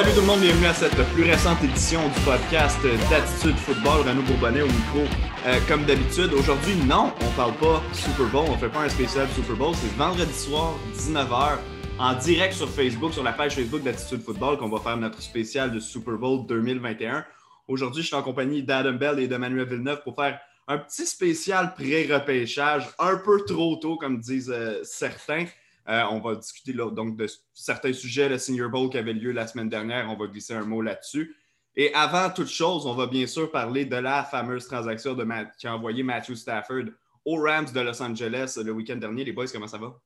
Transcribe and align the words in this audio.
Salut 0.00 0.14
tout 0.14 0.20
le 0.22 0.26
monde, 0.28 0.40
bienvenue 0.40 0.66
à 0.66 0.72
cette 0.72 0.96
plus 1.12 1.24
récente 1.24 1.62
édition 1.62 2.00
du 2.08 2.20
podcast 2.20 2.78
d'Attitude 3.10 3.54
Football. 3.58 4.08
Renaud 4.08 4.22
Bourbonnet 4.22 4.62
au 4.62 4.66
micro. 4.66 5.00
Euh, 5.44 5.60
comme 5.68 5.84
d'habitude, 5.84 6.32
aujourd'hui, 6.32 6.74
non, 6.86 7.12
on 7.20 7.30
parle 7.36 7.52
pas 7.56 7.82
Super 7.92 8.24
Bowl, 8.28 8.46
on 8.48 8.56
fait 8.56 8.70
pas 8.70 8.80
un 8.80 8.88
spécial 8.88 9.28
Super 9.28 9.56
Bowl. 9.56 9.74
C'est 9.74 9.94
vendredi 9.98 10.32
soir, 10.32 10.72
19h, 10.96 11.58
en 11.98 12.14
direct 12.14 12.54
sur 12.54 12.70
Facebook, 12.70 13.12
sur 13.12 13.22
la 13.22 13.34
page 13.34 13.56
Facebook 13.56 13.82
d'Attitude 13.82 14.22
Football, 14.22 14.56
qu'on 14.56 14.70
va 14.70 14.80
faire 14.80 14.96
notre 14.96 15.20
spécial 15.20 15.70
de 15.70 15.80
Super 15.80 16.14
Bowl 16.14 16.46
2021. 16.46 17.26
Aujourd'hui, 17.68 18.00
je 18.00 18.06
suis 18.06 18.16
en 18.16 18.22
compagnie 18.22 18.62
d'Adam 18.62 18.94
Bell 18.94 19.18
et 19.18 19.28
de 19.28 19.36
Manuel 19.36 19.68
Villeneuve 19.68 20.02
pour 20.02 20.16
faire 20.16 20.40
un 20.66 20.78
petit 20.78 21.04
spécial 21.04 21.74
pré-repêchage, 21.74 22.88
un 22.98 23.16
peu 23.16 23.44
trop 23.44 23.76
tôt, 23.76 23.98
comme 23.98 24.18
disent 24.18 24.50
euh, 24.50 24.80
certains. 24.82 25.44
Euh, 25.90 26.04
on 26.10 26.20
va 26.20 26.36
discuter 26.36 26.72
donc 26.72 27.16
de 27.16 27.26
certains 27.52 27.92
sujets, 27.92 28.28
le 28.28 28.38
Senior 28.38 28.70
Bowl 28.70 28.88
qui 28.90 28.98
avait 28.98 29.12
lieu 29.12 29.32
la 29.32 29.46
semaine 29.46 29.68
dernière. 29.68 30.08
On 30.08 30.16
va 30.16 30.26
glisser 30.26 30.54
un 30.54 30.64
mot 30.64 30.82
là-dessus. 30.82 31.36
Et 31.74 31.92
avant 31.94 32.30
toute 32.30 32.48
chose, 32.48 32.86
on 32.86 32.94
va 32.94 33.06
bien 33.06 33.26
sûr 33.26 33.50
parler 33.50 33.84
de 33.84 33.96
la 33.96 34.22
fameuse 34.22 34.66
transaction 34.66 35.14
de 35.14 35.26
qui 35.58 35.66
a 35.66 35.74
envoyé 35.74 36.02
Matthew 36.02 36.34
Stafford 36.34 36.84
aux 37.24 37.40
Rams 37.40 37.70
de 37.72 37.80
Los 37.80 38.00
Angeles 38.02 38.58
le 38.64 38.72
week-end 38.72 38.96
dernier. 38.96 39.24
Les 39.24 39.32
boys, 39.32 39.46
comment 39.52 39.66
ça 39.66 39.78
va? 39.78 39.98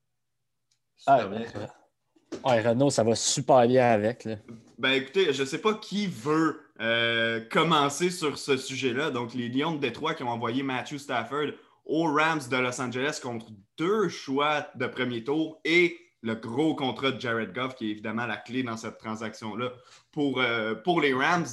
Ah, 1.07 1.27
bien. 1.27 1.43
Ouais, 2.45 2.61
Renault, 2.61 2.91
ça 2.91 3.03
va 3.03 3.15
super 3.15 3.67
bien 3.67 3.87
avec. 3.91 4.29
Ben 4.79 4.93
écoutez, 4.93 5.33
je 5.33 5.43
ne 5.43 5.47
sais 5.47 5.59
pas 5.59 5.75
qui 5.75 6.07
veut 6.07 6.61
euh, 6.81 7.41
commencer 7.51 8.11
sur 8.11 8.39
ce 8.39 8.57
sujet-là. 8.57 9.11
Donc, 9.11 9.35
les 9.35 9.49
Lions 9.49 9.73
de 9.73 9.81
Détroit 9.81 10.15
qui 10.15 10.23
ont 10.23 10.31
envoyé 10.31 10.63
Matthew 10.63 10.97
Stafford 10.97 11.53
aux 11.85 12.05
Rams 12.13 12.43
de 12.51 12.57
Los 12.57 12.81
Angeles 12.81 13.21
contre 13.23 13.47
deux 13.77 14.09
choix 14.09 14.69
de 14.75 14.87
premier 14.87 15.25
tour 15.25 15.61
et 15.65 15.99
le 16.23 16.35
gros 16.35 16.75
contrat 16.75 17.13
de 17.13 17.21
Jared 17.21 17.53
Goff, 17.53 17.75
qui 17.75 17.89
est 17.89 17.91
évidemment 17.91 18.27
la 18.27 18.39
clé 18.39 18.63
dans 18.63 18.79
cette 18.79 18.99
transaction-là 18.99 19.73
pour, 20.11 20.41
euh, 20.41 20.75
les 21.03 21.13
Rams. 21.13 21.47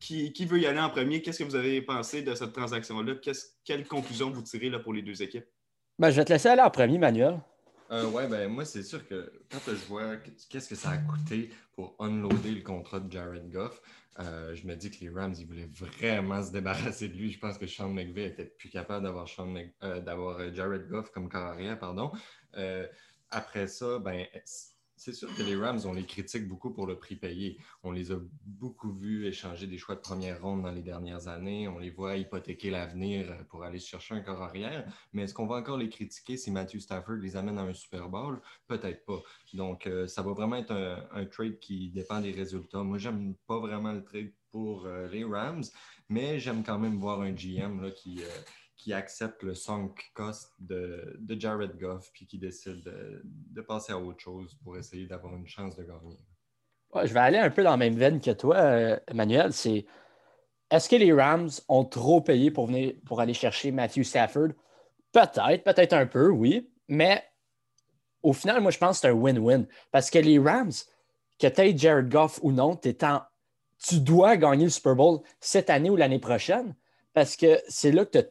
Qui, 0.00 0.32
qui, 0.32 0.46
veut 0.46 0.58
y 0.58 0.66
aller 0.66 0.80
en 0.80 0.88
premier? 0.88 1.20
Qu'est-ce 1.20 1.40
que 1.40 1.44
vous 1.44 1.56
avez 1.56 1.82
pensé 1.82 2.22
de 2.22 2.34
cette 2.34 2.54
transaction-là? 2.54 3.16
Quelle 3.64 3.86
conclusion 3.86 4.30
vous 4.30 4.40
tirez 4.40 4.70
là, 4.70 4.78
pour 4.78 4.94
les 4.94 5.02
deux 5.02 5.22
équipes? 5.22 5.44
Ben, 5.98 6.10
je 6.10 6.16
vais 6.16 6.24
te 6.24 6.32
laisser 6.32 6.48
aller 6.48 6.62
en 6.62 6.70
premier, 6.70 6.96
Manuel. 6.96 7.38
Euh, 7.90 8.08
oui, 8.12 8.26
ben 8.28 8.48
moi, 8.48 8.64
c'est 8.64 8.84
sûr 8.84 9.06
que 9.06 9.32
quand 9.50 9.58
je 9.66 9.86
vois 9.86 10.16
qu'est-ce 10.48 10.68
que 10.68 10.76
ça 10.76 10.90
a 10.90 10.98
coûté 10.98 11.50
pour 11.74 11.96
unloader 11.98 12.52
le 12.52 12.62
contrat 12.62 13.00
de 13.00 13.10
Jared 13.10 13.50
Goff, 13.50 13.82
euh, 14.20 14.54
je 14.54 14.66
me 14.66 14.76
dis 14.76 14.90
que 14.90 15.04
les 15.04 15.10
Rams, 15.10 15.34
ils 15.36 15.46
voulaient 15.46 15.70
vraiment 15.74 16.42
se 16.42 16.52
débarrasser 16.52 17.08
de 17.08 17.14
lui. 17.14 17.32
Je 17.32 17.38
pense 17.38 17.58
que 17.58 17.66
Sean 17.66 17.88
McVay 17.88 18.26
était 18.26 18.44
plus 18.44 18.68
capable 18.68 19.04
d'avoir 19.04 19.26
euh, 19.82 20.00
d'avoir 20.00 20.54
Jared 20.54 20.88
Goff 20.88 21.10
comme 21.10 21.28
carrière, 21.28 21.78
pardon. 21.78 22.12
après 23.30 23.66
ça, 23.66 23.98
ben, 23.98 24.26
c'est 25.00 25.14
sûr 25.14 25.34
que 25.34 25.42
les 25.42 25.56
Rams, 25.56 25.80
on 25.86 25.94
les 25.94 26.04
critique 26.04 26.46
beaucoup 26.46 26.74
pour 26.74 26.86
le 26.86 26.98
prix 26.98 27.16
payé. 27.16 27.58
On 27.82 27.90
les 27.90 28.12
a 28.12 28.16
beaucoup 28.44 28.92
vus 28.92 29.24
échanger 29.24 29.66
des 29.66 29.78
choix 29.78 29.94
de 29.94 30.00
première 30.00 30.42
ronde 30.42 30.62
dans 30.62 30.70
les 30.70 30.82
dernières 30.82 31.26
années. 31.26 31.66
On 31.68 31.78
les 31.78 31.88
voit 31.88 32.18
hypothéquer 32.18 32.68
l'avenir 32.68 33.34
pour 33.48 33.64
aller 33.64 33.78
chercher 33.78 34.14
un 34.14 34.20
corps 34.20 34.42
arrière. 34.42 34.84
Mais 35.14 35.22
est-ce 35.22 35.32
qu'on 35.32 35.46
va 35.46 35.56
encore 35.56 35.78
les 35.78 35.88
critiquer 35.88 36.36
si 36.36 36.50
Matthew 36.50 36.80
Stafford 36.80 37.14
les 37.14 37.34
amène 37.34 37.56
à 37.56 37.62
un 37.62 37.72
Super 37.72 38.10
Bowl? 38.10 38.42
Peut-être 38.66 39.06
pas. 39.06 39.22
Donc, 39.54 39.86
euh, 39.86 40.06
ça 40.06 40.20
va 40.20 40.34
vraiment 40.34 40.56
être 40.56 40.72
un, 41.12 41.24
trade 41.24 41.58
qui 41.60 41.88
dépend 41.88 42.20
des 42.20 42.32
résultats. 42.32 42.82
Moi, 42.82 42.98
j'aime 42.98 43.34
pas 43.46 43.58
vraiment 43.58 43.92
le 43.92 44.04
trade 44.04 44.34
pour 44.50 44.84
euh, 44.84 45.08
les 45.08 45.24
Rams, 45.24 45.64
mais 46.10 46.38
j'aime 46.38 46.62
quand 46.62 46.78
même 46.78 46.98
voir 46.98 47.22
un 47.22 47.32
GM 47.32 47.80
là, 47.80 47.90
qui, 47.90 48.22
euh, 48.22 48.28
qui 48.80 48.94
accepte 48.94 49.42
le 49.42 49.54
sunk 49.54 49.94
cost 50.14 50.54
de, 50.58 51.18
Jared 51.38 51.78
Goff 51.78 52.10
puis 52.14 52.26
qui 52.26 52.38
décide 52.38 52.82
de, 52.82 53.60
passer 53.60 53.92
à 53.92 53.98
autre 53.98 54.20
chose 54.20 54.58
pour 54.64 54.78
essayer 54.78 55.06
d'avoir 55.06 55.36
une 55.36 55.46
chance 55.46 55.76
de 55.76 55.82
gagner. 55.82 56.16
je 57.06 57.12
vais 57.12 57.20
aller 57.20 57.36
un 57.36 57.50
peu 57.50 57.62
dans 57.62 57.72
la 57.72 57.76
même 57.76 57.94
veine 57.94 58.20
que 58.22 58.30
toi, 58.30 58.56
euh, 58.56 58.98
Emmanuel. 59.06 59.52
C'est 59.52 59.84
est-ce 60.70 60.88
que 60.88 60.96
les 60.96 61.12
Rams 61.12 61.50
ont 61.68 61.84
trop 61.84 62.22
payé 62.22 62.50
pour, 62.50 62.68
venir, 62.68 62.94
pour 63.04 63.20
aller 63.20 63.34
chercher 63.34 63.70
Matthew 63.70 64.02
Stafford? 64.02 64.52
Peut-être, 65.12 65.62
peut-être 65.62 65.92
un 65.92 66.06
peu, 66.06 66.30
oui. 66.30 66.70
Mais 66.88 67.22
au 68.22 68.32
final, 68.32 68.62
moi, 68.62 68.70
je 68.70 68.78
pense 68.78 68.96
que 68.96 69.00
c'est 69.02 69.08
un 69.08 69.12
win-win. 69.12 69.66
Parce 69.90 70.08
que 70.08 70.18
les 70.18 70.38
Rams, 70.38 70.72
que 71.38 71.46
tu 71.46 71.60
aies 71.60 71.76
Jared 71.76 72.08
Goff 72.08 72.40
ou 72.42 72.50
non, 72.50 72.76
tu 72.76 74.00
dois 74.00 74.38
gagner 74.38 74.64
le 74.64 74.70
Super 74.70 74.96
Bowl 74.96 75.20
cette 75.38 75.68
année 75.68 75.90
ou 75.90 75.96
l'année 75.96 76.18
prochaine. 76.18 76.74
Parce 77.12 77.36
que 77.36 77.60
c'est 77.68 77.92
là 77.92 78.06
que 78.06 78.12
tu 78.12 78.18
as 78.18 78.24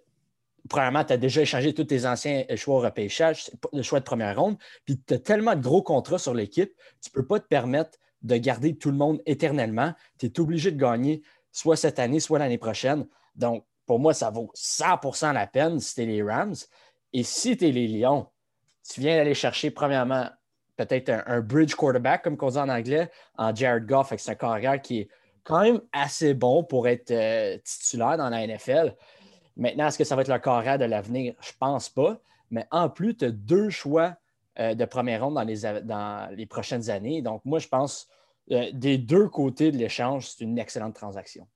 premièrement, 0.69 1.03
tu 1.03 1.13
as 1.13 1.17
déjà 1.17 1.41
échangé 1.41 1.73
tous 1.73 1.83
tes 1.83 2.05
anciens 2.05 2.45
choix 2.55 2.77
au 2.77 2.79
repêchage, 2.79 3.49
le 3.73 3.81
choix 3.81 3.99
de 3.99 4.05
première 4.05 4.39
ronde, 4.39 4.57
puis 4.85 5.01
tu 5.05 5.15
as 5.15 5.19
tellement 5.19 5.55
de 5.55 5.61
gros 5.61 5.81
contrats 5.81 6.19
sur 6.19 6.33
l'équipe, 6.33 6.71
tu 7.01 7.09
ne 7.09 7.13
peux 7.13 7.27
pas 7.27 7.39
te 7.39 7.47
permettre 7.47 7.97
de 8.21 8.35
garder 8.37 8.75
tout 8.77 8.91
le 8.91 8.97
monde 8.97 9.21
éternellement. 9.25 9.93
Tu 10.17 10.27
es 10.27 10.39
obligé 10.39 10.71
de 10.71 10.79
gagner 10.79 11.21
soit 11.51 11.75
cette 11.75 11.99
année, 11.99 12.19
soit 12.19 12.39
l'année 12.39 12.57
prochaine. 12.57 13.07
Donc, 13.35 13.65
pour 13.85 13.99
moi, 13.99 14.13
ça 14.13 14.29
vaut 14.29 14.51
100% 14.55 15.33
la 15.33 15.47
peine 15.47 15.79
si 15.79 15.95
tu 15.95 16.03
es 16.03 16.05
les 16.05 16.23
Rams. 16.23 16.55
Et 17.13 17.23
si 17.23 17.57
tu 17.57 17.67
es 17.67 17.71
les 17.71 17.87
Lions, 17.87 18.27
tu 18.87 19.01
viens 19.01 19.17
d'aller 19.17 19.33
chercher, 19.33 19.71
premièrement, 19.71 20.29
peut-être 20.75 21.09
un, 21.25 21.41
bridge 21.41 21.75
quarterback, 21.75 22.23
comme 22.23 22.37
on 22.39 22.49
dit 22.49 22.57
en 22.57 22.69
anglais, 22.69 23.09
en 23.37 23.53
Jared 23.53 23.85
Goff, 23.85 24.11
avec 24.11 24.27
un 24.29 24.35
carrière 24.35 24.81
qui 24.81 24.99
est 24.99 25.09
quand 25.43 25.61
même 25.61 25.81
assez 25.91 26.33
bon 26.33 26.63
pour 26.63 26.87
être 26.87 27.11
euh, 27.11 27.57
titulaire 27.63 28.17
dans 28.17 28.29
la 28.29 28.45
NFL. 28.45 28.95
Maintenant, 29.59 29.87
est-ce 29.87 29.97
que 29.97 30.03
ça 30.03 30.15
va 30.15 30.21
être 30.21 30.31
le 30.31 30.39
carrière 30.39 30.79
de 30.79 30.85
l'avenir? 30.85 31.35
Je 31.41 31.49
ne 31.49 31.57
pense 31.59 31.89
pas. 31.89 32.19
Mais 32.49 32.65
en 32.71 32.89
plus, 32.89 33.15
tu 33.15 33.25
as 33.25 33.31
deux 33.31 33.69
choix 33.69 34.15
euh, 34.59 34.73
de 34.73 34.85
première 34.85 35.23
ronde 35.23 35.35
dans 35.35 35.43
les, 35.43 35.61
dans 35.83 36.33
les 36.35 36.45
prochaines 36.45 36.89
années. 36.89 37.21
Donc, 37.21 37.43
moi, 37.45 37.59
je 37.59 37.67
pense 37.67 38.07
euh, 38.51 38.71
des 38.73 38.97
deux 38.97 39.27
côtés 39.27 39.71
de 39.71 39.77
l'échange, 39.77 40.27
c'est 40.27 40.43
une 40.43 40.57
excellente 40.57 40.95
transaction. 40.95 41.47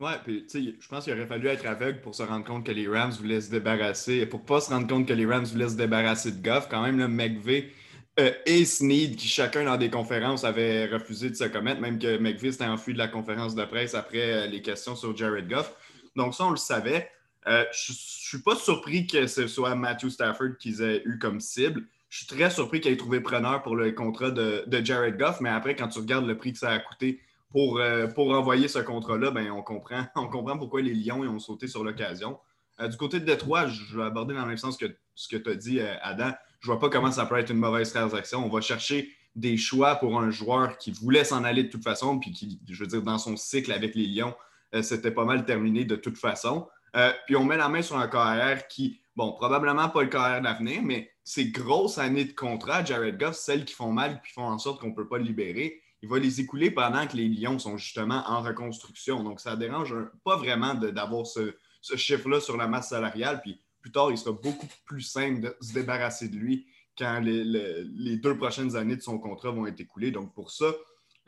Oui, 0.00 0.12
puis 0.24 0.46
tu 0.46 0.64
sais, 0.64 0.74
je 0.80 0.88
pense 0.88 1.04
qu'il 1.04 1.12
aurait 1.12 1.26
fallu 1.26 1.46
être 1.48 1.66
aveugle 1.66 2.00
pour 2.00 2.14
se 2.14 2.22
rendre 2.22 2.44
compte 2.44 2.64
que 2.64 2.72
les 2.72 2.88
Rams 2.88 3.12
voulaient 3.12 3.42
se 3.42 3.50
débarrasser, 3.50 4.24
pour 4.24 4.42
pas 4.42 4.60
se 4.60 4.70
rendre 4.70 4.86
compte 4.86 5.06
que 5.06 5.12
les 5.12 5.26
Rams 5.26 5.44
voulaient 5.44 5.68
se 5.68 5.76
débarrasser 5.76 6.32
de 6.32 6.42
Goff. 6.42 6.68
Quand 6.70 6.82
même, 6.82 6.98
le 6.98 7.06
McVeigh 7.06 7.70
euh, 8.18 8.32
et 8.46 8.64
Sneed, 8.64 9.16
qui 9.16 9.28
chacun 9.28 9.64
dans 9.64 9.76
des 9.76 9.90
conférences 9.90 10.44
avait 10.44 10.86
refusé 10.86 11.28
de 11.28 11.34
se 11.34 11.44
commettre, 11.44 11.82
même 11.82 11.98
que 11.98 12.16
McVeigh 12.16 12.52
s'était 12.52 12.64
enfui 12.64 12.94
de 12.94 12.98
la 12.98 13.08
conférence 13.08 13.54
de 13.54 13.64
presse 13.66 13.94
après 13.94 14.48
les 14.48 14.62
questions 14.62 14.96
sur 14.96 15.14
Jared 15.14 15.46
Goff. 15.46 15.76
Donc, 16.16 16.34
ça, 16.34 16.46
on 16.46 16.50
le 16.50 16.56
savait. 16.56 17.10
Euh, 17.46 17.64
je 17.72 17.92
ne 17.92 17.96
suis 17.96 18.42
pas 18.42 18.54
surpris 18.54 19.06
que 19.06 19.26
ce 19.26 19.46
soit 19.46 19.74
Matthew 19.74 20.08
Stafford 20.10 20.56
qu'ils 20.58 20.82
aient 20.82 21.02
eu 21.04 21.18
comme 21.18 21.40
cible. 21.40 21.86
Je 22.08 22.18
suis 22.18 22.26
très 22.26 22.50
surpris 22.50 22.80
qu'il 22.80 22.92
ait 22.92 22.96
trouvé 22.96 23.20
preneur 23.20 23.62
pour 23.62 23.76
le 23.76 23.92
contrat 23.92 24.30
de, 24.30 24.64
Jared 24.84 25.16
Goff, 25.16 25.40
mais 25.40 25.48
après, 25.48 25.76
quand 25.76 25.88
tu 25.88 26.00
regardes 26.00 26.26
le 26.26 26.36
prix 26.36 26.52
que 26.52 26.58
ça 26.58 26.70
a 26.70 26.78
coûté 26.78 27.20
pour, 27.50 27.78
euh, 27.78 28.08
pour 28.08 28.30
envoyer 28.30 28.68
ce 28.68 28.80
contrat-là, 28.80 29.30
ben, 29.30 29.50
on, 29.50 29.62
comprend, 29.62 30.04
on 30.16 30.28
comprend 30.28 30.58
pourquoi 30.58 30.82
les 30.82 30.94
Lions 30.94 31.20
ont 31.20 31.38
sauté 31.38 31.66
sur 31.66 31.84
l'occasion. 31.84 32.38
Euh, 32.80 32.88
du 32.88 32.96
côté 32.96 33.20
de 33.20 33.24
Détroit, 33.24 33.68
je 33.68 33.96
vais 33.96 34.04
aborder 34.04 34.34
dans 34.34 34.42
le 34.42 34.48
même 34.48 34.56
sens 34.56 34.76
que 34.76 34.86
ce 35.14 35.28
que 35.28 35.36
tu 35.36 35.50
as 35.50 35.54
dit, 35.54 35.80
Adam. 35.80 36.32
Je 36.60 36.68
ne 36.68 36.72
vois 36.72 36.80
pas 36.80 36.90
comment 36.90 37.10
ça 37.10 37.26
peut 37.26 37.38
être 37.38 37.50
une 37.50 37.58
mauvaise 37.58 37.92
transaction. 37.92 38.44
On 38.44 38.48
va 38.48 38.60
chercher 38.60 39.10
des 39.34 39.56
choix 39.56 39.96
pour 39.96 40.18
un 40.20 40.30
joueur 40.30 40.76
qui 40.78 40.90
voulait 40.90 41.24
s'en 41.24 41.44
aller 41.44 41.64
de 41.64 41.68
toute 41.68 41.84
façon, 41.84 42.18
puis 42.18 42.32
qui, 42.32 42.60
je 42.68 42.80
veux 42.80 42.86
dire, 42.86 43.02
dans 43.02 43.18
son 43.18 43.36
cycle 43.36 43.72
avec 43.72 43.94
les 43.94 44.06
Lions, 44.06 44.34
c'était 44.82 45.10
pas 45.10 45.24
mal 45.24 45.44
terminé 45.44 45.84
de 45.84 45.96
toute 45.96 46.16
façon. 46.16 46.68
Euh, 46.96 47.12
puis 47.26 47.36
on 47.36 47.44
met 47.44 47.56
la 47.56 47.68
main 47.68 47.82
sur 47.82 47.96
un 47.96 48.08
carrière 48.08 48.66
qui, 48.68 49.00
bon, 49.16 49.32
probablement 49.32 49.88
pas 49.88 50.02
le 50.02 50.08
carrière 50.08 50.42
d'avenir, 50.42 50.82
mais 50.82 51.10
ces 51.24 51.50
grosses 51.50 51.98
années 51.98 52.24
de 52.24 52.32
contrat, 52.32 52.84
Jared 52.84 53.18
Goff, 53.18 53.36
celles 53.36 53.64
qui 53.64 53.74
font 53.74 53.92
mal, 53.92 54.20
qui 54.26 54.32
font 54.32 54.44
en 54.44 54.58
sorte 54.58 54.80
qu'on 54.80 54.88
ne 54.88 54.94
peut 54.94 55.08
pas 55.08 55.18
le 55.18 55.24
libérer, 55.24 55.80
il 56.02 56.08
va 56.08 56.18
les 56.18 56.40
écouler 56.40 56.70
pendant 56.70 57.06
que 57.06 57.16
les 57.16 57.28
Lions 57.28 57.58
sont 57.58 57.76
justement 57.76 58.22
en 58.26 58.40
reconstruction. 58.40 59.22
Donc, 59.22 59.40
ça 59.40 59.54
dérange 59.56 59.94
pas 60.24 60.36
vraiment 60.36 60.74
d'avoir 60.74 61.26
ce, 61.26 61.54
chiffre-là 61.82 62.40
sur 62.40 62.56
la 62.56 62.66
masse 62.66 62.88
salariale. 62.88 63.40
Puis 63.42 63.60
plus 63.80 63.92
tard, 63.92 64.10
il 64.10 64.18
sera 64.18 64.32
beaucoup 64.32 64.66
plus 64.86 65.02
simple 65.02 65.40
de 65.40 65.56
se 65.60 65.72
débarrasser 65.74 66.28
de 66.28 66.36
lui 66.36 66.66
quand 66.98 67.20
les, 67.20 68.16
deux 68.16 68.36
prochaines 68.36 68.76
années 68.76 68.96
de 68.96 69.02
son 69.02 69.18
contrat 69.18 69.50
vont 69.50 69.66
être 69.66 69.80
écoulées. 69.80 70.10
Donc, 70.10 70.34
pour 70.34 70.50
ça, 70.50 70.72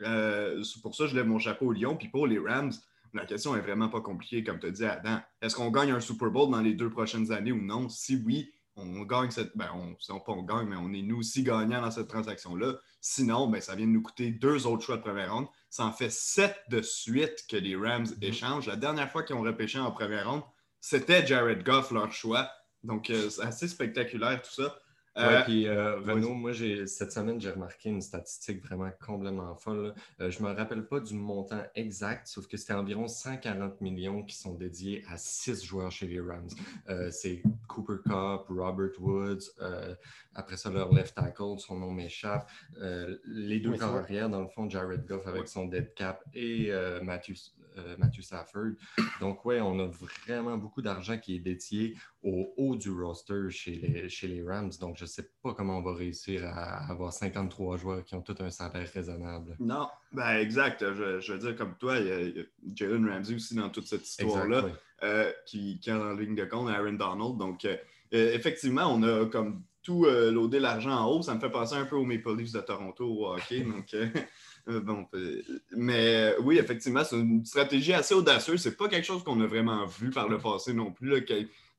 euh, 0.01 0.63
pour 0.81 0.95
ça, 0.95 1.07
je 1.07 1.15
lève 1.15 1.27
mon 1.27 1.39
chapeau 1.39 1.67
aux 1.67 1.73
Lions. 1.73 1.95
Puis 1.95 2.09
pour 2.09 2.25
les 2.25 2.39
Rams, 2.39 2.73
la 3.13 3.25
question 3.25 3.55
est 3.55 3.61
vraiment 3.61 3.89
pas 3.89 4.01
compliquée, 4.01 4.43
comme 4.43 4.59
tu 4.59 4.67
as 4.67 4.71
dit 4.71 4.85
Adam. 4.85 5.19
Est-ce 5.41 5.55
qu'on 5.55 5.69
gagne 5.69 5.91
un 5.91 5.99
Super 5.99 6.31
Bowl 6.31 6.49
dans 6.51 6.61
les 6.61 6.73
deux 6.73 6.89
prochaines 6.89 7.31
années 7.31 7.51
ou 7.51 7.61
non? 7.61 7.89
Si 7.89 8.21
oui, 8.25 8.51
on 8.75 9.03
gagne 9.03 9.29
cette. 9.29 9.55
Ben, 9.55 9.69
on, 9.75 10.19
pas 10.19 10.31
on 10.31 10.43
gagne, 10.43 10.67
mais 10.67 10.75
on 10.75 10.91
est 10.93 11.01
nous 11.01 11.19
aussi 11.19 11.43
gagnants 11.43 11.81
dans 11.81 11.91
cette 11.91 12.07
transaction-là. 12.07 12.75
Sinon, 13.01 13.47
ben, 13.47 13.61
ça 13.61 13.75
vient 13.75 13.85
de 13.85 13.91
nous 13.91 14.01
coûter 14.01 14.31
deux 14.31 14.65
autres 14.65 14.83
choix 14.83 14.97
de 14.97 15.01
première 15.01 15.33
ronde. 15.33 15.47
Ça 15.69 15.85
en 15.85 15.91
fait 15.91 16.11
sept 16.11 16.57
de 16.69 16.81
suite 16.81 17.45
que 17.49 17.57
les 17.57 17.75
Rams 17.75 18.05
mm-hmm. 18.05 18.25
échangent. 18.25 18.67
La 18.67 18.75
dernière 18.75 19.11
fois 19.11 19.23
qu'ils 19.23 19.35
ont 19.35 19.41
repêché 19.41 19.79
en 19.79 19.91
première 19.91 20.29
ronde, 20.29 20.43
c'était 20.81 21.25
Jared 21.25 21.63
Goff 21.63 21.91
leur 21.91 22.11
choix. 22.11 22.49
Donc, 22.83 23.09
euh, 23.09 23.29
c'est 23.29 23.43
assez 23.43 23.67
spectaculaire 23.67 24.41
tout 24.41 24.53
ça. 24.53 24.75
Ouais, 25.15 25.23
euh, 25.23 25.41
puis 25.43 25.67
euh, 25.67 25.99
Renaud, 25.99 26.33
moi, 26.33 26.53
cette 26.53 27.11
semaine, 27.11 27.39
j'ai 27.39 27.51
remarqué 27.51 27.89
une 27.89 28.01
statistique 28.01 28.63
vraiment 28.65 28.89
complètement 29.05 29.55
folle. 29.55 29.93
Euh, 30.19 30.31
je 30.31 30.41
ne 30.41 30.47
me 30.47 30.55
rappelle 30.55 30.87
pas 30.87 30.99
du 30.99 31.13
montant 31.13 31.61
exact, 31.75 32.27
sauf 32.27 32.47
que 32.47 32.57
c'était 32.57 32.73
environ 32.73 33.07
140 33.07 33.79
millions 33.81 34.23
qui 34.23 34.35
sont 34.35 34.55
dédiés 34.55 35.03
à 35.07 35.17
six 35.17 35.63
joueurs 35.63 35.91
chez 35.91 36.07
les 36.07 36.19
Rams. 36.19 36.49
c'est 37.11 37.43
Cooper 37.67 38.01
Cup, 38.03 38.47
Robert 38.49 38.99
Woods, 38.99 39.51
après 40.33 40.57
ça, 40.57 40.71
leur 40.71 40.91
left 40.91 41.15
tackle, 41.15 41.59
son 41.59 41.77
nom 41.77 41.91
m'échappe. 41.91 42.49
les 43.25 43.59
deux 43.59 43.77
corps 43.77 43.95
arrière, 43.95 44.29
dans 44.29 44.41
le 44.41 44.47
fond, 44.47 44.67
Jared 44.67 45.05
Goff 45.05 45.27
avec 45.27 45.47
son 45.47 45.67
dead 45.67 45.93
cap 45.93 46.23
et 46.33 46.71
Matthew, 47.03 47.33
Matthew 47.97 48.21
Stafford. 48.21 48.73
Donc, 49.19 49.45
ouais, 49.45 49.61
on 49.61 49.79
a 49.79 49.87
vraiment 49.87 50.57
beaucoup 50.57 50.81
d'argent 50.81 51.17
qui 51.17 51.35
est 51.35 51.39
dédié 51.39 51.95
au 52.21 52.53
haut 52.57 52.75
du 52.75 52.91
roster 52.91 53.49
chez 53.49 53.75
les, 53.75 54.09
chez 54.09 54.27
les 54.27 54.43
Rams. 54.43 54.71
Donc, 54.79 54.97
je 54.97 55.03
ne 55.03 55.09
sais 55.09 55.29
pas 55.41 55.53
comment 55.53 55.77
on 55.77 55.81
va 55.81 55.93
réussir 55.93 56.45
à 56.45 56.89
avoir 56.89 57.11
53 57.11 57.77
joueurs 57.77 58.03
qui 58.03 58.15
ont 58.15 58.21
tout 58.21 58.35
un 58.39 58.49
salaire 58.49 58.89
raisonnable. 58.93 59.55
Non, 59.59 59.87
ben 60.11 60.37
exact. 60.37 60.83
Je, 60.93 61.31
veux 61.31 61.39
dire, 61.39 61.55
comme 61.55 61.75
toi, 61.77 61.97
il 61.97 62.07
y 62.07 62.11
a, 62.11 62.43
Jalen 62.75 63.09
Ramsey 63.09 63.35
aussi 63.35 63.55
dans 63.55 63.69
toute 63.69 63.87
cette 63.87 64.07
histoire-là 64.07 64.65
euh, 65.03 65.31
qui, 65.45 65.79
qui 65.79 65.89
est 65.89 65.93
en 65.93 66.13
ligne 66.13 66.35
de 66.35 66.45
compte, 66.45 66.69
Aaron 66.69 66.93
Donald. 66.93 67.37
Donc, 67.37 67.65
euh, 67.65 67.75
euh, 68.13 68.33
effectivement, 68.33 68.93
on 68.93 69.03
a 69.03 69.25
comme 69.25 69.63
tout 69.83 70.05
loadé 70.05 70.59
l'argent 70.59 70.91
en 70.91 71.11
haut. 71.11 71.21
Ça 71.21 71.35
me 71.35 71.39
fait 71.39 71.51
penser 71.51 71.75
un 71.75 71.85
peu 71.85 71.95
aux 71.95 72.05
Maple 72.05 72.35
Leafs 72.37 72.53
de 72.53 72.61
Toronto 72.61 73.05
au 73.05 73.33
hockey. 73.33 73.65
donc, 74.67 74.83
bon, 74.83 75.07
mais 75.75 76.33
oui, 76.41 76.57
effectivement, 76.57 77.03
c'est 77.03 77.19
une 77.19 77.45
stratégie 77.45 77.93
assez 77.93 78.13
audacieuse. 78.13 78.61
C'est 78.61 78.77
pas 78.77 78.87
quelque 78.87 79.05
chose 79.05 79.23
qu'on 79.23 79.39
a 79.41 79.45
vraiment 79.45 79.85
vu 79.85 80.09
par 80.09 80.29
le 80.29 80.37
passé 80.37 80.73
non 80.73 80.91
plus. 80.91 81.09
Là, 81.09 81.19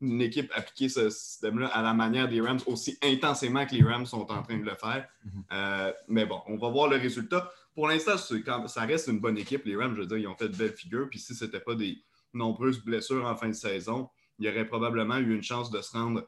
une 0.00 0.20
équipe 0.20 0.50
appliquer 0.54 0.88
ce 0.88 1.10
système-là 1.10 1.68
à 1.68 1.82
la 1.82 1.94
manière 1.94 2.28
des 2.28 2.40
Rams 2.40 2.60
aussi 2.66 2.98
intensément 3.02 3.66
que 3.66 3.74
les 3.74 3.82
Rams 3.82 4.06
sont 4.06 4.30
en 4.30 4.42
train 4.42 4.58
de 4.58 4.64
le 4.64 4.74
faire. 4.74 5.08
Mhm. 5.24 5.44
Euh, 5.52 5.92
mais 6.08 6.26
bon, 6.26 6.40
on 6.46 6.56
va 6.56 6.68
voir 6.68 6.88
le 6.88 6.96
résultat. 6.96 7.50
Pour 7.74 7.88
l'instant, 7.88 8.16
ça 8.18 8.80
reste 8.82 9.08
une 9.08 9.20
bonne 9.20 9.38
équipe. 9.38 9.64
Les 9.64 9.76
Rams, 9.76 9.94
je 9.94 10.00
veux 10.00 10.06
dire, 10.06 10.18
ils 10.18 10.28
ont 10.28 10.36
fait 10.36 10.48
de 10.48 10.56
belles 10.56 10.76
figures. 10.76 11.08
Puis 11.08 11.18
si 11.18 11.34
ce 11.34 11.44
n'était 11.44 11.60
pas 11.60 11.74
des 11.74 12.02
nombreuses 12.32 12.82
blessures 12.84 13.24
en 13.24 13.36
fin 13.36 13.48
de 13.48 13.54
saison, 13.54 14.08
il 14.38 14.46
y 14.46 14.48
aurait 14.48 14.66
probablement 14.66 15.16
eu 15.18 15.34
une 15.34 15.42
chance 15.42 15.70
de 15.70 15.80
se 15.80 15.92
rendre 15.92 16.20
euh, 16.20 16.24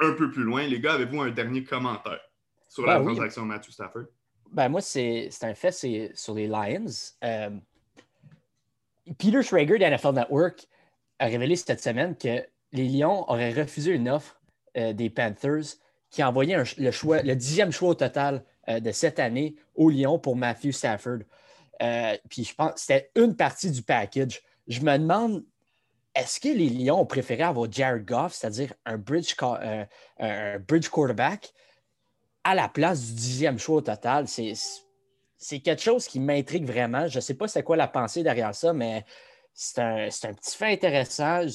un, 0.00 0.12
peu 0.12 0.30
plus 0.30 0.42
loin. 0.42 0.66
Les 0.66 0.80
gars, 0.80 0.94
avez-vous 0.94 1.20
un 1.20 1.30
dernier 1.30 1.64
commentaire 1.64 2.20
sur 2.68 2.86
la 2.86 2.98
ben 2.98 3.06
transaction 3.06 3.42
de 3.42 3.48
Matthew 3.48 3.70
Stafford? 3.70 4.04
Ben 4.52 4.68
moi, 4.68 4.80
c'est 4.80 5.30
un 5.42 5.54
fait, 5.54 5.72
c'est 5.72 6.12
sur 6.14 6.34
les 6.34 6.46
Lions. 6.46 6.86
Euh, 7.24 7.50
Peter 9.18 9.42
Schrager 9.42 9.78
de 9.78 9.84
NFL 9.84 10.14
Network 10.14 10.66
a 11.18 11.26
révélé 11.26 11.56
cette 11.56 11.82
semaine 11.82 12.16
que 12.16 12.44
les 12.72 12.88
Lions 12.88 13.28
auraient 13.30 13.52
refusé 13.52 13.92
une 13.92 14.08
offre 14.08 14.40
euh, 14.76 14.92
des 14.92 15.10
Panthers 15.10 15.76
qui 16.10 16.22
envoyait 16.24 16.62
le, 16.76 16.90
choix, 16.90 17.22
le 17.22 17.36
dixième 17.36 17.70
choix 17.70 17.90
au 17.90 17.94
total 17.94 18.44
euh, 18.68 18.80
de 18.80 18.92
cette 18.92 19.18
année 19.18 19.56
aux 19.74 19.90
Lions 19.90 20.18
pour 20.18 20.36
Matthew 20.36 20.72
Stafford. 20.72 21.20
Euh, 21.82 22.16
puis 22.28 22.44
je 22.44 22.54
pense 22.54 22.74
que 22.74 22.80
c'était 22.80 23.10
une 23.14 23.36
partie 23.36 23.70
du 23.70 23.82
package. 23.82 24.42
Je 24.66 24.80
me 24.80 24.98
demande, 24.98 25.44
est-ce 26.14 26.40
que 26.40 26.48
les 26.48 26.68
Lions 26.68 27.00
ont 27.00 27.06
préféré 27.06 27.42
avoir 27.42 27.70
Jared 27.70 28.04
Goff, 28.04 28.34
c'est-à-dire 28.34 28.74
un 28.84 28.98
bridge, 28.98 29.34
un 30.18 30.58
bridge 30.58 30.88
quarterback, 30.88 31.52
à 32.42 32.54
la 32.54 32.68
place 32.68 33.06
du 33.06 33.14
dixième 33.14 33.58
choix 33.58 33.76
au 33.76 33.80
total? 33.80 34.26
C'est 34.26 35.60
quelque 35.60 35.82
chose 35.82 36.06
qui 36.06 36.20
m'intrigue 36.20 36.66
vraiment. 36.66 37.06
Je 37.06 37.16
ne 37.16 37.20
sais 37.20 37.34
pas 37.34 37.48
c'est 37.48 37.62
quoi 37.62 37.76
la 37.76 37.88
pensée 37.88 38.22
derrière 38.22 38.54
ça, 38.54 38.72
mais 38.72 39.04
c'est 39.54 39.80
un, 39.80 40.06
un, 40.06 40.34
petit 40.34 40.56
fait 40.56 40.72
intéressant 40.72 41.46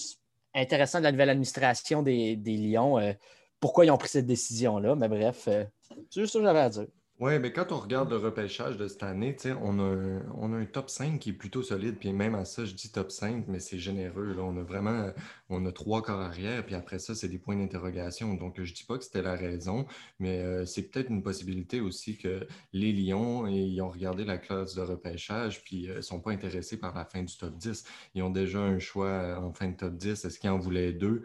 intéressant 0.55 0.99
de 0.99 1.03
la 1.03 1.11
nouvelle 1.11 1.29
administration 1.29 2.01
des, 2.01 2.35
des 2.35 2.57
Lions. 2.57 2.97
Euh, 2.97 3.13
pourquoi 3.59 3.85
ils 3.85 3.91
ont 3.91 3.97
pris 3.97 4.09
cette 4.09 4.25
décision-là. 4.25 4.95
Mais 4.95 5.07
bref, 5.07 5.47
euh, 5.47 5.65
c'est 6.09 6.21
juste 6.21 6.33
ce 6.33 6.37
que 6.39 6.43
j'avais 6.43 6.59
à 6.59 6.69
dire. 6.69 6.87
Oui, 7.17 7.39
mais 7.39 7.53
quand 7.53 7.71
on 7.71 7.79
regarde 7.79 8.09
le 8.09 8.17
repêchage 8.17 8.75
de 8.75 8.89
cette 8.89 9.03
année, 9.03 9.37
on 9.61 9.79
a, 9.79 9.83
un, 9.83 10.21
on 10.35 10.51
a 10.51 10.57
un 10.57 10.65
top 10.65 10.89
5 10.89 11.17
qui 11.17 11.29
est 11.29 11.33
plutôt 11.33 11.63
solide. 11.63 11.95
Puis 11.97 12.11
même 12.11 12.35
à 12.35 12.43
ça, 12.43 12.65
je 12.65 12.73
dis 12.73 12.91
top 12.91 13.09
5, 13.09 13.45
mais 13.47 13.61
c'est 13.61 13.79
généreux. 13.79 14.33
Là. 14.33 14.41
On 14.43 14.57
a 14.57 14.63
vraiment 14.63 15.11
on 15.49 15.65
a 15.65 15.71
trois 15.71 16.01
corps 16.01 16.21
arrière, 16.21 16.65
puis 16.65 16.75
après 16.75 16.99
ça, 16.99 17.13
c'est 17.13 17.27
des 17.27 17.37
points 17.37 17.55
d'interrogation. 17.55 18.33
Donc, 18.33 18.55
je 18.57 18.69
ne 18.69 18.75
dis 18.75 18.83
pas 18.83 18.97
que 18.97 19.03
c'était 19.03 19.21
la 19.21 19.35
raison, 19.35 19.85
mais 20.19 20.39
euh, 20.39 20.65
c'est 20.65 20.83
peut-être 20.83 21.09
une 21.09 21.21
possibilité 21.21 21.81
aussi 21.81 22.17
que 22.17 22.47
les 22.73 22.91
Lions, 22.91 23.45
ils 23.47 23.79
ont 23.81 23.89
regardé 23.89 24.25
la 24.25 24.37
classe 24.37 24.73
de 24.73 24.81
repêchage, 24.81 25.63
puis 25.63 25.87
ne 25.87 25.93
euh, 25.93 26.01
sont 26.01 26.19
pas 26.19 26.31
intéressés 26.31 26.77
par 26.79 26.95
la 26.95 27.05
fin 27.05 27.21
du 27.21 27.37
top 27.37 27.55
10. 27.57 27.85
Ils 28.15 28.23
ont 28.23 28.31
déjà 28.31 28.59
un 28.59 28.79
choix 28.79 29.39
en 29.39 29.53
fin 29.53 29.69
de 29.69 29.75
top 29.75 29.95
10. 29.95 30.25
Est-ce 30.25 30.39
qu'ils 30.39 30.49
en 30.49 30.57
voulaient 30.59 30.93
deux? 30.93 31.23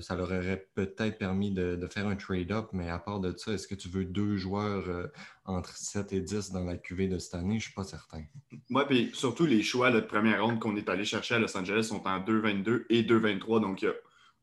ça 0.00 0.16
leur 0.16 0.32
aurait 0.32 0.66
peut-être 0.74 1.18
permis 1.18 1.52
de 1.52 1.86
faire 1.88 2.08
un 2.08 2.16
trade-up, 2.16 2.70
mais 2.72 2.88
à 2.88 2.98
part 2.98 3.20
de 3.20 3.36
ça, 3.36 3.52
est-ce 3.52 3.68
que 3.68 3.76
tu 3.76 3.88
veux 3.88 4.04
deux 4.04 4.36
joueurs 4.36 5.10
entre 5.44 5.76
7 5.76 6.12
et 6.12 6.20
10 6.20 6.52
dans 6.52 6.64
la 6.64 6.76
QV 6.76 7.08
de 7.08 7.18
cette 7.18 7.34
année, 7.34 7.50
je 7.50 7.54
ne 7.54 7.60
suis 7.60 7.72
pas 7.72 7.84
certain. 7.84 8.22
Oui, 8.70 8.82
puis 8.88 9.10
surtout 9.12 9.46
les 9.46 9.62
choix 9.62 9.90
de 9.90 10.00
première 10.00 10.44
ronde 10.44 10.60
qu'on 10.60 10.76
est 10.76 10.88
allé 10.88 11.04
chercher 11.04 11.34
à 11.34 11.38
Los 11.38 11.56
Angeles 11.56 11.84
sont 11.84 12.06
en 12.06 12.20
2-22 12.20 12.84
et 12.90 13.02
2-23. 13.02 13.60
Donc, 13.60 13.82
il 13.82 13.88
n'y 13.88 13.90
a 13.90 13.94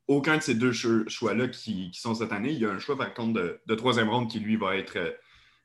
aucun 0.10 0.38
de 0.38 0.42
ces 0.42 0.56
deux 0.56 0.74
choix-là 0.74 1.48
qui, 1.48 1.92
sont 1.94 2.16
cette 2.16 2.34
année. 2.34 2.52
Il 2.52 2.60
y 2.60 2.66
a 2.66 2.72
un 2.72 2.80
choix, 2.80 2.98
par 2.98 3.14
contre, 3.14 3.60
de, 3.66 3.76
troisième 3.76 4.10
ronde 4.10 4.30
qui, 4.30 4.40
lui, 4.40 4.58
va 4.58 4.76
être 4.76 4.98
euh, 4.98 5.12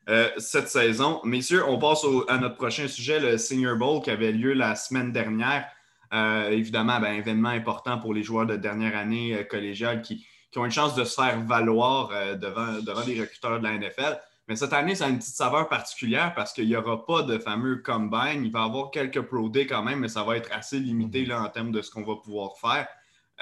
euh, 0.09 0.29
cette 0.37 0.69
saison. 0.69 1.19
Messieurs, 1.23 1.67
on 1.67 1.79
passe 1.79 2.05
à 2.27 2.37
notre 2.37 2.55
prochain 2.55 2.87
sujet, 2.87 3.19
le 3.19 3.37
Senior 3.37 3.75
Bowl 3.75 4.01
qui 4.01 4.11
avait 4.11 4.31
lieu 4.31 4.53
la 4.53 4.75
semaine 4.75 5.11
dernière. 5.11 5.67
Euh, 6.13 6.49
évidemment, 6.51 6.99
ben, 6.99 7.13
événement 7.13 7.49
important 7.49 7.97
pour 7.97 8.13
les 8.13 8.21
joueurs 8.21 8.45
de 8.45 8.55
dernière 8.55 8.95
année 8.95 9.45
collégiale 9.49 10.01
qui, 10.01 10.25
ont 10.55 10.63
une 10.63 10.71
chance 10.71 10.95
de 10.95 11.03
se 11.03 11.15
faire 11.15 11.41
valoir 11.41 12.37
devant, 12.37 12.81
devant 12.81 13.01
les 13.05 13.19
recruteurs 13.19 13.59
de 13.59 13.65
la 13.65 13.77
NFL. 13.77 14.17
Mais 14.47 14.55
cette 14.55 14.73
année, 14.73 14.95
ça 14.95 15.05
a 15.05 15.09
une 15.09 15.17
petite 15.17 15.35
saveur 15.35 15.67
particulière 15.69 16.33
parce 16.35 16.53
qu'il 16.53 16.67
n'y 16.67 16.75
aura 16.75 17.05
pas 17.05 17.23
de 17.23 17.37
fameux 17.39 17.77
combine. 17.77 18.45
Il 18.45 18.51
va 18.51 18.61
y 18.61 18.65
avoir 18.65 18.91
quelques 18.91 19.21
Pro 19.21 19.49
Day 19.49 19.65
quand 19.65 19.83
même, 19.83 19.99
mais 19.99 20.07
ça 20.07 20.23
va 20.23 20.37
être 20.37 20.51
assez 20.51 20.79
limité 20.79 21.23
mhm. 21.23 21.29
là, 21.29 21.41
en 21.41 21.49
termes 21.49 21.71
de 21.71 21.81
ce 21.81 21.89
qu'on 21.89 22.03
va 22.03 22.15
pouvoir 22.23 22.57
faire. 22.57 22.87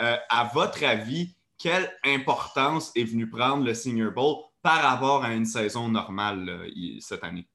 Euh, 0.01 0.17
à 0.29 0.49
votre 0.53 0.83
avis, 0.83 1.35
quelle 1.57 1.91
importance 2.05 2.91
est 2.95 3.03
venu 3.03 3.29
prendre 3.29 3.65
le 3.65 3.73
Senior 3.73 4.11
Bowl 4.11 4.43
par 4.61 4.81
rapport 4.81 5.23
à 5.23 5.33
une 5.33 5.45
saison 5.45 5.89
normale 5.89 6.67
cette 6.99 7.23
année? 7.23 7.47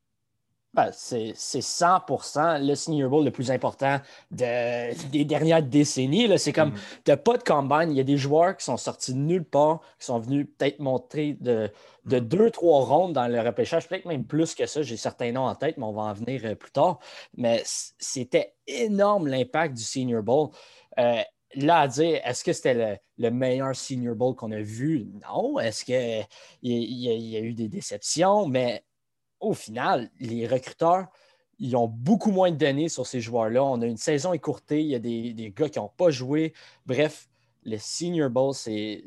Ben, 0.78 0.92
c'est 0.92 1.32
100% 1.34 2.64
le 2.64 2.76
Senior 2.76 3.10
Bowl 3.10 3.24
le 3.24 3.32
plus 3.32 3.50
important 3.50 3.98
des 4.30 5.24
dernières 5.24 5.60
décennies. 5.60 6.38
C'est 6.38 6.52
comme, 6.52 6.70
mm-hmm. 6.70 7.02
tu 7.04 7.16
pas 7.16 7.36
de 7.36 7.42
combine. 7.42 7.90
Il 7.90 7.96
y 7.96 8.00
a 8.00 8.04
des 8.04 8.16
joueurs 8.16 8.56
qui 8.56 8.64
sont 8.64 8.76
sortis 8.76 9.12
de 9.12 9.18
nulle 9.18 9.44
part, 9.44 9.80
qui 9.98 10.06
sont 10.06 10.20
venus 10.20 10.46
peut-être 10.56 10.78
montrer 10.78 11.36
de, 11.40 11.68
de 12.04 12.18
mm-hmm. 12.18 12.20
deux, 12.20 12.50
trois 12.52 12.84
rondes 12.84 13.12
dans 13.12 13.26
le 13.26 13.40
repêchage, 13.40 13.88
peut-être 13.88 14.04
même 14.04 14.24
plus 14.24 14.54
que 14.54 14.66
ça. 14.66 14.82
J'ai 14.82 14.96
certains 14.96 15.32
noms 15.32 15.46
en 15.46 15.56
tête, 15.56 15.78
mais 15.78 15.84
on 15.84 15.92
va 15.92 16.02
en 16.02 16.12
venir 16.12 16.42
euh, 16.44 16.54
plus 16.54 16.70
tard. 16.70 17.00
Mais 17.36 17.60
c'était 17.64 18.54
énorme 18.68 19.26
l'impact 19.26 19.76
du 19.76 19.82
Senior 19.82 20.22
Bowl. 20.22 20.50
Euh, 21.00 21.20
là, 21.56 21.80
à 21.80 21.88
dire, 21.88 22.20
est-ce 22.24 22.44
que 22.44 22.52
c'était 22.52 23.00
le, 23.18 23.30
meilleur 23.32 23.74
Senior 23.74 24.14
Bowl 24.14 24.36
qu'on 24.36 24.52
a 24.52 24.60
vu? 24.60 25.08
Non. 25.26 25.58
Est-ce 25.58 25.84
qu'il 25.84 26.24
y, 26.62 27.36
a 27.36 27.40
eu 27.40 27.54
des 27.54 27.68
déceptions? 27.68 28.46
Mais 28.46 28.84
au 29.40 29.54
final, 29.54 30.10
les 30.20 30.46
recruteurs, 30.46 31.06
ils 31.58 31.76
ont 31.76 31.88
beaucoup 31.88 32.30
moins 32.30 32.50
de 32.50 32.56
données 32.56 32.88
sur 32.88 33.06
ces 33.06 33.20
joueurs-là. 33.20 33.62
On 33.64 33.80
a 33.80 33.86
une 33.86 33.96
saison 33.96 34.32
écourtée, 34.32 34.80
il 34.80 34.88
y 34.88 34.94
a 34.94 34.98
des, 34.98 35.52
gars 35.56 35.68
qui 35.68 35.78
n'ont 35.78 35.90
pas 35.96 36.10
joué. 36.10 36.52
Bref, 36.86 37.28
le 37.64 37.76
Senior 37.78 38.30
Bowl, 38.30 38.54
c'est 38.54 39.02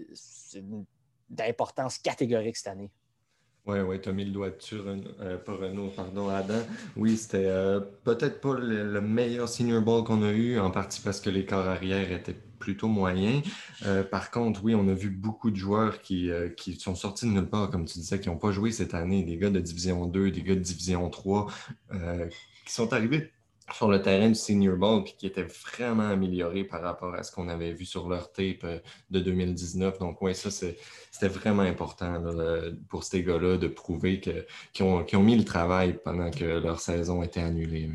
d'importance 1.29 1.97
catégorique 1.97 2.57
cette 2.57 2.67
année. 2.67 2.91
Oui, 3.65 3.79
oui, 3.79 4.01
tu 4.01 4.09
as 4.09 4.11
mis 4.11 4.25
le 4.25 4.31
doigt 4.31 4.49
dessus, 4.49 4.79
euh, 4.85 5.37
pas 5.37 5.53
Renault, 5.53 5.91
pardon, 5.95 6.29
Adam? 6.29 6.61
Oui, 6.97 7.15
c'était 7.15 7.45
euh, 7.45 7.79
peut-être 8.03 8.41
pas 8.41 8.55
le, 8.55 8.99
meilleur 9.01 9.47
Senior 9.47 9.81
Bowl 9.81 10.03
qu'on 10.03 10.23
a 10.23 10.31
eu, 10.31 10.59
en 10.59 10.71
partie 10.71 10.99
parce 10.99 11.21
que 11.21 11.29
les 11.29 11.45
corps 11.45 11.67
arrière 11.67 12.11
étaient 12.11 12.35
plutôt 12.61 12.87
moyens. 12.87 13.43
Euh, 13.85 14.03
par 14.03 14.31
contre, 14.31 14.63
oui, 14.63 14.73
on 14.73 14.87
a 14.87 14.93
vu 14.93 15.09
beaucoup 15.09 15.51
de 15.51 15.57
joueurs 15.57 16.01
qui, 16.01 16.29
qui 16.55 16.75
sont 16.79 16.95
sortis 16.95 17.25
de 17.25 17.31
nulle 17.31 17.49
part, 17.49 17.69
comme 17.69 17.83
tu 17.85 17.99
disais, 17.99 18.21
qui 18.21 18.29
n'ont 18.29 18.37
pas 18.37 18.51
joué 18.51 18.71
cette 18.71 18.93
année, 18.93 19.23
des 19.23 19.35
gars 19.35 19.49
de 19.49 19.59
Division 19.59 20.05
2, 20.05 20.31
des 20.31 20.43
gars 20.43 20.55
de 20.55 20.61
Division 20.61 21.09
3, 21.09 21.47
qui 22.65 22.73
sont 22.73 22.93
arrivés 22.93 23.31
sur 23.73 23.89
le 23.89 24.01
terrain 24.01 24.29
du 24.29 24.35
Senior 24.35 24.77
Bowl 24.77 25.03
puis 25.03 25.15
qui 25.17 25.27
étaient 25.27 25.43
vraiment 25.43 26.07
améliorés 26.07 26.63
par 26.63 26.81
rapport 26.81 27.13
à 27.13 27.23
ce 27.23 27.31
qu'on 27.31 27.47
avait 27.47 27.73
vu 27.73 27.85
sur 27.85 28.09
leur 28.09 28.31
tape 28.31 28.63
euh, 28.63 28.79
de 29.09 29.19
2019. 29.19 29.99
Donc, 29.99 30.21
oui, 30.21 30.35
ça, 30.35 30.49
c'était 30.51 31.27
vraiment 31.27 31.63
important 31.63 32.21
pour 32.89 33.03
ces 33.03 33.23
gars-là 33.23 33.57
de 33.57 33.67
prouver 33.67 34.19
qu'ils 34.19 34.45
ont, 34.81 35.05
ont, 35.13 35.23
mis 35.23 35.37
le 35.37 35.45
travail 35.45 35.99
pendant 36.03 36.31
que 36.31 36.45
leur 36.45 36.79
saison 36.79 37.23
était 37.23 37.41
annulée. 37.41 37.89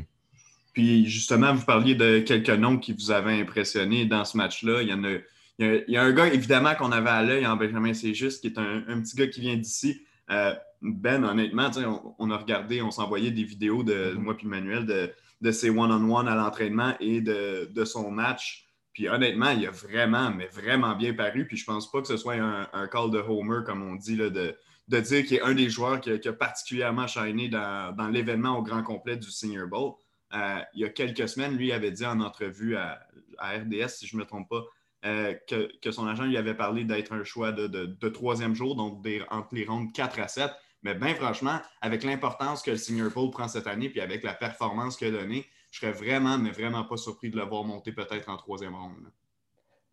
Puis, 0.77 1.07
justement, 1.07 1.55
vous 1.55 1.65
parliez 1.65 1.95
de 1.95 2.19
quelques 2.19 2.51
noms 2.51 2.77
qui 2.77 2.93
vous 2.93 3.09
avaient 3.09 3.41
impressionné 3.41 4.05
dans 4.05 4.23
ce 4.25 4.37
match-là. 4.37 4.83
Il 4.83 4.89
y 4.89 4.93
en 4.93 5.03
a. 5.05 5.13
Il 5.57 5.85
y, 5.87 5.97
a, 5.97 6.03
un 6.03 6.11
gars, 6.11 6.27
évidemment, 6.27 6.75
qu'on 6.75 6.91
avait 6.91 7.09
à 7.09 7.23
l'œil 7.23 7.47
en 7.47 7.55
Benjamin 7.55 7.93
juste, 7.93 8.41
qui 8.41 8.45
est 8.45 8.59
un, 8.59 9.01
petit 9.01 9.15
gars 9.15 9.25
qui 9.25 9.41
vient 9.41 9.55
d'ici. 9.55 10.05
Euh, 10.29 10.53
ben, 10.83 11.23
honnêtement, 11.23 11.71
on, 11.77 12.13
on, 12.19 12.29
a 12.29 12.37
regardé, 12.37 12.83
on 12.83 12.91
s'envoyait 12.91 13.31
des 13.31 13.43
vidéos 13.43 13.81
de 13.81 13.91
mm-hmm. 13.91 14.19
moi 14.19 14.37
puis 14.37 14.45
Manuel 14.45 14.85
de, 14.85 15.11
de 15.41 15.51
ses 15.51 15.71
one-on-one 15.71 16.27
à 16.27 16.35
l'entraînement 16.35 16.93
et 16.99 17.21
de, 17.21 17.83
son 17.83 18.11
match. 18.11 18.67
Puis 18.93 19.09
honnêtement, 19.09 19.49
il 19.49 19.65
a 19.65 19.71
vraiment, 19.71 20.29
mais 20.29 20.45
vraiment 20.45 20.95
bien 20.95 21.15
paru. 21.15 21.47
Puis 21.47 21.57
je 21.57 21.65
pense 21.65 21.91
pas 21.91 22.01
que 22.01 22.07
ce 22.07 22.17
soit 22.17 22.35
un, 22.35 22.87
call 22.87 23.09
de 23.09 23.17
Homer, 23.17 23.61
comme 23.65 23.81
on 23.81 23.95
dit, 23.95 24.15
là, 24.15 24.29
de, 24.29 24.55
de 24.89 24.99
dire 24.99 25.25
qu'il 25.25 25.37
est 25.37 25.41
un 25.41 25.55
des 25.55 25.71
joueurs 25.71 25.99
qui 25.99 26.11
a, 26.11 26.33
particulièrement 26.33 27.07
shiné 27.07 27.49
dans, 27.49 27.95
dans 27.95 28.09
l'événement 28.09 28.59
au 28.59 28.61
grand 28.61 28.83
complet 28.83 29.17
du 29.17 29.31
Senior 29.31 29.65
Bowl. 29.67 29.93
Euh, 30.33 30.59
il 30.73 30.81
y 30.81 30.85
a 30.85 30.89
quelques 30.89 31.29
semaines, 31.29 31.55
lui 31.55 31.71
avait 31.71 31.91
dit 31.91 32.05
en 32.05 32.19
entrevue 32.19 32.75
à, 32.75 32.99
RDS, 33.39 33.89
si 33.89 34.07
je 34.07 34.15
ne 34.15 34.21
me 34.21 34.27
trompe 34.27 34.49
pas, 34.49 34.63
euh, 35.05 35.35
que, 35.47 35.91
son 35.91 36.07
agent 36.07 36.25
lui 36.25 36.37
avait 36.37 36.55
parlé 36.55 36.83
d'être 36.83 37.13
un 37.13 37.23
choix 37.23 37.51
de, 37.51 38.09
troisième 38.09 38.55
jour, 38.55 38.75
donc 38.75 39.05
entre 39.29 39.55
les 39.55 39.65
rondes 39.65 39.93
4 39.93 40.19
à 40.19 40.27
7. 40.27 40.51
Mais 40.83 40.93
bien 40.93 41.15
franchement, 41.15 41.59
avec 41.81 42.03
l'importance 42.03 42.61
que 42.61 42.71
le 42.71 42.77
Senior 42.77 43.11
Bowl 43.11 43.31
prend 43.31 43.47
cette 43.47 43.67
année, 43.67 43.89
puis 43.89 44.01
avec 44.01 44.23
la 44.23 44.33
performance 44.33 44.97
qu'il 44.97 45.07
a 45.07 45.11
donnée, 45.11 45.45
je 45.71 45.79
serais 45.79 45.91
vraiment, 45.91 46.37
mais 46.37 46.51
vraiment 46.51 46.83
pas 46.83 46.97
surpris 46.97 47.29
de 47.29 47.37
le 47.37 47.43
voir 47.43 47.63
monter 47.63 47.91
peut-être 47.91 48.29
en 48.29 48.37
troisième 48.37 48.75
ronde. 48.75 49.11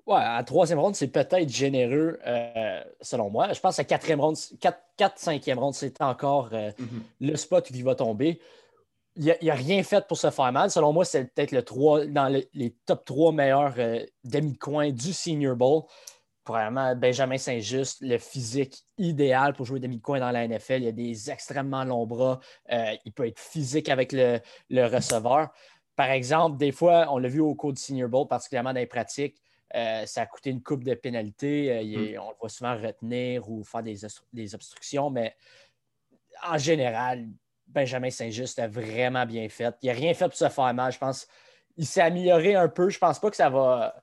Ouais, 0.06 0.20
à 0.20 0.42
troisième 0.44 0.78
ronde, 0.78 0.94
c'est 0.94 1.08
peut-être 1.08 1.48
généreux, 1.48 2.18
euh, 2.26 2.84
selon 3.00 3.30
moi. 3.30 3.52
Je 3.52 3.60
pense 3.60 3.78
que 3.78 3.82
quatrième 3.82 4.20
ronde, 4.20 4.36
4, 4.60 5.18
5 5.18 5.42
ronde, 5.56 5.74
c'est 5.74 6.00
encore 6.02 6.50
mm-hmm. 6.50 6.74
le 7.20 7.36
spot 7.36 7.70
où 7.70 7.74
il 7.74 7.84
va 7.84 7.94
tomber 7.94 8.38
il 9.16 9.26
n'a 9.42 9.52
a 9.52 9.54
rien 9.54 9.82
fait 9.82 10.06
pour 10.06 10.16
se 10.16 10.30
faire 10.30 10.52
mal. 10.52 10.70
Selon 10.70 10.92
moi, 10.92 11.04
c'est 11.04 11.24
peut-être 11.32 11.52
le 11.52 11.62
3 11.62 12.06
dans 12.06 12.28
les 12.52 12.76
top 12.86 13.04
3 13.04 13.32
meilleurs 13.32 13.74
euh, 13.78 14.04
demi-coins 14.24 14.90
du 14.90 15.12
Senior 15.12 15.56
Bowl. 15.56 15.84
Probablement 16.42 16.94
Benjamin 16.94 17.38
Saint-Just, 17.38 18.02
le 18.02 18.18
physique 18.18 18.84
idéal 18.98 19.54
pour 19.54 19.64
jouer 19.64 19.80
demi-coin 19.80 20.20
dans 20.20 20.30
la 20.30 20.46
NFL. 20.46 20.82
Il 20.82 20.88
a 20.88 20.92
des 20.92 21.30
extrêmement 21.30 21.84
longs 21.84 22.06
bras. 22.06 22.40
Euh, 22.70 22.94
il 23.04 23.12
peut 23.12 23.26
être 23.26 23.38
physique 23.38 23.88
avec 23.88 24.12
le, 24.12 24.40
receveur. 24.70 25.50
Par 25.96 26.10
exemple, 26.10 26.58
des 26.58 26.72
fois, 26.72 27.06
on 27.10 27.18
l'a 27.18 27.28
vu 27.28 27.40
au 27.40 27.54
cours 27.54 27.72
du 27.72 27.80
Senior 27.80 28.08
Bowl, 28.08 28.26
particulièrement 28.26 28.72
dans 28.72 28.80
les 28.80 28.86
pratiques, 28.86 29.40
euh, 29.74 30.04
ça 30.06 30.22
a 30.22 30.26
coûté 30.26 30.50
une 30.50 30.62
coupe 30.62 30.84
de 30.84 30.94
pénalité. 30.94 31.82
Mm. 31.82 32.20
On 32.20 32.30
le 32.30 32.36
voit 32.38 32.48
souvent 32.48 32.76
retenir 32.76 33.48
ou 33.48 33.64
faire 33.64 33.82
des, 33.82 33.98
des 34.32 34.54
obstructions, 34.54 35.08
mais 35.10 35.34
en 36.46 36.58
général, 36.58 37.26
Benjamin 37.74 38.10
Saint-Just 38.10 38.58
a 38.58 38.68
vraiment 38.68 39.26
bien 39.26 39.48
fait. 39.48 39.74
Il 39.82 39.88
n'a 39.88 39.92
rien 39.92 40.14
fait 40.14 40.26
pour 40.26 40.36
se 40.36 40.48
faire 40.48 40.74
mal. 40.74 40.92
Je 40.92 40.98
pense 40.98 41.26
qu'il 41.74 41.86
s'est 41.86 42.00
amélioré 42.00 42.54
un 42.54 42.68
peu. 42.68 42.88
Je 42.88 42.98
pense 42.98 43.18
pas 43.18 43.30
que 43.30 43.36
ça 43.36 43.50
va. 43.50 43.94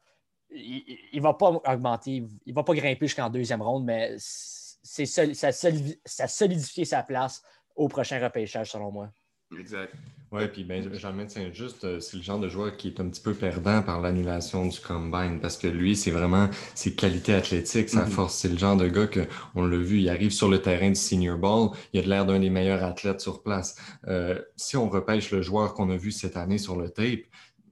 Il 0.50 0.98
ne 1.13 1.22
va 1.22 1.34
pas 1.34 1.50
augmenter. 1.50 2.24
Il 2.46 2.50
ne 2.50 2.54
va 2.54 2.63
pas 2.63 2.74
grimper 2.74 3.08
jusqu'en 3.08 3.30
deuxième 3.30 3.62
ronde, 3.62 3.86
mais 3.86 4.16
c'est 4.18 5.06
ça, 5.06 5.24
ça 5.34 6.28
solidifié 6.28 6.86
sa 6.86 7.04
place 7.04 7.42
au 7.75 7.88
prochain 7.88 8.22
repêchage, 8.22 8.72
selon 8.72 8.92
moi. 8.92 9.10
Exact. 9.58 9.94
Oui, 10.31 10.47
puis 10.47 10.63
Benjamin 10.63 11.27
Saint-Just, 11.27 11.83
euh, 11.83 12.00
c'est 12.00 12.15
le 12.15 12.23
genre 12.23 12.39
de 12.39 12.47
joueur 12.47 12.77
qui 12.77 12.88
est 12.88 13.01
un 13.01 13.09
petit 13.09 13.19
peu 13.19 13.33
perdant 13.33 13.81
par 13.81 14.00
l'annulation 14.00 14.65
du 14.65 14.79
combine 14.79 15.39
parce 15.41 15.57
que 15.57 15.67
lui, 15.67 15.93
c'est 15.93 16.11
vraiment 16.11 16.50
ses 16.73 16.95
qualités 16.95 17.33
athlétiques, 17.33 17.89
sa 17.89 18.05
mm-hmm. 18.05 18.09
force. 18.09 18.35
C'est 18.35 18.47
le 18.47 18.57
genre 18.57 18.77
de 18.77 18.88
gars 18.88 19.07
que, 19.07 19.27
on 19.55 19.65
l'a 19.65 19.75
vu, 19.75 20.00
il 20.00 20.07
arrive 20.07 20.31
sur 20.31 20.47
le 20.47 20.61
terrain 20.61 20.88
du 20.88 20.95
senior 20.95 21.38
ball, 21.38 21.71
il 21.91 22.00
a 22.00 22.03
de 22.03 22.07
l'air 22.07 22.25
d'un 22.25 22.39
des 22.39 22.50
meilleurs 22.50 22.81
athlètes 22.81 23.19
sur 23.19 23.43
place. 23.43 23.75
Euh, 24.07 24.39
si 24.55 24.77
on 24.77 24.88
repêche 24.89 25.31
le 25.31 25.41
joueur 25.41 25.73
qu'on 25.73 25.89
a 25.89 25.97
vu 25.97 26.13
cette 26.13 26.38
année 26.38 26.57
sur 26.57 26.77
le 26.77 26.89
tape, 26.89 27.25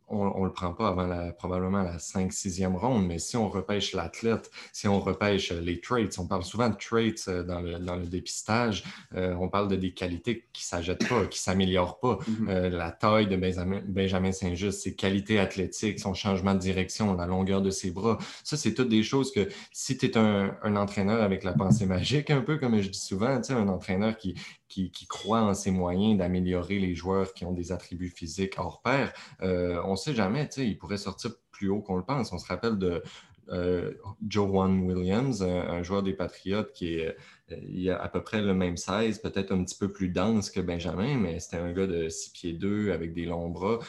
on 0.09 0.39
ne 0.41 0.45
le 0.45 0.51
prend 0.51 0.73
pas 0.73 0.89
avant 0.89 1.05
la, 1.05 1.31
probablement 1.31 1.83
la 1.83 1.97
5-6e 1.97 2.75
ronde, 2.75 3.05
mais 3.05 3.19
si 3.19 3.37
on 3.37 3.49
repêche 3.49 3.93
l'athlète, 3.93 4.49
si 4.73 4.87
on 4.87 4.99
repêche 4.99 5.51
euh, 5.51 5.61
les 5.61 5.79
traits, 5.79 6.17
on 6.19 6.27
parle 6.27 6.43
souvent 6.43 6.69
de 6.69 6.75
traits 6.75 7.25
euh, 7.27 7.43
dans 7.43 7.59
le, 7.61 8.05
dépistage, 8.05 8.83
euh, 9.15 9.35
on 9.39 9.49
parle 9.49 9.67
de 9.67 9.75
des 9.75 9.91
qualités 9.91 10.47
qui 10.51 10.63
ne 10.63 10.67
s'ajoutent 10.67 11.07
pas, 11.07 11.25
qui 11.25 11.39
ne 11.39 11.41
s'améliorent 11.41 11.99
pas. 11.99 12.17
Mm-hmm. 12.19 12.67
la 12.69 12.91
taille 12.91 13.27
de 13.27 13.35
Benjamin, 13.35 14.31
Saint-Just, 14.31 14.81
ses 14.81 14.95
qualités 14.95 15.39
athlétiques, 15.39 15.99
son 15.99 16.13
changement 16.13 16.53
de 16.53 16.59
direction, 16.59 17.13
la 17.13 17.25
longueur 17.25 17.61
de 17.61 17.69
ses 17.69 17.91
bras, 17.91 18.17
ça, 18.43 18.57
c'est 18.57 18.73
toutes 18.73 18.89
des 18.89 19.03
choses 19.03 19.31
que 19.31 19.47
si 19.71 19.97
tu 19.97 20.07
es 20.07 20.17
un, 20.17 20.55
un, 20.63 20.75
entraîneur 20.75 21.21
avec 21.21 21.43
la 21.43 21.53
pensée 21.53 21.85
magique, 21.85 22.29
un 22.29 22.41
peu 22.41 22.57
comme 22.57 22.81
je 22.81 22.89
dis 22.89 22.99
souvent, 22.99 23.39
un 23.49 23.67
entraîneur 23.67 24.17
qui, 24.17 24.35
qui, 24.69 25.07
croit 25.07 25.41
en 25.41 25.53
ses 25.53 25.71
moyens 25.71 26.17
d'améliorer 26.17 26.79
les 26.79 26.95
joueurs 26.95 27.33
qui 27.33 27.43
ont 27.45 27.51
des 27.51 27.71
attributs 27.71 28.09
physiques 28.09 28.55
hors 28.57 28.81
pair, 28.81 29.11
euh, 29.41 29.81
on 29.85 29.91
ne 29.91 29.95
sait 29.95 30.13
jamais, 30.13 30.47
il 30.57 30.77
pourrait 30.77 30.97
sortir 30.97 31.31
plus 31.51 31.69
haut 31.69 31.81
qu'on 31.81 31.97
le 31.97 32.03
pense. 32.03 32.31
On 32.31 32.37
se 32.37 32.47
rappelle 32.47 32.77
de 32.77 33.01
euh, 33.49 33.93
Joe 34.27 34.47
Juan 34.47 34.79
Williams, 34.83 35.41
un, 35.41 35.81
joueur 35.81 36.03
des 36.03 36.13
Patriotes 36.13 36.71
qui 36.71 36.93
est 36.99 37.07
euh, 37.51 37.55
il 37.67 37.89
a 37.89 37.99
à 37.99 38.07
peu 38.07 38.21
près 38.21 38.43
le 38.43 38.53
même 38.53 38.77
size, 38.77 39.17
peut-être 39.17 39.51
un 39.51 39.63
petit 39.63 39.75
peu 39.75 39.91
plus 39.91 40.09
dense 40.09 40.51
que 40.51 40.59
Benjamin, 40.59 41.17
mais 41.17 41.39
c'était 41.39 41.57
un 41.57 41.73
gars 41.73 41.87
de 41.87 42.07
6 42.07 42.29
pieds 42.29 42.53
2 42.53 42.91
avec 42.91 43.11
des 43.15 43.25
longs 43.25 43.49
bras. 43.49 43.79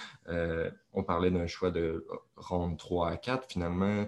on 0.94 1.04
parlait 1.04 1.30
d'un 1.30 1.46
choix 1.46 1.70
de 1.70 2.06
ronde 2.37 2.78
3 2.78 3.10
à 3.10 3.16
4. 3.18 3.46
Finalement, 3.50 4.06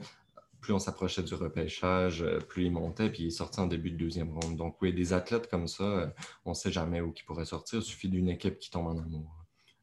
plus 0.63 0.73
on 0.73 0.79
s'approchait 0.79 1.23
du 1.23 1.35
repêchage, 1.35 2.23
euh, 2.23 2.39
plus 2.39 2.65
il 2.65 2.73
montait, 2.73 3.11
puis 3.11 3.25
il 3.25 3.27
est 3.27 3.59
en 3.59 3.67
début 3.67 3.91
de 3.91 3.99
deuxième 3.99 4.31
ronde. 4.31 4.57
Donc, 4.57 4.77
oui, 4.81 4.95
des 4.95 5.13
athlètes 5.13 5.51
comme 5.51 5.67
ça, 5.67 5.83
euh, 5.83 6.07
on 6.47 6.51
ne 6.51 6.55
sait 6.55 6.73
jamais 6.73 7.01
où 7.01 7.13
ils 7.15 7.25
pourraient 7.25 7.45
sortir. 7.45 7.81
Il 7.81 7.85
suffit 7.85 8.09
d'une 8.09 8.29
équipe 8.29 8.59
qui 8.59 8.71
tombe 8.71 8.87
en 8.87 8.97
amour. 8.97 9.29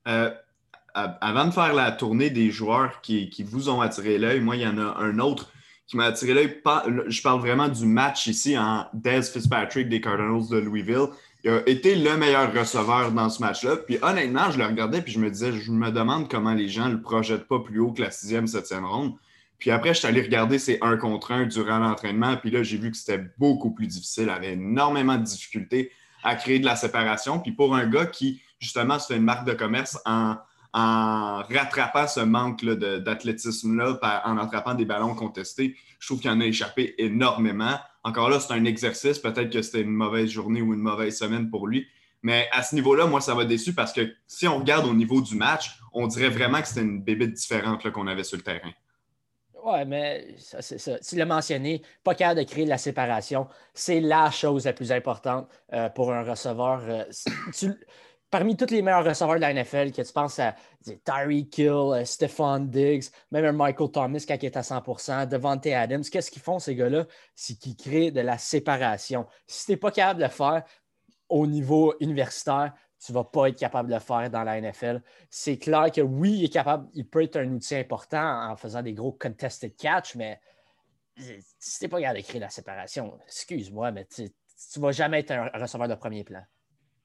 Euh, 0.08 0.32
avant 0.96 1.46
de 1.46 1.52
faire 1.52 1.74
la 1.74 1.92
tournée 1.92 2.30
des 2.30 2.50
joueurs 2.50 3.02
qui, 3.02 3.30
vous 3.44 3.70
ont 3.70 3.82
attiré 3.82 4.18
l'œil, 4.18 4.40
moi, 4.40 4.56
il 4.56 4.64
y 4.64 4.68
en 4.68 4.78
a 4.78 4.98
un 4.98 5.20
autre 5.20 5.52
qui 5.86 5.98
m'a 5.98 6.06
attiré 6.06 6.34
l'œil. 6.34 6.62
Je 7.08 7.22
parle 7.22 7.42
vraiment 7.42 7.68
du 7.68 7.86
match 7.86 8.28
ici 8.28 8.58
en 8.58 8.88
Des 8.94 9.22
Fitzpatrick 9.22 9.90
des 9.90 10.02
Cardinals 10.02 10.50
de 10.50 10.58
Louisville. 10.58 11.08
Il 11.44 11.52
a 11.52 11.70
été 11.70 11.96
le 11.96 12.18
meilleur 12.18 12.54
receveur 12.54 13.12
dans 13.12 13.30
ce 13.30 13.42
match-là. 13.42 13.78
Puis 13.78 13.98
honnêtement, 14.02 14.52
je 14.52 14.58
le 14.58 14.66
regardais 14.66 15.02
puis 15.02 15.14
je 15.14 15.20
me 15.20 15.30
disais, 15.30 15.52
je 15.52 15.72
me 15.72 15.92
demande 15.92 16.30
comment 16.30 16.54
les 16.54 16.70
gens 16.70 16.88
ne 16.88 16.96
le 16.96 17.02
projettent 17.02 17.48
pas 17.48 17.60
plus 17.60 17.80
haut 17.80 17.92
que 17.92 18.02
la 18.02 18.12
sixième, 18.12 18.48
septième 18.48 18.86
ronde. 18.86 19.14
Puis 19.60 19.72
après, 19.72 19.94
je 19.94 20.00
suis 20.00 20.08
allé 20.08 20.22
regarder 20.22 20.58
ces 20.58 20.78
un 20.82 20.96
contre 20.96 21.34
un 21.34 21.46
durant 21.46 21.80
l'entraînement. 21.80 22.38
Puis 22.38 22.50
là, 22.50 22.64
j'ai 22.64 22.78
vu 22.78 22.92
que 22.92 22.98
c'était 22.98 23.26
beaucoup 23.38 23.72
plus 23.72 23.88
difficile. 23.88 24.24
Il 24.24 24.30
avait 24.30 24.54
énormément 24.54 25.18
de 25.18 25.24
difficultés 25.24 25.92
à 26.24 26.36
créer 26.36 26.60
de 26.60 26.66
la 26.66 26.78
séparation. 26.78 27.40
Puis 27.40 27.52
pour 27.52 27.76
un 27.76 27.86
gars 27.86 28.06
qui, 28.06 28.42
justement, 28.60 28.98
se 29.00 29.08
fait 29.08 29.18
une 29.18 29.24
marque 29.24 29.46
de 29.46 29.54
commerce 29.54 30.00
en, 30.06 30.38
rattrapant 30.74 32.08
ce 32.08 32.22
manque 32.22 32.64
d'athlétisme-là, 32.64 34.00
en 34.26 34.38
attrapant 34.38 34.76
des 34.76 34.86
ballons 34.86 35.16
contestés, 35.16 35.76
je 36.00 36.08
trouve 36.08 36.22
qu'il 36.22 36.30
en 36.30 36.40
a 36.40 36.46
échappé 36.46 36.96
énormément. 36.98 37.78
Encore 38.04 38.30
là, 38.30 38.40
c'est 38.40 38.54
un 38.54 38.64
exercice. 38.64 39.20
Peut-être 39.20 39.52
que 39.52 39.62
c'était 39.62 39.82
une 39.82 39.90
mauvaise 39.90 40.30
journée 40.30 40.62
ou 40.62 40.74
une 40.74 40.80
mauvaise 40.80 41.18
semaine 41.18 41.50
pour 41.50 41.68
lui. 41.68 41.86
Mais 42.22 42.48
à 42.52 42.64
ce 42.64 42.76
niveau-là, 42.76 43.08
moi, 43.08 43.20
ça 43.20 43.36
m'a 43.36 43.46
déçu 43.46 43.74
parce 43.74 43.92
que 43.92 44.14
si 44.28 44.48
on 44.48 44.60
regarde 44.60 44.86
au 44.86 44.94
niveau 44.94 45.22
du 45.22 45.36
match, 45.36 45.80
on 45.92 46.08
dirait 46.08 46.30
vraiment 46.30 46.62
que 46.62 46.68
c'était 46.68 46.82
une 46.82 47.02
bébête 47.02 47.34
différente 47.34 47.90
qu'on 47.92 48.08
avait 48.08 48.24
sur 48.24 48.38
le 48.38 48.44
terrain. 48.44 48.72
Oui, 49.64 49.86
mais 49.86 50.36
c'est 50.38 50.78
ça. 50.78 51.00
Tu 51.00 51.16
l'as 51.16 51.26
mentionné, 51.26 51.82
pas 52.04 52.16
capable 52.16 52.42
de 52.42 52.46
créer 52.46 52.66
de 52.66 52.70
la 52.70 52.78
séparation. 52.78 53.48
C'est 53.74 54.00
la 54.00 54.32
chose 54.32 54.66
la 54.66 54.74
plus 54.74 54.92
importante 54.92 55.48
euh, 55.74 55.90
pour 55.90 56.14
un 56.14 56.24
receveur. 56.24 56.82
Euh, 56.88 57.04
parmi 58.30 58.56
tous 58.56 58.72
les 58.72 58.82
meilleurs 58.82 59.06
receveurs 59.06 59.36
de 59.36 59.42
la 59.42 59.54
NFL, 59.54 59.92
que 59.92 60.02
tu 60.02 60.14
penses 60.14 60.40
à 60.40 60.56
Tyree 61.04 61.50
Kill, 61.50 61.70
euh, 61.70 62.06
Stephon 62.06 62.60
Diggs, 62.60 63.06
même 63.32 63.46
un 63.46 63.52
Michael 63.52 63.92
Thomas 63.92 64.20
qui 64.20 64.46
est 64.46 64.58
à 64.58 64.62
100% 64.62 65.28
Devante 65.28 65.68
Adams, 65.68 66.04
qu'est-ce 66.04 66.32
qu'ils 66.32 66.42
font, 66.42 66.60
ces 66.60 66.76
gars-là? 66.76 67.06
C'est 67.36 67.56
qu'ils 67.58 67.76
créent 67.76 68.12
de 68.12 68.22
la 68.22 68.38
séparation. 68.38 69.26
Si 69.48 69.66
tu 69.66 69.72
n'es 69.72 69.78
pas 69.78 69.92
capable 69.92 70.20
de 70.20 70.26
le 70.26 70.32
faire 70.32 70.64
au 71.28 71.48
niveau 71.48 71.96
universitaire, 72.00 72.74
tu 73.04 73.12
ne 73.12 73.16
vas 73.16 73.24
pas 73.24 73.48
être 73.50 73.58
capable 73.58 73.90
de 73.90 73.94
le 73.94 74.00
faire 74.00 74.30
dans 74.30 74.44
la 74.44 74.60
NFL. 74.60 75.02
C'est 75.30 75.58
clair 75.58 75.92
que 75.92 76.02
oui, 76.02 76.40
il 76.40 76.46
est 76.46 76.50
capable, 76.50 76.90
il 76.94 77.08
peut 77.08 77.24
être 77.24 77.38
un 77.38 77.50
outil 77.52 77.76
important 77.76 78.50
en 78.52 78.56
faisant 78.56 78.82
des 78.82 78.94
gros 78.94 79.14
contested 79.14 79.76
catch, 79.76 80.16
mais 80.16 80.40
si 81.18 81.80
tu 81.80 81.86
n'es 81.86 81.90
pas 81.90 82.02
capable 82.02 82.20
de 82.20 82.26
créer 82.26 82.40
la 82.40 82.50
séparation, 82.50 83.18
excuse-moi, 83.26 83.92
mais 83.92 84.06
tu 84.06 84.24
ne 84.24 84.82
vas 84.82 84.92
jamais 84.92 85.20
être 85.20 85.32
un 85.32 85.50
receveur 85.54 85.88
de 85.88 85.96
premier 85.96 86.24
plan. 86.24 86.44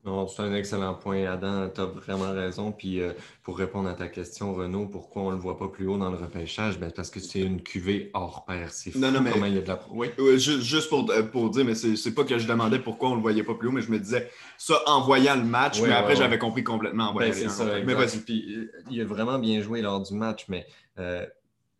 Non, 0.05 0.29
c'est 0.29 0.43
un 0.43 0.53
excellent 0.53 0.95
point, 0.95 1.25
Adam. 1.25 1.71
Tu 1.75 1.81
as 1.81 1.87
vraiment 1.87 2.33
raison. 2.33 2.73
Puis 2.73 3.01
euh, 3.01 3.13
pour 3.43 3.57
répondre 3.57 3.89
à 3.89 3.95
ta 3.95 4.09
question, 4.09 4.53
Renaud, 4.53 4.87
pourquoi 4.87 5.23
on 5.23 5.31
ne 5.31 5.37
le 5.37 5.41
voit 5.41 5.57
pas 5.57 5.69
plus 5.69 5.87
haut 5.87 5.97
dans 5.97 6.11
le 6.11 6.17
repêchage? 6.17 6.79
Ben, 6.79 6.91
parce 6.91 7.09
que 7.09 7.21
c'est 7.21 7.41
une 7.41 7.63
cuvée 7.63 8.11
hors 8.13 8.45
pair. 8.45 8.71
C'est 8.71 8.91
fou 8.91 8.99
non, 8.99 9.11
mais... 9.23 9.31
comment 9.31 9.47
il 9.47 9.55
y 9.55 9.59
a 9.59 9.63
de 9.63 9.69
la... 9.69 9.81
Oui, 9.91 10.09
juste 10.37 10.91
pour, 10.91 11.11
euh, 11.11 11.23
pour 11.23 11.49
dire, 11.49 11.65
mais 11.65 11.75
c'est 11.75 12.15
pas 12.15 12.25
que 12.25 12.39
je 12.39 12.47
demandais 12.47 12.79
pourquoi 12.79 13.09
on 13.09 13.13
ne 13.13 13.17
le 13.17 13.23
voyait 13.23 13.45
pas 13.45 13.55
plus 13.55 13.69
haut, 13.69 13.73
mais 13.73 13.81
je 13.81 13.91
me 13.91 13.99
disais 13.99 14.31
ça 14.59 14.83
en 14.87 15.01
voyant 15.01 15.37
le 15.37 15.45
match, 15.45 15.81
mais 15.81 15.93
après 15.93 16.17
j'avais 16.17 16.39
compris 16.39 16.65
complètement 16.65 17.11
en 17.11 17.15
ben, 17.15 17.33
ça, 17.33 17.65
Mais 17.87 17.95
vas-y. 17.95 18.19
Puis 18.19 18.57
euh, 18.57 18.73
il 18.91 19.01
a 19.01 19.05
vraiment 19.07 19.39
bien 19.39 19.63
joué 19.63 19.81
lors 19.81 20.03
du 20.03 20.15
match, 20.15 20.45
mais 20.49 20.67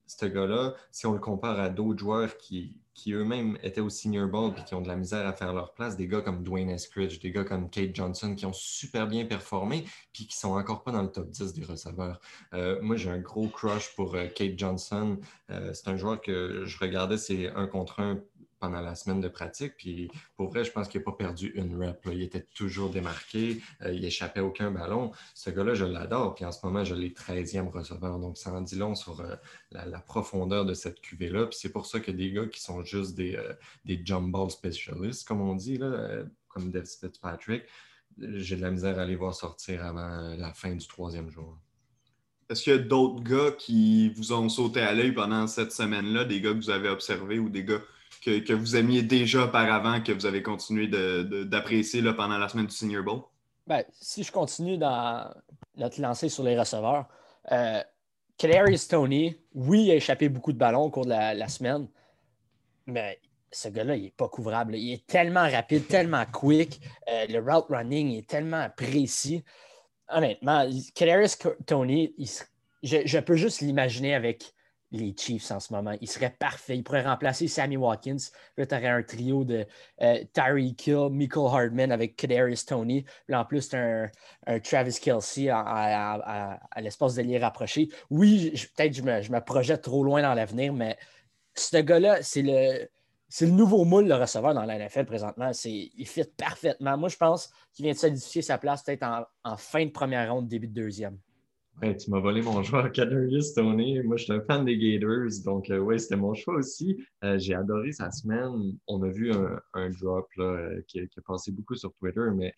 ce 0.07 0.27
gars-là, 0.27 0.75
si 0.91 1.07
on 1.07 1.13
le 1.13 1.19
compare 1.19 1.61
à 1.61 1.69
d'autres 1.69 1.99
joueurs 1.99 2.37
qui 2.39 2.77
qui 2.95 3.13
eux-mêmes 3.13 3.59
étaient 3.63 3.81
au 3.81 3.91
senior 3.91 4.29
ball 4.29 4.53
et 4.57 4.65
qui 4.65 4.75
ont 4.75 4.81
de 4.81 4.89
la 4.89 4.97
misère 4.97 5.27
à 5.27 5.33
faire 5.33 5.53
leur 5.53 5.75
place, 5.75 5.97
des 5.97 6.07
gars 6.07 6.21
comme 6.21 6.43
Dwayne 6.43 6.71
Eskridge, 6.71 7.21
des 7.21 7.33
gars 7.33 7.45
comme 7.45 7.69
Kate 7.69 7.95
Johnson 7.95 8.35
qui 8.35 8.47
ont 8.47 8.53
super 8.53 9.07
bien 9.09 9.27
performé 9.27 9.85
puis 10.13 10.27
qui 10.27 10.37
sont 10.37 10.53
encore 10.53 10.85
pas 10.85 10.93
dans 10.93 11.03
le 11.03 11.11
top 11.11 11.29
10 11.29 11.53
des 11.55 11.65
receveurs. 11.65 12.21
Euh, 12.55 12.81
moi, 12.81 12.97
j'ai 12.97 13.11
un 13.11 13.19
gros 13.19 13.49
crush 13.49 13.95
pour 13.97 14.15
euh, 14.15 14.27
Kate 14.27 14.59
Johnson. 14.59 15.19
Euh, 15.51 15.73
c'est 15.75 15.89
un 15.89 15.97
joueur 15.97 16.21
que 16.21 16.65
je 16.65 16.79
regardais, 16.79 17.19
c'est 17.19 17.49
un 17.51 17.67
contre 17.67 18.01
un 18.01 18.21
pendant 18.65 18.81
la 18.81 18.95
semaine 18.95 19.21
de 19.21 19.29
pratique. 19.29 19.75
Puis 19.77 20.11
pour 20.37 20.49
vrai, 20.49 20.65
je 20.65 20.73
pense 20.73 20.89
qu'il 20.89 21.01
n'a 21.01 21.05
pas 21.05 21.13
perdu 21.13 21.53
une 21.55 21.77
rep. 21.77 22.07
Il 22.11 22.23
était 22.23 22.47
toujours 22.55 22.91
démarqué. 22.91 23.61
Euh, 23.83 23.93
il 23.93 24.05
échappait 24.05 24.41
aucun 24.41 24.71
ballon. 24.71 25.13
Ce 25.35 25.51
gars-là, 25.51 25.75
je 25.75 25.85
l'adore. 25.85 26.35
Puis 26.35 26.45
en 26.45 26.53
ce 26.53 26.65
moment, 26.65 26.85
je 26.85 26.95
l'ai 26.95 27.11
13e 27.11 27.69
receveur. 27.69 28.19
Donc 28.19 28.39
ça 28.39 28.53
en 28.53 28.63
dit 28.63 28.77
long 28.77 28.95
sur 28.95 29.21
euh, 29.21 29.37
la, 29.71 30.01
profondeur 30.01 30.65
de 30.65 30.75
cette 30.75 31.01
cuvée-là. 31.01 31.47
Puis 31.47 31.59
c'est 31.61 31.73
pour 31.73 31.87
ça 31.87 32.01
que 32.01 32.11
des 32.11 32.33
gars 32.33 32.47
qui 32.47 32.63
sont 32.63 32.83
juste 32.85 33.15
des, 33.15 33.39
des 33.85 34.01
jump 34.05 34.33
ball 34.33 34.51
specialists, 34.51 35.27
comme 35.27 35.41
on 35.41 35.55
dit, 35.55 35.77
là, 35.77 36.25
comme 36.49 36.71
Dave 36.71 36.87
Fitzpatrick, 36.87 37.65
j'ai 38.19 38.57
de 38.57 38.63
la 38.63 38.71
misère 38.71 38.99
à 38.99 39.05
les 39.05 39.17
voir 39.17 39.35
sortir 39.35 39.85
avant 39.85 40.35
la 40.37 40.53
fin 40.53 40.75
du 40.75 40.87
troisième 40.87 41.31
jour. 41.31 41.59
Est-ce 42.51 42.63
qu'il 42.63 42.73
y 42.75 42.77
a 42.77 42.79
d'autres 42.79 43.23
gars 43.23 43.53
qui 43.53 44.11
vous 44.11 44.33
ont 44.33 44.49
sauté 44.49 44.81
à 44.81 44.93
l'œil 44.93 45.13
pendant 45.13 45.47
cette 45.47 45.73
semaine-là, 45.73 46.25
des 46.25 46.41
gars 46.41 46.53
que 46.53 46.59
vous 46.59 46.71
avez 46.71 46.91
observés 46.91 47.39
ou 47.39 47.49
des 47.49 47.65
gars 47.65 47.81
que, 48.25 48.53
vous 48.53 48.77
aimiez 48.77 49.03
déjà 49.03 49.45
auparavant, 49.45 50.01
que 50.01 50.13
vous 50.13 50.27
avez 50.27 50.43
continué 50.43 50.89
d'apprécier 50.89 52.03
pendant 52.15 52.39
la 52.39 52.49
semaine 52.49 52.67
du 52.67 52.75
Senior 52.75 53.05
Bowl? 53.05 53.23
Ben, 53.67 53.85
si 54.01 54.23
je 54.23 54.33
continue 54.33 54.79
dans 54.79 55.31
notre 55.77 56.01
lancée 56.01 56.29
sur 56.29 56.45
les 56.45 56.59
receveurs, 56.59 57.07
euh, 57.53 57.81
Tony, 58.37 59.37
oui, 59.55 59.85
il 59.85 59.91
a 59.91 59.95
échappé 59.95 60.29
beaucoup 60.29 60.53
de 60.53 60.59
ballons 60.59 60.83
au 60.83 60.91
cours 60.91 61.07
de 61.07 61.11
la, 61.11 61.49
semaine, 61.49 61.89
mais 62.87 63.21
ce 63.51 63.69
gars-là, 63.69 63.97
il 63.97 64.05
n'est 64.05 64.11
pas 64.11 64.29
couvrable. 64.29 64.77
Il 64.77 64.93
est 64.93 65.07
tellement 65.07 65.49
rapide, 65.49 65.87
tellement 65.87 66.25
quick. 66.27 66.81
Euh, 67.09 67.27
le 67.29 67.39
route 67.39 67.67
running 67.71 68.19
est 68.19 68.29
tellement 68.29 68.69
précis 68.77 69.45
honnêtement, 70.09 70.69
Kadarius 70.95 71.39
Tony, 71.67 72.15
je, 72.83 73.19
peux 73.19 73.37
juste 73.37 73.61
l'imaginer 73.61 74.15
avec 74.15 74.55
les 74.95 75.15
Chiefs 75.17 75.51
en 75.51 75.61
ce 75.61 75.73
moment. 75.73 75.95
Il 76.01 76.09
serait 76.09 76.35
parfait. 76.39 76.77
Il 76.77 76.85
pourrait 76.85 77.03
remplacer 77.03 77.49
Sammy 77.49 77.77
Watkins. 77.77 78.17
Là, 78.57 78.67
tu 78.67 78.75
aurais 78.75 78.89
un 78.89 79.03
trio 79.03 79.45
de 79.45 79.67
euh, 80.03 80.25
Tyree 80.33 80.75
Kill, 80.75 81.09
Michael 81.11 81.47
Hardman 81.47 81.93
avec 81.93 82.17
Kadarius 82.17 82.65
Tony. 82.65 83.05
Là, 83.29 83.41
en 83.41 83.45
plus, 83.45 83.69
tu 83.69 83.77
as 83.77 84.11
un, 84.47 84.61
Travis 84.61 84.99
Kelsey 85.01 85.49
à, 85.51 86.59
l'espace 86.79 87.15
de 87.15 87.23
l'y 87.23 87.39
rapproché. 87.39 87.89
Oui, 88.11 88.53
peut-être 88.77 89.01
que 89.03 89.23
je 89.23 89.33
me 89.33 89.41
projette 89.41 89.83
trop 89.83 90.05
loin 90.05 90.23
dans 90.23 90.35
l'avenir, 90.35 90.73
mais 90.73 90.97
ce 91.55 91.77
gars-là, 91.79 92.23
c'est 92.23 92.43
le 92.43 92.89
le 93.41 93.49
nouveau 93.49 93.85
moule 93.85 94.07
de 94.07 94.13
receveur 94.13 94.55
dans 94.55 94.65
la 94.65 94.79
NFL 94.79 95.07
présentement. 95.07 95.51
Il 95.65 96.07
fit 96.07 96.25
parfaitement. 96.37 96.97
Moi, 96.97 97.09
je 97.09 97.17
pense 97.17 97.51
qu'il 97.73 97.85
vient 97.85 97.93
de 97.93 97.99
solidifier 97.99 98.43
sa 98.43 98.59
place 98.59 98.85
peut-être 98.85 99.05
en, 99.43 99.57
fin 99.57 99.85
de 99.85 99.91
première 99.91 100.33
ronde, 100.33 100.47
début 100.47 100.69
de 100.69 100.75
deuxième. 100.75 101.19
Ouais, 101.83 101.97
tu 101.97 102.11
m'as 102.11 102.21
volé 102.21 102.41
mon 102.41 102.63
choix, 102.63 102.89
Kadarius 102.89 103.53
Tony. 103.53 104.01
Moi, 104.03 104.17
je 104.17 104.25
suis 104.25 104.33
un 104.33 104.41
fan 104.41 104.65
des 104.65 104.79
Gators, 104.79 105.43
donc 105.45 105.71
euh, 105.71 105.79
oui, 105.79 105.99
c'était 105.99 106.17
mon 106.17 106.33
choix 106.33 106.55
aussi. 106.55 107.05
Euh, 107.25 107.39
j'ai 107.39 107.55
adoré 107.55 107.93
sa 107.93 108.11
semaine. 108.11 108.79
On 108.87 109.03
a 109.03 109.09
vu 109.09 109.33
un, 109.33 109.91
drop 109.91 110.29
euh, 110.39 110.81
qui, 110.87 111.01
a 111.01 111.21
passé 111.27 111.51
beaucoup 111.51 111.75
sur 111.75 111.93
Twitter, 111.95 112.29
mais 112.35 112.55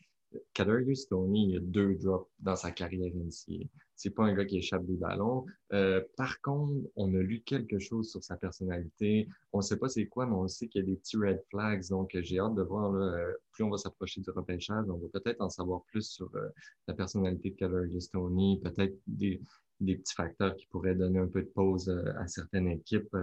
Kadarius 0.55 1.09
Tony, 1.09 1.51
il 1.51 1.57
a 1.57 1.61
deux 1.61 1.95
drops 1.95 2.31
dans 2.41 2.57
sa 2.57 2.71
carrière 2.71 3.15
ici. 3.27 3.69
C'est 3.95 4.11
pas 4.11 4.25
un 4.25 4.35
gars 4.35 4.45
qui 4.45 4.59
échappe 4.59 4.85
des 4.85 4.97
ballons. 4.97 5.47
Euh, 5.73 6.03
par 6.17 6.41
contre, 6.43 6.87
on 6.97 7.15
a 7.15 7.19
lu 7.19 7.41
quelque 7.41 7.79
chose 7.79 8.11
sur 8.11 8.23
sa 8.23 8.37
personnalité. 8.37 9.27
On 9.53 9.63
sait 9.63 9.79
pas 9.79 9.89
c'est 9.89 10.07
quoi, 10.07 10.27
mais 10.27 10.35
on 10.35 10.47
sait 10.49 10.69
qu'il 10.69 10.83
y 10.83 10.85
a 10.85 10.87
des 10.87 10.97
petits 10.97 11.17
red 11.17 11.43
flags. 11.51 11.89
Donc, 11.89 12.11
j'ai 12.15 12.39
hâte 12.39 12.55
de 12.55 12.63
voir. 12.63 12.95
Euh, 12.95 13.33
plus 13.53 13.65
on 13.65 13.71
va 13.71 13.79
s'approcher 13.79 14.21
du 14.21 14.31
repêchage, 14.31 14.85
on 14.89 14.99
va 14.99 15.09
peut-être 15.13 15.41
en 15.41 15.49
savoir 15.49 15.83
plus 15.87 16.07
sur 16.11 16.31
euh, 16.35 16.49
la 16.89 16.95
personnalité 16.95 17.51
de 17.51 17.57
Kadarius 17.57 18.11
Tony, 18.11 18.61
peut-être 18.63 18.99
des, 19.07 19.41
petits 19.81 20.15
facteurs 20.15 20.55
qui 20.57 20.67
pourraient 20.67 20.95
donner 20.95 21.19
un 21.19 21.29
peu 21.29 21.43
de 21.43 21.49
pause 21.49 21.89
à 22.19 22.27
certaines 22.27 22.69
équipes 22.69 23.15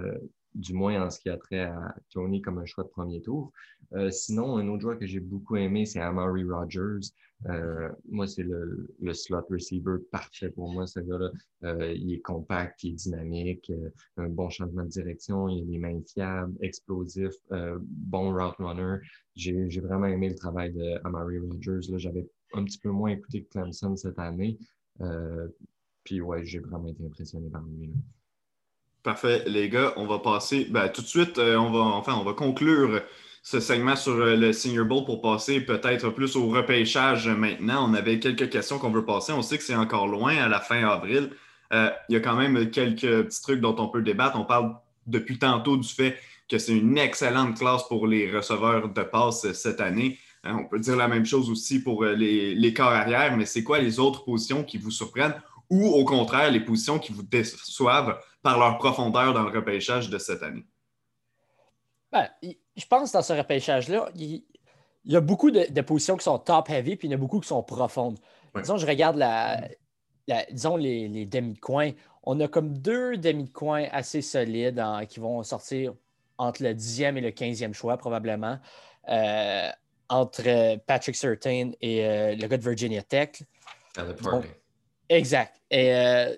du 0.56 0.74
moins 0.74 1.06
en 1.06 1.10
ce 1.10 1.20
qui 1.20 1.30
a 1.30 1.38
trait 1.38 1.62
à 1.62 1.96
Tony 2.10 2.42
comme 2.42 2.60
un 2.60 2.66
choix 2.66 2.84
de 2.84 2.90
premier 2.90 3.22
tour. 3.22 3.52
Euh, 3.94 4.10
sinon, 4.10 4.58
un 4.58 4.68
autre 4.70 4.82
joueur 4.82 4.98
que 4.98 5.06
j'ai 5.06 5.20
beaucoup 5.20 5.56
aimé, 5.56 5.86
c'est 5.86 6.00
Amari 6.00 6.44
Rogers. 6.44 7.12
Euh, 7.48 7.90
moi, 8.10 8.26
c'est 8.28 8.44
le, 8.44 8.88
slot 9.14 9.46
receiver 9.50 9.98
parfait 10.12 10.50
pour 10.50 10.72
moi, 10.72 10.88
ce 10.88 11.00
gars-là. 11.00 11.30
Euh, 11.64 11.94
il 11.94 12.14
est 12.14 12.22
compact, 12.22 12.84
il 12.84 12.92
est 12.92 12.96
dynamique, 12.96 13.72
un 14.18 14.30
bon 14.30 14.50
changement 14.50 14.84
de 14.84 14.90
direction, 14.90 15.50
il 15.50 15.64
a 15.64 15.66
des 15.66 15.78
mains 15.78 16.02
fiables, 16.08 16.56
explosif, 16.62 17.34
bon 17.50 18.34
route 18.34 18.56
runner. 18.60 18.98
J'ai 19.36 19.82
vraiment 19.82 20.08
aimé 20.08 20.30
le 20.30 20.36
travail 20.36 20.74
d'Amari 20.74 21.40
Rogers. 21.40 21.98
J'avais 21.98 22.28
un 22.54 22.64
petit 22.64 22.80
peu 22.80 22.90
moins 22.90 23.12
écouté 23.12 23.44
que 23.44 23.50
Clemson 23.50 23.96
cette 23.96 24.20
année. 24.20 24.58
puis 26.04 26.22
ouais, 26.22 26.44
j'ai 26.46 26.60
vraiment 26.60 26.88
été 26.88 27.06
impressionné 27.06 27.50
par 27.50 27.64
lui. 27.64 27.92
Parfait, 29.04 29.44
les 29.48 29.68
gars. 29.68 29.94
On 29.98 30.06
va 30.08 30.20
passer 30.20 30.66
ben, 30.70 30.88
tout 30.88 31.02
de 31.02 31.08
suite. 31.08 31.38
Euh, 31.38 31.58
on 31.58 31.72
va, 31.72 31.80
enfin, 31.80 32.16
on 32.16 32.24
va 32.24 32.32
conclure 32.32 33.02
ce 33.42 33.60
segment 33.60 33.98
sur 33.98 34.14
euh, 34.14 34.38
le 34.38 34.54
Senior 34.54 34.86
Bowl 34.86 35.04
pour 35.04 35.22
passer 35.22 35.60
peut-être 35.60 36.10
plus 36.12 36.38
au 36.38 36.48
repêchage 36.48 37.28
maintenant. 37.28 37.90
On 37.90 37.94
avait 37.96 38.20
quelques 38.20 38.50
questions 38.50 38.80
qu'on 38.80 38.92
veut 38.92 39.04
passer. 39.04 39.34
On 39.34 39.42
sait 39.42 39.58
que 39.58 39.64
c'est 39.66 39.76
encore 39.76 40.08
loin 40.08 40.38
à 40.38 40.48
la 40.48 40.62
fin 40.62 40.88
avril. 40.88 41.32
Euh, 41.74 41.90
il 42.08 42.14
y 42.14 42.16
a 42.16 42.22
quand 42.22 42.38
même 42.38 42.72
quelques 42.72 43.26
petits 43.26 43.42
trucs 43.42 43.60
dont 43.60 43.76
on 43.78 43.90
peut 43.90 44.02
débattre. 44.02 44.40
On 44.40 44.46
parle 44.46 44.74
depuis 45.06 45.38
tantôt 45.38 45.76
du 45.76 45.90
fait 45.90 46.18
que 46.50 46.58
c'est 46.58 46.78
une 46.78 46.98
excellente 46.98 47.58
classe 47.58 47.86
pour 47.90 48.08
les 48.08 48.34
receveurs 48.34 48.88
de 48.88 49.02
passe 49.02 49.52
cette 49.52 49.82
année. 49.82 50.18
on 50.46 50.64
peut 50.64 50.80
dire 50.80 50.96
la 50.96 51.10
même 51.10 51.26
chose 51.26 51.50
aussi 51.50 51.84
pour 51.84 52.06
les, 52.06 52.56
les 52.56 52.74
corps 52.74 52.88
arrière, 52.88 53.36
mais 53.36 53.46
c'est 53.46 53.64
quoi 53.64 53.80
les 53.80 54.00
autres 54.00 54.24
positions 54.24 54.64
qui 54.64 54.78
vous 54.78 54.92
surprennent 54.92 55.36
ou 55.70 55.88
au 55.88 56.06
contraire 56.06 56.52
les 56.52 56.60
positions 56.60 57.00
qui 57.00 57.12
vous 57.12 57.24
déçoivent 57.24 58.18
par 58.44 58.60
leur 58.60 58.78
profondeur 58.78 59.34
dans 59.34 59.44
le 59.44 59.58
repêchage 59.58 60.10
de 60.10 60.18
cette 60.18 60.44
année? 60.44 60.66
Ben, 62.12 62.30
je 62.44 62.86
pense 62.86 63.12
que 63.12 63.18
dans 63.18 63.24
ce 63.24 63.34
repêchage-là, 63.34 64.10
il, 64.16 64.44
y 65.06 65.16
a 65.16 65.22
beaucoup 65.22 65.50
de, 65.50 65.82
positions 65.82 66.16
qui 66.16 66.26
sont 66.26 66.38
top-heavy, 66.38 66.96
puis 66.96 67.08
il 67.08 67.12
y 67.12 67.14
en 67.16 67.18
a 67.18 67.20
beaucoup 67.20 67.40
qui 67.40 67.48
sont 67.48 67.64
profondes. 67.64 68.20
Disons, 68.56 68.78
je 68.78 68.86
regarde 68.86 69.16
la, 69.18 69.68
disons 70.52 70.78
les, 70.78 71.26
demi-coins. 71.26 71.92
On 72.22 72.40
a 72.40 72.48
comme 72.48 72.78
deux 72.78 73.18
demi-coins 73.18 73.88
assez 73.92 74.22
solides 74.22 74.84
qui 75.10 75.20
vont 75.20 75.42
sortir 75.42 75.94
entre 76.38 76.64
le 76.64 76.74
10e 76.74 77.18
et 77.18 77.22
le 77.22 77.30
15e 77.30 77.74
choix, 77.74 77.98
probablement, 77.98 78.60
euh, 79.10 79.70
entre 80.10 80.78
Patrick 80.86 81.16
Certain 81.16 81.72
et 81.82 82.06
euh, 82.06 82.36
le 82.36 82.48
gars 82.48 82.58
de 82.58 82.64
Virginia 82.64 83.02
Tech. 83.02 83.44
exact. 85.10 85.62
Et 85.70 85.94
euh, 85.94 86.36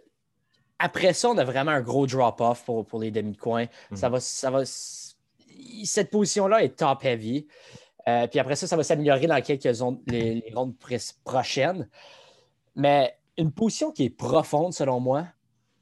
après 0.80 1.14
ça, 1.14 1.30
on 1.30 1.38
a 1.38 1.44
vraiment 1.44 1.72
un 1.72 1.82
gros 1.82 2.06
drop-off 2.06 2.66
pour, 2.66 3.00
les 3.00 3.12
demi-coins. 3.12 3.68
Mhm. 3.92 3.98
Ça 3.98 4.10
va, 4.10 4.20
ça 4.20 4.50
va, 4.52 4.64
cette 4.66 6.10
position-là 6.10 6.64
est 6.64 6.78
top-heavy. 6.78 7.48
Euh, 8.08 8.28
puis 8.28 8.40
après 8.40 8.56
ça, 8.56 8.68
ça 8.68 8.76
va 8.76 8.84
s'améliorer 8.84 9.28
dans 9.28 9.42
quelques 9.42 9.64
les, 10.08 10.36
les 10.36 10.52
rondes 10.54 10.76
prochaines. 11.24 11.90
Mais 12.76 13.18
une 13.38 13.52
position 13.52 13.92
qui 13.92 14.06
est 14.06 14.10
profonde, 14.10 14.74
selon 14.74 15.00
moi, 15.00 15.26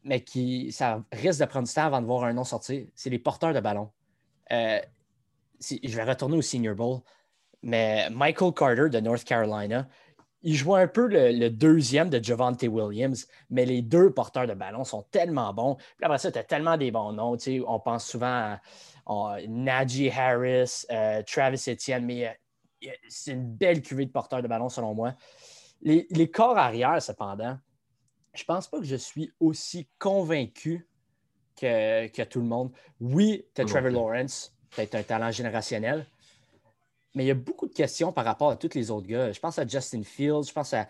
mais 0.03 0.21
qui 0.21 0.71
ça 0.71 1.03
risque 1.12 1.39
de 1.39 1.45
prendre 1.45 1.67
du 1.67 1.73
temps 1.73 1.86
avant 1.86 2.01
de 2.01 2.06
voir 2.06 2.23
un 2.25 2.34
nom 2.34 2.43
sortir, 2.43 2.86
c'est 2.95 3.10
les 3.10 3.19
porteurs 3.19 3.53
de 3.53 3.60
ballon. 3.60 3.89
Euh, 4.51 4.79
je 5.60 5.95
vais 5.95 6.03
retourner 6.03 6.38
au 6.38 6.41
Senior 6.41 6.75
Bowl, 6.75 6.99
mais 7.62 8.10
Michael 8.10 8.53
Carter 8.53 8.89
de 8.89 8.99
North 8.99 9.23
Carolina, 9.23 9.88
il 10.43 10.56
joue 10.56 10.75
un 10.75 10.88
peu 10.88 11.08
le, 11.08 11.49
deuxième 11.49 12.10
de 12.10 12.21
Javante 12.21 12.63
Williams, 12.63 13.27
mais 13.49 13.65
les 13.65 13.82
deux 13.82 14.12
porteurs 14.12 14.45
de 14.45 14.53
ballon 14.53 14.84
sont 14.84 15.03
tellement 15.03 15.53
bons. 15.53 15.75
Puis 15.75 16.03
après 16.03 16.17
ça, 16.17 16.32
tu 16.32 16.38
as 16.38 16.43
tellement 16.43 16.77
des 16.77 16.91
bons 16.91 17.13
noms. 17.13 17.38
On 17.65 17.79
pense 17.79 18.06
souvent 18.06 18.58
à, 19.08 19.38
Najee 19.47 20.12
Harris, 20.12 20.86
euh, 20.91 21.23
Travis 21.23 21.63
Etienne, 21.67 22.06
mais 22.06 22.27
euh, 22.27 22.89
c'est 23.08 23.32
une 23.32 23.56
belle 23.56 23.82
cuvée 23.82 24.06
de 24.06 24.12
porteurs 24.12 24.41
de 24.41 24.47
ballon 24.47 24.69
selon 24.69 24.93
moi. 24.93 25.15
Les, 25.82 26.32
corps 26.32 26.58
arrière, 26.58 27.01
cependant, 27.01 27.58
je 28.34 28.43
pense 28.43 28.67
pas 28.67 28.79
que 28.79 28.86
je 28.86 28.95
suis 28.95 29.32
aussi 29.39 29.89
convaincu 29.99 30.88
que, 31.58 32.08
que 32.08 32.21
tout 32.21 32.39
le 32.39 32.47
monde. 32.47 32.71
Oui, 32.99 33.45
tu 33.53 33.62
as 33.62 33.65
Trevor 33.65 33.91
Lawrence, 33.91 34.56
peut-être 34.71 34.95
un 34.95 35.03
talent 35.03 35.32
générationnel, 35.32 36.06
mais 37.13 37.23
il 37.26 37.28
y 37.28 37.32
a 37.32 37.36
beaucoup 37.36 37.67
de 37.67 37.73
questions 37.73 38.12
par 38.12 38.26
rapport 38.26 38.49
à 38.49 38.56
tous 38.56 38.73
les 38.73 38.91
autres 38.91 39.08
gars. 39.08 39.32
Je 39.32 39.39
pense 39.39 39.60
à 39.60 39.67
Justin 39.67 40.04
Fields, 40.04 40.47
je 40.47 40.54
pense 40.54 40.73
à 40.73 40.88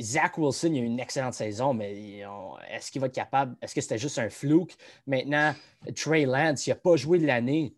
Zach 0.00 0.36
Wilson, 0.38 0.72
il 0.72 0.80
a 0.80 0.82
eu 0.82 0.84
une 0.84 1.00
excellente 1.00 1.34
saison, 1.34 1.72
mais 1.74 2.22
est-ce 2.70 2.90
qu'il 2.90 3.00
va 3.00 3.06
être 3.06 3.14
capable? 3.14 3.56
Est-ce 3.62 3.74
que 3.74 3.80
c'était 3.80 3.98
juste 3.98 4.18
un 4.18 4.28
flouk? 4.28 4.74
Maintenant, 5.06 5.54
Trey 5.96 6.24
Lance, 6.24 6.66
il 6.66 6.70
n'a 6.70 6.76
pas 6.76 6.96
joué 6.96 7.18
de 7.18 7.26
l'année. 7.26 7.74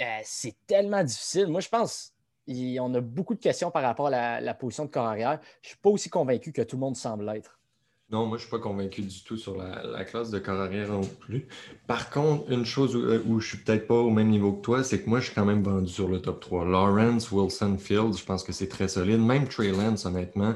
Euh, 0.00 0.20
c'est 0.24 0.56
tellement 0.66 1.02
difficile. 1.02 1.48
Moi, 1.48 1.60
je 1.60 1.68
pense 1.68 2.12
qu'on 2.46 2.94
a 2.94 3.00
beaucoup 3.00 3.34
de 3.34 3.40
questions 3.40 3.70
par 3.70 3.82
rapport 3.82 4.08
à 4.08 4.10
la, 4.10 4.40
la 4.40 4.54
position 4.54 4.84
de 4.84 4.90
corps 4.90 5.06
arrière. 5.06 5.40
Je 5.62 5.68
ne 5.68 5.70
suis 5.70 5.78
pas 5.78 5.90
aussi 5.90 6.08
convaincu 6.08 6.52
que 6.52 6.62
tout 6.62 6.76
le 6.76 6.80
monde 6.80 6.96
semble 6.96 7.24
l'être. 7.26 7.57
Non, 8.10 8.24
moi, 8.24 8.38
je 8.38 8.44
ne 8.44 8.48
suis 8.48 8.50
pas 8.50 8.58
convaincu 8.58 9.02
du 9.02 9.22
tout 9.22 9.36
sur 9.36 9.54
la, 9.54 10.02
classe 10.06 10.30
de 10.30 10.38
corps 10.38 10.58
arrière 10.58 10.88
non 10.88 11.02
plus. 11.02 11.46
Par 11.86 12.08
contre, 12.08 12.50
une 12.50 12.64
chose 12.64 12.96
où, 12.96 13.00
euh, 13.00 13.38
je 13.38 13.46
suis 13.46 13.58
peut-être 13.58 13.86
pas 13.86 13.96
au 13.96 14.08
même 14.08 14.30
niveau 14.30 14.54
que 14.54 14.62
toi, 14.62 14.82
c'est 14.82 15.02
que 15.02 15.10
moi, 15.10 15.20
je 15.20 15.26
suis 15.26 15.34
quand 15.34 15.44
même 15.44 15.62
vendu 15.62 15.92
sur 15.92 16.08
le 16.08 16.22
top 16.22 16.40
3. 16.40 16.64
Lawrence, 16.64 17.30
Wilson, 17.30 17.76
Fields, 17.76 18.16
je 18.16 18.24
pense 18.24 18.44
que 18.44 18.52
c'est 18.52 18.68
très 18.68 18.88
solide. 18.88 19.20
Même 19.20 19.46
Trey 19.46 19.72
Lance, 19.72 20.06
honnêtement, 20.06 20.54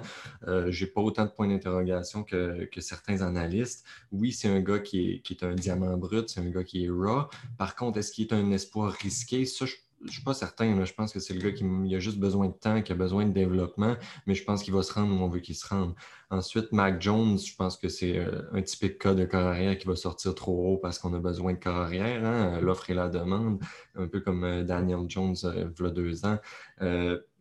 euh, 0.48 0.68
je 0.70 0.84
n'ai 0.86 0.90
pas 0.90 1.02
autant 1.02 1.26
de 1.26 1.30
points 1.30 1.46
d'interrogation 1.46 2.24
que, 2.24 2.66
certains 2.78 3.20
analystes. 3.20 3.84
Oui, 4.12 4.32
c'est 4.32 4.48
un 4.48 4.60
gars 4.60 4.78
qui 4.78 5.10
est, 5.10 5.20
qui 5.20 5.34
est 5.34 5.44
un 5.44 5.54
diamant 5.54 5.98
brut, 5.98 6.30
c'est 6.30 6.40
un 6.40 6.48
gars 6.48 6.64
qui 6.64 6.86
est 6.86 6.88
raw. 6.88 7.24
Par 7.58 7.76
contre, 7.76 7.98
est-ce 7.98 8.12
qu'il 8.12 8.28
est 8.28 8.32
un 8.32 8.50
espoir 8.50 8.92
risqué? 8.92 9.44
Ça, 9.44 9.66
je 9.66 9.74
je 10.02 10.06
ne 10.06 10.10
suis 10.10 10.22
pas 10.22 10.34
certain. 10.34 10.84
Je 10.84 10.92
pense 10.92 11.12
que 11.12 11.20
c'est 11.20 11.34
le 11.34 11.40
gars 11.40 11.52
qui 11.52 11.64
a 11.94 11.98
juste 11.98 12.18
besoin 12.18 12.48
de 12.48 12.52
temps, 12.52 12.82
qui 12.82 12.92
a 12.92 12.94
besoin 12.94 13.26
de 13.26 13.32
développement, 13.32 13.96
mais 14.26 14.34
je 14.34 14.44
pense 14.44 14.62
qu'il 14.62 14.74
va 14.74 14.82
se 14.82 14.92
rendre 14.92 15.14
où 15.14 15.24
on 15.24 15.28
veut 15.28 15.40
qu'il 15.40 15.54
se 15.54 15.66
rende. 15.66 15.94
Ensuite, 16.30 16.72
Mac 16.72 17.00
Jones, 17.00 17.38
je 17.38 17.54
pense 17.54 17.76
que 17.76 17.88
c'est 17.88 18.18
euh, 18.18 18.42
un 18.52 18.62
typique 18.62 18.98
cas 18.98 19.14
de 19.14 19.24
corps 19.24 19.46
arrière 19.46 19.76
qui 19.78 19.86
va 19.86 19.96
sortir 19.96 20.34
trop 20.34 20.74
haut 20.74 20.78
parce 20.78 20.98
qu'on 20.98 21.12
a 21.14 21.18
besoin 21.18 21.52
de 21.52 21.58
corps 21.58 21.76
arrière. 21.76 22.24
Hein, 22.24 22.60
l'offre 22.60 22.90
et 22.90 22.94
la 22.94 23.08
demande, 23.08 23.60
un 23.94 24.06
peu 24.06 24.20
comme 24.20 24.44
euh, 24.44 24.64
Daniel 24.64 25.04
Jones 25.08 25.36
il 25.54 25.60
y 25.60 25.86
a 25.86 25.90
deux 25.90 26.24
ans. 26.24 26.38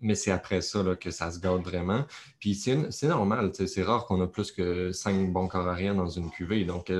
Mais 0.02 0.16
c'est 0.16 0.32
après 0.32 0.62
ça 0.62 0.84
que 1.00 1.12
ça 1.12 1.32
se 1.32 1.40
garde 1.40 1.64
vraiment. 1.64 2.06
Puis 2.40 2.56
c'est 2.56 3.08
normal, 3.08 3.52
c'est 3.54 3.84
rare 3.84 4.06
qu'on 4.06 4.22
a 4.22 4.28
plus 4.28 4.52
que 4.52 4.92
cinq 4.92 5.32
bons 5.32 5.48
corps 5.48 5.68
arrière 5.68 5.96
dans 5.96 6.08
une 6.08 6.30
cuvée. 6.32 6.66
Donc, 6.66 6.92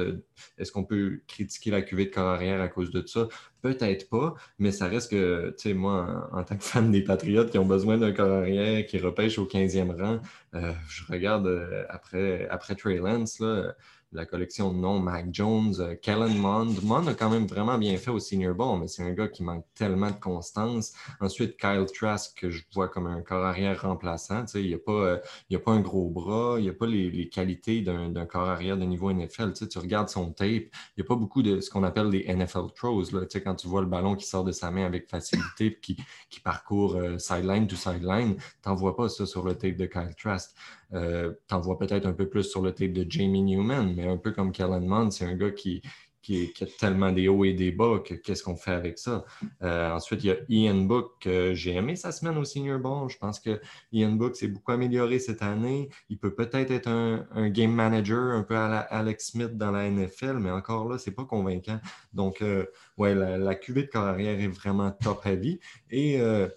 est-ce 0.58 0.72
qu'on 0.72 0.84
peut 0.84 1.22
critiquer 1.28 1.72
la 1.72 1.82
cuvée 1.82 2.06
de 2.06 2.12
corps 2.12 2.30
arrière 2.30 2.62
à 2.62 2.68
cause 2.68 2.92
de 2.92 3.06
ça? 3.06 3.28
Peut-être 3.62 4.10
pas, 4.10 4.34
mais 4.58 4.72
ça 4.72 4.88
reste 4.88 5.12
que, 5.12 5.54
tu 5.58 5.70
sais, 5.70 5.74
moi, 5.74 6.30
en, 6.32 6.44
tant 6.44 6.58
que 6.58 6.64
fan 6.64 6.92
des 6.92 7.04
Patriotes 7.04 7.52
qui 7.52 7.60
ont 7.60 7.66
besoin 7.66 7.98
d'un 7.98 8.12
corps 8.12 8.32
arrière 8.32 8.86
qui 8.86 8.98
repêche 8.98 9.38
au 9.38 9.46
15e 9.46 9.96
rang, 10.00 10.20
euh, 10.56 10.74
je 10.88 11.04
regarde 11.12 11.48
euh, 11.48 11.86
après, 11.90 12.48
après 12.50 12.76
Trey 12.76 12.98
Lance, 12.98 13.40
là, 13.40 13.76
la 14.14 14.26
collection 14.26 14.74
de 14.74 14.78
noms, 14.78 15.00
Mac 15.00 15.28
Jones, 15.32 15.74
euh, 15.80 15.96
Kellen 15.96 16.38
Mond. 16.38 16.84
Mond 16.84 17.08
a 17.08 17.14
quand 17.14 17.30
même 17.30 17.46
vraiment 17.46 17.78
bien 17.78 17.96
fait 17.98 18.12
au 18.12 18.20
Senior 18.20 18.54
Bowl, 18.54 18.80
mais 18.80 18.88
c'est 18.88 19.04
un 19.04 19.12
gars 19.12 19.28
qui 19.28 19.44
manque 19.44 19.66
tellement 19.74 20.10
de 20.10 20.20
constance. 20.20 20.94
Ensuite, 21.22 21.58
Kyle 21.58 21.86
Trask, 21.94 22.38
que 22.38 22.50
je 22.50 22.64
vois 22.74 22.90
comme 22.90 23.08
un 23.08 23.22
corps 23.22 23.46
arrière 23.46 23.82
remplaçant. 23.82 24.46
Il 24.56 24.68
n'y 24.68 24.74
a, 24.74 24.78
euh, 24.90 25.18
a 25.54 25.60
pas 25.60 25.72
un 25.72 25.80
gros 25.80 26.10
bras, 26.10 26.56
il 26.58 26.64
n'y 26.64 26.70
a 26.70 26.74
pas 26.74 26.88
les, 26.88 27.30
qualités 27.30 27.82
d'un 27.82 28.26
corps 28.26 28.50
arrière 28.50 28.78
de 28.78 28.84
niveau 28.84 29.12
NFL. 29.12 29.54
Tu, 29.54 29.60
sais, 29.60 29.68
tu 29.68 29.80
regardes 29.80 30.10
son 30.10 30.32
tape, 30.32 30.48
il 30.50 30.70
n'y 30.98 31.04
a 31.04 31.06
pas 31.06 31.16
beaucoup 31.16 31.42
de 31.42 31.62
ce 31.62 31.70
qu'on 31.70 31.84
appelle 31.84 32.10
des 32.10 32.26
NFL 32.34 32.72
throws. 32.76 33.12
Là. 33.14 33.22
Quand 33.44 33.56
tu 33.56 33.68
vois 33.68 33.82
le 33.82 33.88
ballon 33.88 34.16
qui 34.16 34.26
sort 34.26 34.44
de 34.44 34.52
sa 34.52 34.72
main 34.72 34.86
avec 34.86 35.10
facilité 35.10 35.66
et 35.68 35.80
qui, 35.80 35.98
qui 36.30 36.40
parcourt 36.42 36.96
euh, 36.96 37.18
sideline 37.18 37.68
to 37.68 37.76
sideline, 37.76 38.36
tu 38.36 38.70
n'en 38.70 38.76
vois 38.76 38.96
pas 38.96 39.08
ça 39.08 39.26
sur 39.26 39.44
le 39.44 39.56
tape 39.56 39.78
de 39.78 39.86
Kyle 39.86 40.14
Trask. 40.18 40.52
Euh, 40.94 41.34
tu 41.48 41.56
en 41.56 41.62
vois 41.62 41.78
peut-être 41.78 42.06
un 42.06 42.14
peu 42.14 42.28
plus 42.28 42.44
sur 42.44 42.62
le 42.62 42.74
tape 42.74 42.94
de 42.94 43.06
Jamie 43.10 43.44
Newman, 43.44 43.94
mais 43.96 44.08
un 44.08 44.18
peu 44.18 44.32
comme 44.32 44.52
Kellen 44.52 44.86
Mond, 44.86 45.12
c'est 45.12 45.26
un 45.26 45.36
gars 45.36 45.52
qui, 45.52 45.82
qui, 46.22 46.52
a 46.62 46.66
tellement 46.80 47.12
des 47.12 47.28
hauts 47.28 47.46
et 47.46 47.54
des 47.54 47.72
bas 47.72 48.00
que 48.06 48.14
qu'est-ce 48.14 48.44
qu'on 48.44 48.56
fait 48.56 48.72
avec 48.72 49.00
ça? 49.00 49.26
Euh, 49.64 49.92
ensuite, 49.92 50.24
il 50.24 50.28
y 50.28 50.32
a 50.32 50.38
Ian 50.50 50.82
Book. 50.82 51.28
J'ai 51.54 51.76
aimé 51.76 51.96
sa 51.96 52.12
semaine 52.12 52.38
au 52.38 52.46
Senior 52.46 52.80
Bowl. 52.80 53.10
Je 53.10 53.18
pense 53.18 53.40
que 53.40 53.60
Ian 53.92 54.12
Book 54.12 54.36
s'est 54.36 54.48
beaucoup 54.48 54.72
amélioré 54.72 55.20
cette 55.20 55.42
année. 55.42 55.90
Il 56.10 56.20
peut 56.20 56.34
peut-être 56.34 56.72
être 56.72 56.88
un, 56.88 57.50
game 57.50 57.72
manager 57.72 58.36
un 58.36 58.44
peu 58.44 58.56
à 58.56 58.80
Alex 58.80 59.32
Smith 59.32 59.58
dans 59.58 59.72
la 59.72 59.90
NFL, 59.90 60.38
mais 60.38 60.52
encore 60.52 60.88
là, 60.88 60.98
c'est 60.98 61.12
pas 61.12 61.26
convaincant. 61.26 61.80
Donc, 62.14 62.42
euh, 62.42 62.66
ouais, 62.98 63.16
la, 63.16 63.38
la 63.38 63.56
cuvée 63.56 63.84
de 63.84 63.90
carrière 63.90 64.40
est 64.40 64.48
vraiment 64.48 64.92
top 64.92 65.26
heavy. 65.26 65.60
Et 65.90 66.22
euh, 66.22 66.48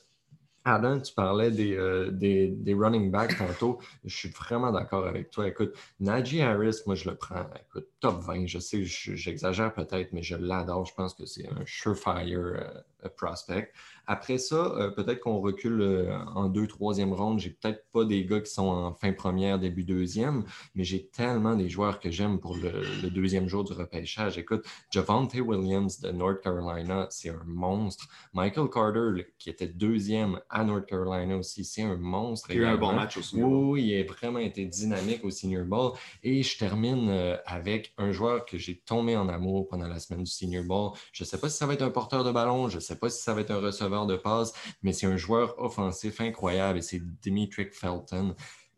Adam, 0.65 1.01
tu 1.01 1.13
parlais 1.13 1.51
euh, 1.77 2.11
des, 2.11 2.49
des, 2.49 2.75
running 2.75 3.11
backs 3.11 3.37
tantôt. 3.37 3.79
Je 4.05 4.17
suis 4.17 4.31
vraiment 4.31 4.73
d'accord 4.73 5.07
avec 5.07 5.31
toi. 5.31 5.47
Écoute, 5.47 5.75
Najee 6.01 6.41
Harris, 6.41 6.79
moi, 6.87 6.95
je 6.95 7.11
le 7.11 7.17
prends. 7.17 7.47
Écoute, 7.69 7.87
top 8.01 8.23
20. 8.23 8.47
Je 8.47 8.59
sais, 8.59 8.83
j'exagère 8.85 9.75
peut-être, 9.75 10.13
mais 10.13 10.23
je 10.23 10.37
l'adore. 10.37 10.87
Je 10.87 10.95
pense 10.95 11.15
que 11.15 11.27
c'est 11.27 11.47
un 11.49 11.65
surefire 11.67 12.39
euh, 12.39 12.65
prospect. 13.09 13.71
Après 14.07 14.39
ça, 14.39 14.57
euh, 14.57 14.91
peut-être 14.91 15.21
qu'on 15.21 15.39
recule 15.39 15.81
euh, 15.81 16.19
en 16.35 16.49
deux, 16.49 16.67
troisième 16.67 17.13
ronde. 17.13 17.39
J'ai 17.39 17.51
peut-être 17.51 17.87
pas 17.91 18.05
des 18.05 18.25
gars 18.27 18.41
qui 18.41 18.53
sont 18.53 18.67
en 18.67 18.95
fin 18.95 19.13
première, 19.13 19.59
début 19.59 19.85
deuxième, 19.85 20.45
mais 20.75 20.85
j'ai 20.85 21.07
tellement 21.07 21.55
des 21.55 21.69
joueurs 21.69 22.01
que 22.01 22.11
j'aime 22.11 22.39
pour 22.39 22.57
le, 22.57 23.09
deuxième 23.11 23.49
jour 23.49 23.65
du 23.65 23.73
repêchage. 23.73 24.37
Écoute, 24.37 24.65
Javante 24.91 25.35
Williams 25.35 26.01
de 26.01 26.11
North 26.11 26.43
Carolina, 26.43 27.07
c'est 27.11 27.31
un 27.31 27.43
monstre. 27.47 28.07
Michael 28.35 28.69
Carter, 28.69 29.27
qui 29.39 29.51
était 29.51 29.69
deuxième 29.69 30.41
à 30.51 30.65
North 30.65 30.87
Carolina 30.87 31.39
aussi, 31.39 31.65
c'est 31.65 31.83
un 31.83 31.97
monstre. 31.97 32.51
Il 32.51 32.59
a 32.59 32.63
eu 32.63 32.67
un 32.67 32.77
bon 32.77 32.93
match 32.93 33.17
aussi. 33.17 33.43
Oui, 33.43 33.85
il 33.85 34.01
a 34.01 34.05
vraiment 34.05 34.39
été 34.39 34.67
dynamique 34.67 35.25
au 35.25 35.31
Senior 35.31 35.65
Bowl. 35.65 35.93
Et 36.23 36.43
je 36.43 36.59
termine 36.59 37.09
euh, 37.09 37.37
avec 37.47 37.93
un 37.97 38.13
joueur 38.13 38.45
que 38.45 38.59
j'ai 38.59 38.77
tombé 38.77 39.17
en 39.17 39.29
amour 39.29 39.69
pendant 39.69 39.87
la 39.87 39.99
semaine 39.99 40.25
du 40.25 40.31
Senior 40.31 40.65
Bowl. 40.65 40.93
Je 41.13 41.25
ne 41.25 41.27
sais 41.27 41.39
pas 41.39 41.49
si 41.49 41.57
ça 41.57 41.67
va 41.67 41.75
être 41.75 41.83
un 41.83 41.91
porteur 41.91 42.25
de 42.25 42.33
ballon, 42.33 42.69
je 42.69 42.77
ne 42.77 42.81
sais 42.81 42.94
pas 42.97 43.11
si 43.11 43.23
ça 43.23 43.35
va 43.35 43.41
être 43.41 43.51
un 43.51 43.61
receveur 43.61 44.07
de 44.07 44.17
passe, 44.17 44.53
mais 44.83 44.93
c'est 44.93 45.07
un 45.07 45.17
joueur 45.17 45.59
offensif 45.59 46.21
incroyable 46.21 46.79
et 46.79 46.83
c'est 46.83 47.01
Dimitri 47.21 47.67
Felton. 47.71 48.35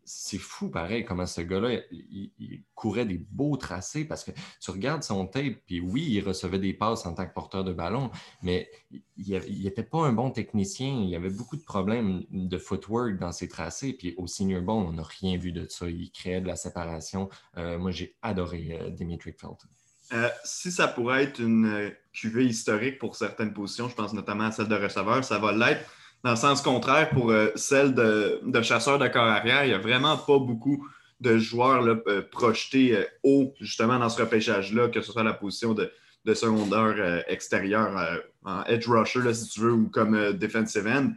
C'est 0.09 0.37
fou, 0.37 0.69
pareil, 0.69 1.03
comment 1.03 1.25
ce 1.25 1.41
gars-là, 1.41 1.81
il, 1.91 2.63
courait 2.75 3.05
des 3.05 3.17
beaux 3.17 3.57
tracés 3.57 4.05
parce 4.05 4.23
que 4.23 4.31
tu 4.61 4.71
regardes 4.71 5.03
son 5.03 5.27
tape, 5.27 5.55
puis 5.65 5.81
oui, 5.81 6.07
il 6.09 6.21
recevait 6.21 6.59
des 6.59 6.73
passes 6.73 7.05
en 7.05 7.13
tant 7.13 7.25
que 7.25 7.33
porteur 7.33 7.65
de 7.65 7.73
ballon, 7.73 8.09
mais 8.41 8.69
il 9.17 9.63
n'était 9.63 9.83
pas 9.83 10.05
un 10.05 10.13
bon 10.13 10.31
technicien. 10.31 11.01
Il 11.03 11.09
y 11.09 11.15
avait 11.15 11.29
beaucoup 11.29 11.57
de 11.57 11.63
problèmes 11.63 12.23
de 12.29 12.57
footwork 12.57 13.19
dans 13.19 13.33
ses 13.33 13.49
tracés. 13.49 13.91
Puis 13.91 14.13
au 14.17 14.27
Senior 14.27 14.61
Bowl, 14.61 14.85
on 14.87 14.93
n'a 14.93 15.03
rien 15.03 15.37
vu 15.37 15.51
de 15.51 15.67
ça. 15.67 15.89
Il 15.89 16.09
créait 16.11 16.39
de 16.39 16.47
la 16.47 16.55
séparation. 16.55 17.27
Euh, 17.57 17.77
moi, 17.77 17.91
j'ai 17.91 18.15
adoré 18.21 18.79
euh, 18.79 18.89
Dimitri 18.91 19.33
Felton. 19.33 19.67
Euh, 20.13 20.29
si 20.43 20.71
ça 20.71 20.87
pourrait 20.87 21.23
être 21.23 21.39
une 21.39 21.65
euh, 21.65 21.89
cuvée 22.13 22.45
historique 22.45 22.97
pour 22.97 23.15
certaines 23.15 23.53
positions, 23.53 23.89
je 23.89 23.95
pense 23.95 24.13
notamment 24.13 24.45
à 24.45 24.51
celle 24.51 24.69
de 24.69 24.75
receveur, 24.75 25.23
ça 25.23 25.37
va 25.37 25.51
l'être 25.51 25.83
dans 26.23 26.31
le 26.31 26.37
sens 26.37 26.61
contraire 26.61 27.09
pour 27.09 27.31
euh, 27.31 27.49
celle 27.55 27.93
de, 27.93 28.41
chasseur 28.63 28.99
de 28.99 29.07
corps 29.07 29.27
arrière. 29.27 29.65
Il 29.65 29.69
n'y 29.69 29.73
a 29.73 29.79
vraiment 29.79 30.15
pas 30.17 30.39
beaucoup 30.39 30.87
de 31.19 31.37
joueurs 31.37 31.83
projetés 32.31 32.95
haut 33.23 33.51
justement 33.59 33.97
dans 33.97 34.07
ce 34.07 34.21
repêchage-là, 34.21 34.89
que 34.89 35.01
ce 35.01 35.11
soit 35.11 35.23
la 35.23 35.33
position 35.33 35.73
de, 35.73 35.91
de 36.25 36.33
secondaire 36.35 37.23
extérieur 37.27 38.21
en 38.43 38.63
edge 38.65 38.87
rusher, 38.87 39.33
si 39.33 39.49
tu 39.49 39.61
veux, 39.61 39.73
ou 39.73 39.89
comme 39.89 40.33
defensive 40.33 40.85
end. 40.87 41.13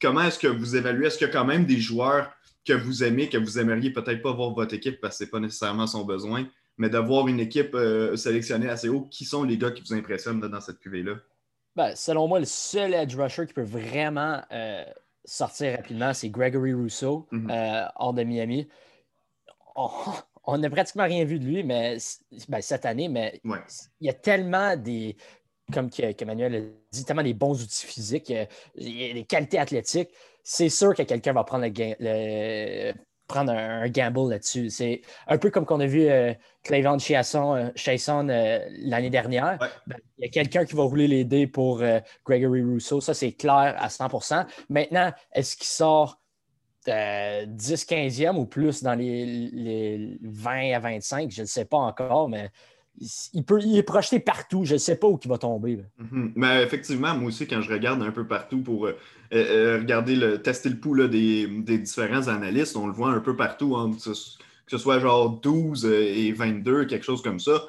comment 0.00 0.22
est-ce 0.22 0.38
que 0.38 0.46
vous 0.46 0.76
évaluez? 0.76 1.08
Est-ce 1.08 1.18
qu'il 1.18 1.26
y 1.26 1.30
a 1.30 1.32
quand 1.32 1.44
même 1.44 1.64
des 1.66 1.80
joueurs 1.80 2.30
que 2.64 2.74
vous 2.74 3.02
aimez, 3.02 3.28
que 3.28 3.38
vous 3.38 3.58
aimeriez 3.58 3.90
peut-être 3.90 4.22
pas 4.22 4.32
voir 4.32 4.50
votre 4.50 4.74
équipe 4.74 5.00
parce 5.00 5.14
que 5.14 5.18
ce 5.18 5.24
n'est 5.24 5.30
pas 5.30 5.40
nécessairement 5.40 5.88
son 5.88 6.04
besoin, 6.04 6.46
mais 6.78 6.90
d'avoir 6.90 7.28
une 7.28 7.40
équipe 7.40 7.74
euh, 7.74 8.16
sélectionnée 8.16 8.68
assez 8.68 8.88
haut, 8.88 9.02
qui 9.02 9.24
sont 9.24 9.42
les 9.44 9.56
gars 9.56 9.70
qui 9.70 9.82
vous 9.82 9.94
impressionnent 9.94 10.40
dans 10.40 10.60
cette 10.60 10.78
cuvée-là? 10.78 11.14
Ben, 11.74 11.94
selon 11.94 12.28
moi, 12.28 12.38
le 12.38 12.46
seul 12.46 12.94
edge 12.94 13.16
rusher 13.16 13.46
qui 13.46 13.52
peut 13.52 13.62
vraiment 13.62 14.40
euh, 14.52 14.84
sortir 15.24 15.76
rapidement, 15.76 16.12
c'est 16.14 16.30
Gregory 16.30 16.72
Rousseau, 16.72 17.26
mhm. 17.30 17.50
euh, 17.50 17.84
hors 17.96 18.14
de 18.14 18.22
Miami. 18.22 18.68
On 19.74 20.58
n'a 20.58 20.70
pratiquement 20.70 21.04
rien 21.04 21.24
vu 21.24 21.38
de 21.38 21.44
lui 21.44 21.64
mais, 21.64 21.98
ben, 22.48 22.62
cette 22.62 22.86
année, 22.86 23.08
mais 23.08 23.40
il 23.44 24.06
y 24.06 24.10
a 24.10 24.14
tellement 24.14 24.76
des, 24.76 25.16
comme 25.72 25.90
que, 25.90 26.24
Manuel 26.24 26.54
a 26.54 26.60
dit, 26.92 27.04
tellement 27.04 27.22
des 27.22 27.34
bons 27.34 27.62
outils 27.62 27.86
physiques, 27.86 28.32
des 28.76 29.26
qualités 29.28 29.58
athlétiques. 29.58 30.10
C'est 30.42 30.68
sûr 30.68 30.94
que 30.94 31.02
quelqu'un 31.02 31.32
va 31.32 31.44
prendre 31.44 31.66
le, 31.66 32.92
prendre 33.26 33.52
un, 33.52 33.88
gamble 33.88 34.30
là-dessus. 34.30 34.70
C'est 34.70 35.02
un 35.26 35.38
peu 35.38 35.50
comme 35.50 35.64
qu'on 35.64 35.80
a 35.80 35.86
vu 35.86 36.08
euh, 36.08 36.32
Chasson, 36.96 37.56
euh, 37.56 37.70
euh, 38.30 38.58
l'année 38.78 39.10
dernière. 39.10 39.58
Ben, 39.86 39.96
il 40.18 40.24
y 40.24 40.28
a 40.28 40.30
quelqu'un 40.30 40.64
qui 40.64 40.74
va 40.74 40.82
rouler 40.82 41.08
les 41.08 41.24
dés 41.24 41.46
pour 41.46 41.82
Gregory 42.24 42.62
Rousseau. 42.62 43.00
Ça, 43.00 43.14
c'est 43.14 43.32
clair 43.32 43.74
à 43.78 43.88
100% 43.88 44.46
Maintenant, 44.68 45.12
est-ce 45.32 45.56
qu'il 45.56 45.66
sort 45.66 46.20
10-15e 46.86 48.36
ou 48.36 48.46
plus 48.46 48.82
dans 48.82 48.94
les, 48.94 49.26
les, 49.52 50.18
20 50.22 50.72
à 50.72 50.78
25? 50.78 51.30
Je 51.30 51.42
ne 51.42 51.46
sais 51.46 51.64
pas 51.64 51.78
encore, 51.78 52.28
mais 52.28 52.50
il, 53.32 53.44
peut, 53.44 53.60
il 53.62 53.76
est 53.76 53.82
projeté 53.82 54.20
partout. 54.20 54.64
Je 54.64 54.74
ne 54.74 54.78
sais 54.78 54.96
pas 54.96 55.08
où 55.08 55.18
il 55.22 55.28
va 55.28 55.38
tomber. 55.38 55.80
Mm-hmm. 56.00 56.32
Mais 56.36 56.62
effectivement, 56.62 57.14
moi 57.14 57.28
aussi, 57.28 57.46
quand 57.46 57.60
je 57.60 57.72
regarde 57.72 58.02
un 58.02 58.12
peu 58.12 58.26
partout 58.26 58.62
pour 58.62 58.88
euh, 59.32 59.36
euh, 59.36 59.76
euh, 59.76 59.78
regarder 59.78 60.16
le, 60.16 60.42
tester 60.42 60.68
le 60.68 60.76
pouls 60.76 61.08
des, 61.08 61.46
différents 61.78 62.28
analystes, 62.28 62.76
on 62.76 62.86
le 62.86 62.92
voit 62.92 63.10
un 63.10 63.20
peu 63.20 63.36
partout, 63.36 63.76
hein, 63.76 63.90
que, 63.92 64.14
ce, 64.14 64.78
soit 64.78 64.98
genre 64.98 65.40
12 65.40 65.86
et 65.86 66.32
22, 66.32 66.86
quelque 66.86 67.04
chose 67.04 67.22
comme 67.22 67.40
ça. 67.40 67.66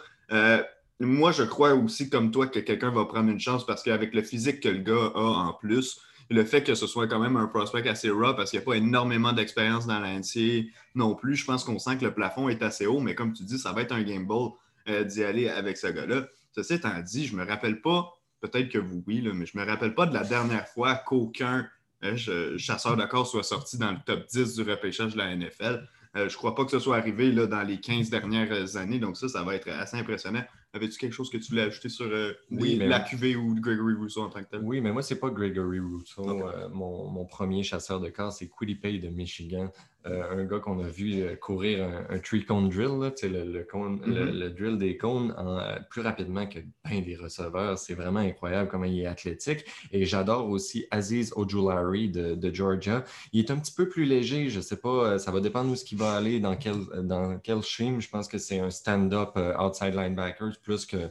moi, 0.99 1.31
je 1.31 1.43
crois 1.43 1.73
aussi, 1.73 2.09
comme 2.09 2.31
toi, 2.31 2.47
que 2.47 2.59
quelqu'un 2.59 2.91
va 2.91 3.05
prendre 3.05 3.29
une 3.29 3.39
chance 3.39 3.65
parce 3.65 3.83
qu'avec 3.83 4.13
le 4.13 4.23
physique 4.23 4.61
que 4.61 4.69
le 4.69 4.79
gars 4.79 5.11
a 5.15 5.19
en 5.19 5.53
plus, 5.53 6.01
le 6.29 6.43
fait 6.43 6.63
que 6.63 6.75
ce 6.75 6.87
soit 6.87 7.07
quand 7.07 7.19
même 7.19 7.37
un 7.37 7.47
prospect 7.47 7.87
assez 7.87 8.09
raw 8.09 8.33
parce 8.33 8.51
qu'il 8.51 8.59
n'y 8.59 8.63
a 8.63 8.65
pas 8.65 8.75
énormément 8.75 9.31
d'expérience 9.31 9.87
dans 9.87 9.99
l'entier 9.99 10.71
non 10.93 11.15
plus, 11.15 11.35
je 11.35 11.45
pense 11.45 11.63
qu'on 11.63 11.79
sent 11.79 11.97
que 11.97 12.05
le 12.05 12.13
plafond 12.13 12.49
est 12.49 12.61
assez 12.61 12.85
haut, 12.85 12.99
mais 12.99 13.15
comme 13.15 13.31
tu 13.31 13.43
dis, 13.43 13.57
ça 13.57 13.71
va 13.71 13.81
être 13.81 13.93
un 13.93 14.01
game 14.01 14.25
ball. 14.25 14.51
Euh, 14.89 15.03
d'y 15.03 15.21
aller 15.21 15.49
avec 15.49 15.75
ce 15.75 15.87
gars-là. 15.87 16.27
Ceci 16.55 16.75
étant 16.75 16.97
dit, 17.03 17.25
je 17.25 17.35
ne 17.35 17.41
me 17.41 17.45
rappelle 17.45 17.81
pas, 17.81 18.09
peut-être 18.41 18.69
que 18.69 18.77
vous, 18.77 19.03
oui, 19.07 19.21
mais 19.33 19.45
je 19.45 19.57
ne 19.57 19.63
me 19.63 19.67
rappelle 19.69 19.93
pas 19.95 20.05
de 20.05 20.13
la 20.13 20.23
dernière 20.23 20.67
fois 20.67 20.95
qu'aucun 20.95 21.67
euh, 22.03 22.57
chasseur 22.57 22.95
de 22.95 23.05
corps 23.05 23.27
soit 23.27 23.43
sorti 23.43 23.77
dans 23.77 23.91
le 23.91 23.97
top 24.05 24.25
10 24.27 24.55
du 24.55 24.61
repêchage 24.69 25.13
de 25.13 25.17
la 25.17 25.35
NFL. 25.35 25.87
Euh, 26.15 26.29
je 26.29 26.33
ne 26.33 26.37
crois 26.37 26.55
pas 26.55 26.63
que 26.65 26.71
ce 26.71 26.79
soit 26.79 26.97
arrivé 26.97 27.31
là, 27.31 27.47
dans 27.47 27.61
les 27.63 27.79
15 27.79 28.09
dernières 28.09 28.77
années, 28.77 28.97
donc 28.97 29.17
ça, 29.17 29.27
ça 29.27 29.43
va 29.43 29.55
être 29.55 29.67
assez 29.69 29.97
impressionnant. 29.97 30.43
avais-tu 30.73 30.97
quelque 30.99 31.13
chose 31.13 31.29
que 31.29 31.37
tu 31.37 31.49
voulais 31.49 31.63
ajouter 31.63 31.89
sur 31.89 32.05
euh, 32.05 32.33
Oui, 32.51 32.69
les- 32.73 32.77
mais- 32.77 32.87
la 32.87 32.99
QV 33.01 33.35
ou 33.35 33.55
Gregory 33.55 33.93
Rousseau 33.95 34.21
en 34.23 34.29
tant 34.29 34.43
que 34.43 34.49
tel? 34.49 34.61
Oui, 34.63 34.79
mais 34.79 34.91
moi, 34.91 35.01
c'est 35.01 35.19
pas 35.19 35.29
Gregory 35.29 35.79
Rousseau. 35.79 36.27
Euh, 36.47 36.69
mon, 36.69 37.09
mon 37.09 37.25
premier 37.25 37.63
chasseur 37.63 37.99
de 37.99 38.09
corps, 38.09 38.31
c'est 38.31 38.47
Quiddy 38.49 38.99
de 38.99 39.09
Michigan. 39.09 39.71
Euh, 40.09 40.23
un 40.41 40.45
gars 40.45 40.59
qu'on 40.59 40.79
a 40.83 40.87
vu 40.87 41.21
euh, 41.21 41.35
courir 41.35 41.83
un, 41.83 42.15
un 42.15 42.19
three 42.19 42.45
cone 42.45 42.69
drill, 42.69 42.99
là, 42.99 43.11
le, 43.23 43.43
le 43.51 43.65
le- 44.05 44.25
Mhm. 44.31 44.39
le 44.39 44.49
drill 44.49 44.77
des 44.77 44.97
cônes 44.97 45.33
en, 45.37 45.57
euh, 45.59 45.75
plus 45.89 46.01
rapidement 46.01 46.45
que 46.47 46.59
ben 46.85 47.03
des 47.03 47.15
receveurs. 47.15 47.77
C'est 47.77 47.93
vraiment 47.93 48.19
incroyable 48.19 48.69
comment 48.69 48.85
il 48.85 48.99
est 49.01 49.05
athlétique. 49.05 49.65
Et 49.91 50.05
j'adore 50.05 50.49
aussi 50.49 50.85
Aziz 50.91 51.33
Ojulari 51.35 52.09
de, 52.09 52.35
de 52.35 52.53
Georgia. 52.53 53.03
Il 53.33 53.39
est 53.39 53.51
un 53.51 53.57
petit 53.57 53.73
peu 53.73 53.87
plus 53.89 54.05
léger. 54.05 54.49
Je 54.49 54.61
sais 54.61 54.77
pas, 54.77 55.19
ça 55.19 55.31
va 55.31 55.39
dépendre 55.39 55.71
où 55.71 55.75
ce 55.75 55.83
qu'il 55.85 55.97
va 55.97 56.13
aller, 56.13 56.39
dans 56.39 56.55
quel, 56.55 56.75
dans 57.03 57.37
quel 57.39 57.61
scheme. 57.61 57.99
Je 58.01 58.09
pense 58.09 58.27
que 58.27 58.37
c'est 58.37 58.59
un 58.59 58.69
stand-up 58.69 59.37
outside 59.59 59.93
linebacker 59.95 60.51
plus 60.63 60.85
qu'un 60.85 61.09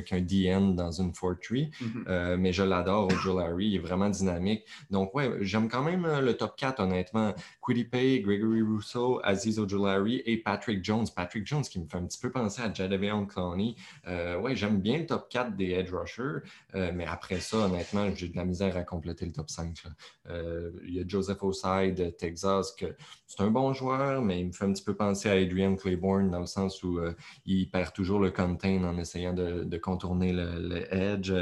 qu'un 0.00 0.20
DN 0.20 0.74
dans 0.74 0.90
une 0.92 1.12
4-3. 1.12 1.70
Mhm. 1.80 2.04
Euh, 2.08 2.36
mais 2.38 2.52
je 2.52 2.62
l'adore, 2.62 3.08
Ojulari, 3.12 3.66
il 3.66 3.74
est 3.76 3.78
vraiment 3.80 4.08
dynamique. 4.08 4.64
Donc, 4.90 5.14
ouais, 5.14 5.30
j'aime 5.42 5.68
quand 5.68 5.82
même 5.82 6.06
le 6.22 6.34
top 6.34 6.56
4, 6.56 6.80
honnêtement. 6.80 7.34
Quiddy 7.62 7.84
Gregory 8.16 8.62
Rousseau, 8.62 9.20
Aziz 9.22 9.58
Ojulari 9.58 10.22
et 10.24 10.38
Patrick 10.38 10.84
Jones. 10.84 11.06
Patrick 11.14 11.46
Jones 11.46 11.62
qui 11.62 11.78
me 11.78 11.86
fait 11.86 11.98
un 11.98 12.06
petit 12.06 12.18
peu 12.18 12.30
penser 12.30 12.62
à 12.62 12.72
Jadavion 12.72 13.26
Clowney. 13.26 13.76
Euh, 14.06 14.38
ouais, 14.40 14.56
j'aime 14.56 14.80
bien 14.80 14.98
le 14.98 15.06
top 15.06 15.28
4 15.28 15.56
des 15.56 15.70
edge 15.70 15.92
rushers, 15.92 16.40
euh, 16.74 16.90
mais 16.94 17.06
après 17.06 17.40
ça, 17.40 17.58
honnêtement, 17.58 18.10
j'ai 18.14 18.28
de 18.28 18.36
la 18.36 18.44
misère 18.44 18.76
à 18.76 18.82
compléter 18.82 19.26
le 19.26 19.32
top 19.32 19.50
5. 19.50 19.84
là. 19.84 19.90
Euh, 20.30 20.72
il 20.86 20.94
y 20.94 21.00
a 21.00 21.04
Joseph 21.06 21.42
Osai 21.42 21.92
de 21.92 22.10
Texas, 22.10 22.72
que 22.72 22.96
c'est 23.26 23.42
un 23.42 23.50
bon 23.50 23.72
joueur, 23.72 24.22
mais 24.22 24.40
il 24.40 24.46
me 24.48 24.52
fait 24.52 24.64
un 24.64 24.72
petit 24.72 24.84
peu 24.84 24.94
penser 24.94 25.28
à 25.28 25.32
Adrian 25.32 25.76
Claiborne 25.76 26.30
dans 26.30 26.40
le 26.40 26.46
sens 26.46 26.82
où 26.82 26.98
euh, 26.98 27.14
il 27.46 27.70
perd 27.70 27.92
toujours 27.92 28.20
le 28.20 28.30
contain 28.30 28.82
en 28.84 28.96
essayant 28.98 29.34
de, 29.34 29.78
contourner 29.78 30.32
le, 30.32 30.58
le 30.58 30.94
edge 30.94 31.32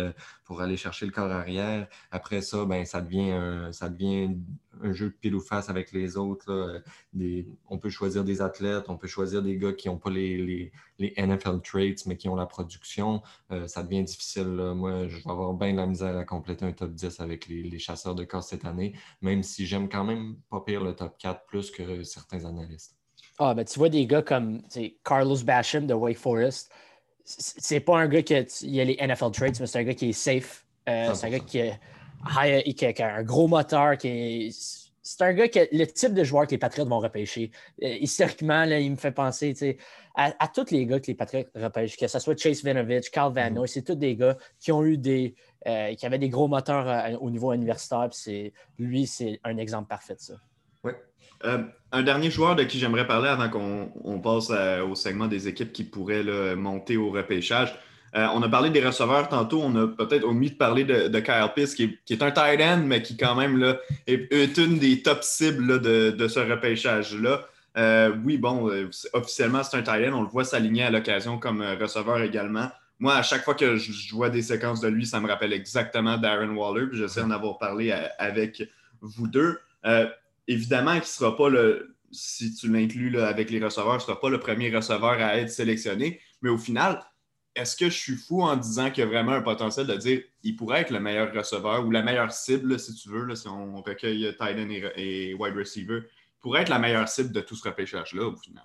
pour 0.44 0.60
aller 0.60 0.76
chercher 0.76 1.06
le 1.06 1.12
corps 1.12 1.30
arrière. 1.30 1.88
Après 2.10 2.42
ça, 2.42 2.64
ben, 2.64 2.84
ça 2.84 3.00
devient 3.00 3.72
ça 3.72 3.88
devient 3.88 4.36
un 4.82 4.92
jeu 4.92 5.06
de 5.10 5.14
pile 5.14 5.34
ou 5.34 5.40
face 5.40 5.68
avec 5.70 5.92
les 5.92 6.16
autres. 6.16 6.50
là. 6.52 6.74
Euh, 6.74 6.80
Des- 7.12 7.46
on 7.68 7.78
peut 7.78 7.88
choisir 7.90 8.24
des 8.24 8.42
athlètes, 8.42 8.84
on 8.88 8.96
peut 8.96 9.06
choisir 9.08 9.42
des 9.42 9.56
gars 9.56 9.72
qui 9.72 9.88
n'ont 9.88 9.98
pas 9.98 10.10
les, 10.10 10.36
les- 10.38 10.72
les 10.98 11.12
NFL 11.16 11.60
traits, 11.62 12.06
mais 12.06 12.16
qui 12.16 12.28
ont 12.28 12.36
la 12.36 12.46
production. 12.46 13.22
Euh, 13.50 13.66
ça 13.66 13.82
devient 13.82 14.02
difficile. 14.04 14.48
là. 14.56 14.74
Moi, 14.74 15.08
je 15.08 15.16
vais 15.16 15.30
avoir 15.30 15.52
bien 15.54 15.72
de 15.72 15.76
la 15.78 15.86
misère 15.86 16.16
à 16.16 16.24
compléter 16.24 16.64
un 16.64 16.72
top 16.72 16.92
10 16.92 17.20
avec 17.20 17.46
les, 17.48 17.62
les 17.62 17.78
chasseurs 17.78 18.14
de 18.14 18.24
corps 18.24 18.42
cette 18.42 18.64
année, 18.64 18.94
même 19.22 19.42
si 19.42 19.66
j'aime 19.66 19.88
quand 19.88 20.04
même 20.04 20.36
pas 20.50 20.60
pire 20.60 20.82
le 20.82 20.94
top 20.94 21.16
4 21.18 21.44
plus 21.46 21.70
que 21.70 22.02
certains 22.02 22.44
analystes. 22.44 22.96
Ah, 23.38 23.52
ben, 23.54 23.64
tu 23.64 23.78
vois 23.78 23.88
des 23.90 24.06
gars 24.06 24.22
comme 24.22 24.62
Carlos 25.04 25.36
Basham 25.44 25.86
de 25.86 25.92
Wake 25.94 26.16
Forest. 26.18 26.70
C'est 27.24 27.80
pas 27.80 27.98
un 27.98 28.08
gars 28.08 28.22
qui 28.22 28.34
a, 28.34 28.44
il 28.62 28.80
a 28.80 28.84
les 28.84 28.96
NFL 29.00 29.30
traits, 29.32 29.58
mais 29.60 29.66
c'est 29.66 29.78
un 29.80 29.84
gars 29.84 29.94
qui 29.94 30.10
est 30.10 30.12
safe. 30.12 30.64
Euh, 30.88 31.12
c'est 31.14 31.26
un 31.26 31.30
100%. 31.30 31.32
gars 31.32 31.38
qui 31.40 31.60
a, 31.60 31.74
high- 32.36 32.74
qui 32.74 32.86
a- 32.86 32.92
qui 32.92 33.02
a 33.02 33.16
un 33.16 33.22
gros 33.22 33.48
moteur. 33.48 33.96
Qui 33.98 34.08
est- 34.08 34.86
c'est 35.02 35.22
un 35.22 35.32
gars 35.34 35.48
qui 35.48 35.60
a 35.60 35.66
le 35.70 35.84
type 35.86 36.14
de 36.14 36.24
joueur 36.24 36.46
que 36.46 36.52
les 36.52 36.58
Patriots 36.58 36.86
vont 36.88 36.98
repêcher. 36.98 37.50
Euh, 37.82 37.96
historiquement, 38.00 38.64
là, 38.64 38.78
il 38.80 38.90
me 38.90 38.96
fait 38.96 39.12
penser 39.12 39.78
à, 40.14 40.34
à 40.38 40.48
tous 40.48 40.70
les 40.70 40.84
gars 40.86 40.98
que 40.98 41.06
les 41.08 41.14
Patriots 41.14 41.44
repêchent, 41.54 41.96
que 41.96 42.08
ce 42.08 42.18
soit 42.18 42.36
Chase 42.36 42.64
Vinovich, 42.64 43.10
Carl 43.10 43.32
Van 43.34 43.48
Mhm. 43.50 43.54
Noy, 43.54 43.68
c'est 43.68 43.82
tous 43.82 43.94
des 43.94 44.16
gars 44.16 44.36
qui 44.58 44.72
ont 44.72 44.84
eu 44.84 44.96
des. 44.98 45.34
euh, 45.68 45.94
qui 45.96 46.06
avaient 46.06 46.18
des 46.20 46.28
gros 46.28 46.46
moteurs 46.46 46.88
euh, 46.88 47.16
au 47.20 47.28
niveau 47.28 47.52
universitaire. 47.52 48.08
c'est- 48.12 48.52
lui, 48.78 49.04
c'est 49.04 49.40
un 49.42 49.56
exemple 49.56 49.88
parfait 49.88 50.14
de 50.14 50.20
ça. 50.20 50.34
Euh, 51.44 51.64
un 51.92 52.02
dernier 52.02 52.30
joueur 52.30 52.54
de 52.56 52.62
qui 52.62 52.78
j'aimerais 52.78 53.06
parler 53.06 53.28
avant 53.28 53.50
qu'on 53.50 53.90
on 54.04 54.20
passe 54.20 54.48
à- 54.50 54.84
au 54.84 54.94
segment 54.94 55.26
des 55.26 55.48
équipes 55.48 55.72
qui 55.72 55.84
pourraient 55.84 56.22
là, 56.22 56.54
monter 56.56 56.96
au 56.96 57.10
repêchage. 57.10 57.76
Euh, 58.14 58.26
on 58.34 58.42
a 58.42 58.48
parlé 58.48 58.70
des 58.70 58.84
receveurs 58.84 59.28
tantôt. 59.28 59.60
On 59.62 59.74
a 59.76 59.88
peut-être 59.88 60.24
omis 60.24 60.50
de 60.50 60.56
parler 60.56 60.84
de, 60.84 61.20
Kyle 61.20 61.50
Pitts, 61.54 61.74
qui 61.74 61.98
est, 62.10 62.22
un 62.22 62.30
tight 62.30 62.60
end, 62.60 62.82
mais 62.86 63.02
qui, 63.02 63.16
quand 63.16 63.34
même, 63.34 63.58
là, 63.58 63.78
est, 64.06 64.56
une 64.58 64.78
des 64.78 65.02
top 65.02 65.22
cibles 65.22 65.80
de, 65.80 66.28
ce 66.28 66.40
repêchage-là. 66.40 67.46
Euh, 67.76 68.14
oui, 68.24 68.38
bon, 68.38 68.70
euh, 68.70 68.88
officiellement, 69.12 69.62
c'est 69.62 69.76
un 69.76 69.82
tight 69.82 70.08
end. 70.08 70.14
On 70.14 70.22
le 70.22 70.28
voit 70.28 70.44
s'aligner 70.44 70.84
à 70.84 70.90
l'occasion 70.90 71.38
comme 71.38 71.62
receveur 71.62 72.22
également. 72.22 72.70
Moi, 72.98 73.14
à 73.14 73.22
chaque 73.22 73.44
fois 73.44 73.54
que 73.54 73.76
je, 73.76 74.14
vois 74.14 74.30
des 74.30 74.40
séquences 74.40 74.80
de 74.80 74.88
lui, 74.88 75.04
ça 75.04 75.20
me 75.20 75.28
rappelle 75.28 75.52
exactement 75.52 76.16
Darren 76.16 76.54
Waller. 76.54 76.86
Puis 76.86 76.98
j'essaie 76.98 77.20
d'en 77.20 77.30
avoir 77.30 77.58
parlé 77.58 77.92
avec 78.18 78.62
vous 79.02 79.28
deux. 79.28 79.58
Évidemment 80.48 80.92
qu'il 80.92 81.00
ne 81.00 81.06
sera 81.06 81.36
pas 81.36 81.50
le. 81.50 81.94
Si 82.12 82.54
tu 82.54 82.72
l'inclus 82.72 83.18
avec 83.18 83.50
les 83.50 83.62
receveurs, 83.62 83.94
il 83.94 83.96
ne 83.96 84.02
sera 84.02 84.18
pas 84.18 84.30
le 84.30 84.38
premier 84.38 84.74
receveur 84.74 85.20
à 85.20 85.36
être 85.36 85.50
sélectionné. 85.50 86.20
Mais 86.40 86.48
au 86.48 86.56
final, 86.56 87.02
est-ce 87.56 87.76
que 87.76 87.86
je 87.90 87.98
suis 87.98 88.16
fou 88.16 88.42
en 88.42 88.56
disant 88.56 88.90
qu'il 88.90 89.00
y 89.04 89.06
a 89.06 89.10
vraiment 89.10 89.32
un 89.32 89.42
potentiel 89.42 89.86
de 89.86 89.94
dire 89.96 90.22
il 90.42 90.54
pourrait 90.56 90.82
être 90.82 90.90
le 90.90 91.00
meilleur 91.00 91.32
receveur 91.32 91.84
ou 91.86 91.90
la 91.90 92.02
meilleure 92.02 92.30
cible, 92.32 92.78
si 92.78 92.94
tu 92.94 93.08
veux, 93.08 93.24
là, 93.24 93.34
si 93.34 93.48
on 93.48 93.82
recueille 93.82 94.34
tight 94.38 94.56
end 94.58 94.70
et, 94.70 95.30
et 95.30 95.34
wide 95.34 95.56
receiver, 95.56 96.00
il 96.04 96.40
pourrait 96.40 96.62
être 96.62 96.68
la 96.68 96.78
meilleure 96.78 97.08
cible 97.08 97.32
de 97.32 97.40
tout 97.40 97.56
ce 97.56 97.68
repêchage-là 97.68 98.26
au 98.26 98.36
final? 98.36 98.64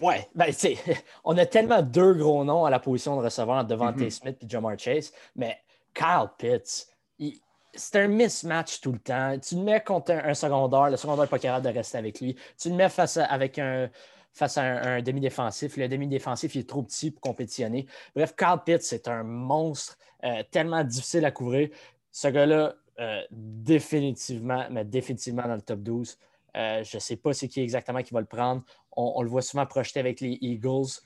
Ouais, 0.00 0.28
ben, 0.34 0.46
tu 0.46 0.52
sais, 0.52 0.78
on 1.24 1.36
a 1.36 1.44
tellement 1.46 1.82
deux 1.82 2.14
gros 2.14 2.44
noms 2.44 2.64
à 2.64 2.70
la 2.70 2.78
position 2.78 3.16
de 3.16 3.22
receveur 3.24 3.64
devant 3.64 3.92
Mhm. 3.92 4.10
Smith 4.10 4.36
et 4.40 4.48
Jamar 4.48 4.78
Chase, 4.78 5.12
mais 5.36 5.58
Kyle 5.94 6.28
Pitts, 6.38 6.86
il- 7.18 7.38
c'est 7.74 7.96
un 8.00 8.08
mismatch 8.08 8.80
tout 8.80 8.92
le 8.92 8.98
temps. 8.98 9.38
Tu 9.38 9.54
le 9.56 9.62
mets 9.62 9.80
contre 9.82 10.12
un, 10.12 10.24
un 10.30 10.34
secondaire, 10.34 10.90
le 10.90 10.96
secondaire 10.96 11.24
n'est 11.24 11.28
pas 11.30 11.38
capable 11.38 11.66
de 11.66 11.72
rester 11.72 11.98
avec 11.98 12.20
lui. 12.20 12.36
Tu 12.58 12.68
le 12.70 12.74
mets 12.76 12.88
face 12.88 13.16
à, 13.16 13.24
avec 13.26 13.58
un, 13.58 13.88
face 14.32 14.58
à 14.58 14.62
un, 14.62 15.02
demi-défensif. 15.02 15.76
Le 15.76 15.88
demi-défensif, 15.88 16.54
il 16.54 16.60
est 16.60 16.68
trop 16.68 16.82
petit 16.82 17.10
pour 17.10 17.20
compétitionner. 17.20 17.86
Bref, 18.14 18.34
Kyle 18.36 18.58
Pitts, 18.64 18.82
c'est 18.82 19.08
un 19.08 19.22
monstre 19.22 19.98
euh, 20.24 20.42
tellement 20.50 20.84
difficile 20.84 21.24
à 21.24 21.30
couvrir. 21.30 21.68
Ce 22.10 22.28
gars-là, 22.28 22.74
euh, 23.00 23.22
définitivement, 23.30 24.66
mais 24.70 24.84
définitivement 24.84 25.46
dans 25.46 25.54
le 25.54 25.62
top 25.62 25.80
12. 25.80 26.18
Euh, 26.56 26.82
je 26.82 26.96
ne 26.96 27.00
sais 27.00 27.16
pas 27.16 27.32
c'est 27.32 27.46
qui 27.46 27.60
exactement 27.60 28.02
qui 28.02 28.12
va 28.12 28.20
le 28.20 28.26
prendre. 28.26 28.62
On, 28.96 29.22
le 29.22 29.28
voit 29.28 29.42
souvent 29.42 29.66
projeté 29.66 30.00
avec 30.00 30.20
les 30.20 30.36
Eagles, 30.40 31.00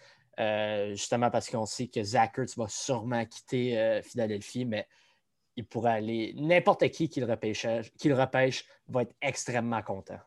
justement 0.97 1.31
parce 1.31 1.49
qu'on 1.51 1.67
sait 1.67 1.87
que 1.87 2.03
Zach 2.03 2.39
Ertz 2.39 2.57
va 2.57 2.67
sûrement 2.67 3.25
quitter 3.27 4.01
Philadelphie, 4.03 4.65
mais 4.65 4.89
il 5.55 5.67
pourrait 5.67 5.93
aller. 5.93 6.35
N'importe 6.37 6.89
qui 6.89 7.09
qui 7.09 7.23
repêche, 7.23 7.67
qui 7.99 8.09
le 8.09 8.15
repêche 8.15 8.65
va 8.89 9.03
être 9.03 9.15
extrêmement 9.21 9.83
content. 9.83 10.19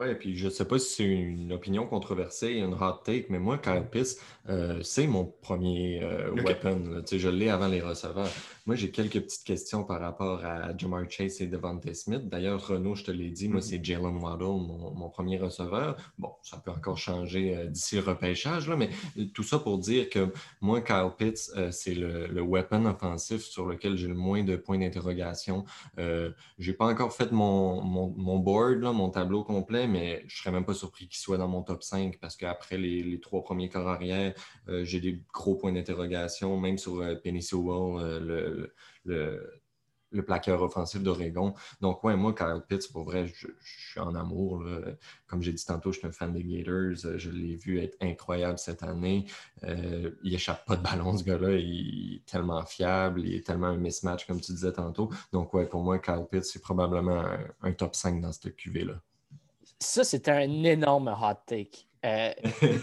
Oui, 0.00 0.14
puis 0.18 0.36
je 0.36 0.46
ne 0.46 0.50
sais 0.50 0.64
pas 0.64 0.78
si 0.80 0.94
c'est 0.94 1.04
une 1.04 1.52
opinion 1.52 1.86
controversée, 1.86 2.54
une 2.54 2.74
hot 2.74 3.02
take, 3.04 3.26
mais 3.28 3.38
moi, 3.38 3.58
Kyle 3.58 3.84
Pitts, 3.88 4.18
euh, 4.48 4.80
c'est 4.82 5.06
mon 5.06 5.26
premier 5.42 6.02
euh, 6.02 6.32
weapon. 6.44 6.82
là. 6.90 7.00
Je 7.12 7.28
l'ai 7.28 7.50
avant 7.50 7.68
les 7.68 7.80
receveurs. 7.80 8.26
Moi, 8.66 8.74
j'ai 8.74 8.90
quelques 8.90 9.20
petites 9.20 9.44
questions 9.44 9.84
par 9.84 10.00
rapport 10.00 10.44
à 10.44 10.76
Jamar 10.76 11.08
Chase 11.08 11.40
et 11.42 11.46
Devante 11.46 11.92
Smith. 11.94 12.28
D'ailleurs, 12.28 12.66
Renaud, 12.66 12.94
je 12.96 13.04
te 13.04 13.10
l'ai 13.12 13.30
dit, 13.30 13.46
moi, 13.48 13.56
Mhm. 13.56 13.62
c'est 13.62 13.84
Jalen 13.84 14.16
Waddle, 14.16 14.44
mon, 14.44 14.92
mon 14.92 15.08
premier 15.08 15.38
receveur. 15.38 15.96
Bon, 16.18 16.30
ça 16.42 16.56
peut 16.56 16.70
encore 16.72 16.98
changer 16.98 17.54
euh, 17.56 17.66
d'ici 17.66 17.94
le 17.96 18.02
repêchage, 18.02 18.68
là, 18.68 18.76
mais 18.76 18.88
tout 19.34 19.42
ça 19.44 19.58
pour 19.60 19.78
dire 19.78 20.08
que 20.08 20.32
moi, 20.60 20.80
Kyle 20.80 21.10
Pitts, 21.16 21.52
c'est 21.70 21.94
le, 21.94 22.26
le 22.26 22.40
weapon 22.42 22.86
offensif 22.86 23.42
sur 23.42 23.66
lequel 23.66 23.96
j'ai 23.96 24.08
le 24.08 24.14
moins 24.14 24.42
de 24.42 24.56
points 24.56 24.78
d'interrogation. 24.78 25.64
Euh, 25.98 26.30
j'ai 26.58 26.72
pas 26.72 26.86
encore 26.86 27.12
fait 27.12 27.30
mon, 27.30 27.82
mon, 27.82 28.12
mon 28.16 28.38
board, 28.38 28.80
là, 28.80 28.92
mon 28.92 29.10
tableau 29.10 29.44
complet, 29.44 29.81
mais 29.86 30.24
je 30.26 30.38
serais 30.38 30.52
même 30.52 30.64
pas 30.64 30.74
surpris 30.74 31.08
qu'il 31.08 31.18
soit 31.18 31.38
dans 31.38 31.48
mon 31.48 31.62
top 31.62 31.82
5 31.82 32.18
parce 32.20 32.36
qu'après 32.36 32.78
les, 32.78 33.20
trois 33.20 33.42
premiers 33.42 33.68
corps 33.68 33.88
arrière, 33.88 34.34
euh, 34.68 34.84
j'ai 34.84 35.00
des 35.00 35.22
gros 35.32 35.56
points 35.56 35.72
d'interrogation, 35.72 36.58
même 36.58 36.78
sur 36.78 37.00
euh, 37.00 37.14
Penny 37.14 37.42
Sewell, 37.42 38.00
euh, 38.00 38.72
le, 39.04 39.54
le, 40.10 40.22
plaqueur 40.26 40.62
offensif 40.62 41.02
d'Oregon. 41.02 41.54
Donc, 41.80 42.04
ouais, 42.04 42.16
moi, 42.16 42.34
Kyle 42.34 42.62
Pitts, 42.68 42.92
pour 42.92 43.04
vrai, 43.04 43.26
je, 43.26 43.46
suis 43.62 43.98
en 44.00 44.14
amour. 44.14 44.62
Comme 45.26 45.42
j'ai 45.42 45.52
dit 45.52 45.64
tantôt, 45.64 45.90
je 45.90 45.98
suis 45.98 46.06
un 46.06 46.12
fan 46.12 46.32
des 46.32 46.44
Gators. 46.44 47.06
Euh, 47.06 47.18
Je 47.18 47.30
l'ai 47.30 47.56
vu 47.56 47.78
être 47.80 47.96
incroyable 48.02 48.58
cette 48.58 48.82
année. 48.82 49.26
Il 49.62 50.34
échappe 50.34 50.66
pas 50.66 50.76
de 50.76 50.82
ballon, 50.82 51.16
ce 51.16 51.24
gars-là. 51.24 51.52
Il 51.52 52.16
est 52.16 52.26
tellement 52.26 52.64
fiable. 52.66 53.22
Il 53.24 53.34
est 53.34 53.46
tellement 53.46 53.68
un 53.68 53.78
mismatch, 53.78 54.26
comme 54.26 54.40
tu 54.40 54.52
disais 54.52 54.72
tantôt. 54.72 55.10
Donc, 55.32 55.54
ouais, 55.54 55.66
pour 55.66 55.82
moi, 55.82 55.98
Kyle 55.98 56.26
Pitts, 56.30 56.44
c'est 56.44 56.62
probablement 56.62 57.20
un, 57.20 57.46
un 57.62 57.72
top 57.72 57.94
5 57.94 58.20
dans 58.20 58.32
cette 58.32 58.54
QV-là. 58.56 59.00
Ça, 59.82 60.04
c'est 60.04 60.28
un 60.28 60.62
énorme 60.62 61.08
hot 61.08 61.40
take. 61.44 61.86
Euh, 62.04 62.32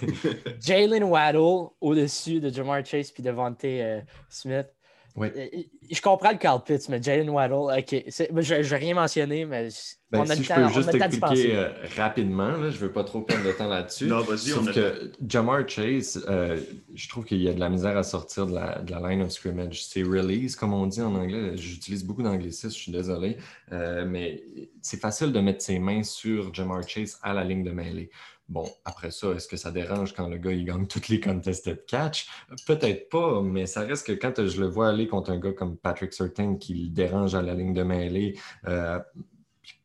Jalen 0.61 1.03
Waddle 1.03 1.69
au-dessus 1.79 2.41
de 2.41 2.49
Jamar 2.49 2.85
Chase 2.85 3.11
puis 3.11 3.23
de 3.23 3.29
Devante 3.29 3.63
euh, 3.63 4.01
Smith. 4.27 4.67
Ouais. 5.15 5.33
Euh, 5.35 5.61
Je 5.91 6.01
comprends 6.01 6.31
le 6.31 6.37
Carl 6.37 6.63
Pitts, 6.63 6.87
mais 6.89 7.01
Jalen 7.01 7.29
Waddle, 7.29 7.53
OK. 7.79 8.03
Je 8.07 8.31
ne 8.31 8.61
vais 8.63 8.75
rien 8.77 8.93
mentionner, 8.93 9.43
mais 9.45 9.67
Ben, 10.11 10.19
on 10.19 10.29
a 10.29 10.35
si 10.35 10.37
le 10.39 10.43
je 10.43 10.47
temps, 10.49 10.55
peux 10.55 10.61
on 10.61 10.65
a 10.67 10.71
juste 10.71 10.93
le 10.93 10.99
temps 10.99 11.07
d'y 11.07 11.19
penser. 11.19 11.33
expliquer 11.33 11.57
euh, 11.57 11.69
rapidement, 11.97 12.51
là, 12.51 12.69
je 12.69 12.75
ne 12.75 12.81
veux 12.81 12.91
pas 12.91 13.03
trop 13.03 13.21
perdre 13.21 13.45
de 13.45 13.51
temps 13.51 13.67
là-dessus. 13.67 14.05
Non, 14.05 14.21
vas-y, 14.21 14.53
on 14.53 14.65
a 14.67 14.71
que 14.73 15.11
Jamar 15.27 15.67
Chase, 15.67 16.23
euh, 16.29 16.59
je 16.93 17.09
trouve 17.09 17.25
qu'il 17.25 17.41
y 17.41 17.49
a 17.49 17.53
de 17.53 17.59
la 17.59 17.69
misère 17.69 17.97
à 17.97 18.03
sortir 18.03 18.45
de 18.45 18.53
la, 18.55 18.79
de 18.79 18.91
la 18.91 19.09
line 19.09 19.21
of 19.23 19.31
scrimmage. 19.31 19.83
C'est 19.83 20.03
release, 20.03 20.55
comme 20.55 20.73
on 20.73 20.85
dit 20.87 21.01
en 21.01 21.13
anglais. 21.15 21.57
J'utilise 21.57 22.03
beaucoup 22.05 22.23
d'anglicisme, 22.23 22.69
je 22.69 22.81
suis 22.81 22.91
désolé. 22.91 23.37
Euh, 23.71 24.05
mais 24.07 24.43
c'est 24.81 24.99
facile 25.01 25.31
de 25.33 25.39
mettre 25.39 25.61
ses 25.61 25.79
mains 25.79 26.03
sur 26.03 26.53
Jamar 26.53 26.87
Chase 26.87 27.19
à 27.23 27.33
la 27.33 27.43
ligne 27.43 27.63
de 27.63 27.71
mêlée. 27.71 28.09
Bon, 28.49 28.67
après 28.83 29.11
ça, 29.11 29.29
est-ce 29.33 29.47
que 29.47 29.57
ça 29.57 29.69
dérange 29.69 30.13
quand 30.15 30.27
le 30.27 30.37
gars 30.39 30.51
il 30.51 30.65
gagne 30.65 30.87
toutes 30.87 31.07
les 31.07 31.19
contested 31.19 31.85
catch? 31.85 32.27
Peut-être 32.65 33.07
pas, 33.09 33.43
mais 33.43 33.67
ça 33.67 33.81
reste 33.81 34.07
que 34.07 34.11
quand 34.13 34.43
je 34.47 34.59
le 34.59 34.67
vois 34.67 34.89
aller 34.89 35.07
contre 35.07 35.29
un 35.29 35.37
gars 35.37 35.53
comme 35.53 35.77
Patrick 35.77 36.13
Certain 36.13 36.55
qui 36.55 36.73
le 36.73 36.89
dérange 36.89 37.35
à 37.35 37.43
la 37.43 37.53
ligne 37.53 37.73
de 37.75 37.83
mêlée, 37.83 38.39
euh, 38.67 38.99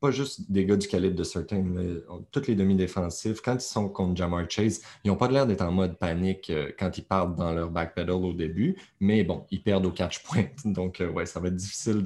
pas 0.01 0.11
juste 0.11 0.51
des 0.51 0.65
gars 0.65 0.77
du 0.77 0.87
calibre 0.87 1.17
de 1.17 1.25
certains, 1.25 1.63
mais 1.63 2.01
toutes 2.31 2.47
les 2.47 2.55
demi-défensifs, 2.55 3.41
quand 3.41 3.55
ils 3.55 3.61
sont 3.61 3.89
contre 3.89 4.17
Jamar 4.17 4.49
Chase, 4.49 4.83
ils 5.03 5.09
n'ont 5.09 5.17
pas 5.17 5.29
l'air 5.29 5.47
d'être 5.47 5.63
en 5.63 5.73
mode 5.73 5.99
panique 5.99 6.51
euh, 6.51 6.71
quand 6.79 6.97
ils 6.99 7.05
partent 7.05 7.37
dans 7.37 7.53
leur 7.53 7.71
backpedal 7.71 8.15
au 8.15 8.33
début, 8.33 8.77
mais 9.01 9.25
bon, 9.25 9.47
ils 9.51 9.63
perdent 9.63 9.87
au 9.87 9.91
catch 9.91 10.23
point. 10.23 10.47
Donc, 10.65 11.01
euh, 11.01 11.11
ouais, 11.11 11.27
ça 11.27 11.41
va 11.41 11.49
être 11.49 11.57
difficile 11.57 12.03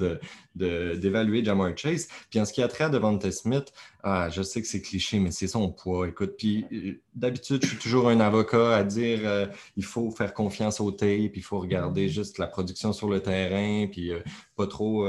d'évaluer 0.55 1.41
de, 1.41 1.45
Jamar 1.45 1.77
Chase. 1.77 2.07
Puis 2.29 2.39
en 2.39 2.45
ce 2.45 2.53
qui 2.53 2.61
a 2.61 2.67
trait 2.67 2.85
à 2.85 2.89
Devonta 2.89 3.31
Smith, 3.31 3.71
ah, 4.03 4.29
je 4.29 4.41
sais 4.41 4.61
que 4.61 4.67
c'est 4.67 4.81
cliché, 4.81 5.19
mais 5.19 5.31
c'est 5.31 5.47
son 5.47 5.71
poids. 5.71 6.07
Écoute, 6.07 6.35
puis 6.37 6.65
euh, 6.71 7.01
d'habitude, 7.15 7.63
je 7.63 7.69
suis 7.69 7.77
toujours 7.77 8.09
un 8.09 8.19
avocat 8.19 8.75
à 8.75 8.83
dire 8.83 9.49
il 9.75 9.83
faut 9.83 10.09
faire 10.11 10.33
confiance 10.33 10.79
au 10.79 10.91
tape, 10.91 11.35
il 11.35 11.43
faut 11.43 11.59
regarder 11.59 12.07
mm-hmm. 12.07 12.13
juste 12.13 12.37
la 12.37 12.47
production 12.47 12.93
sur 12.93 13.09
le 13.09 13.21
terrain, 13.21 13.87
puis 13.87 14.11
pas 14.55 14.67
trop 14.67 15.05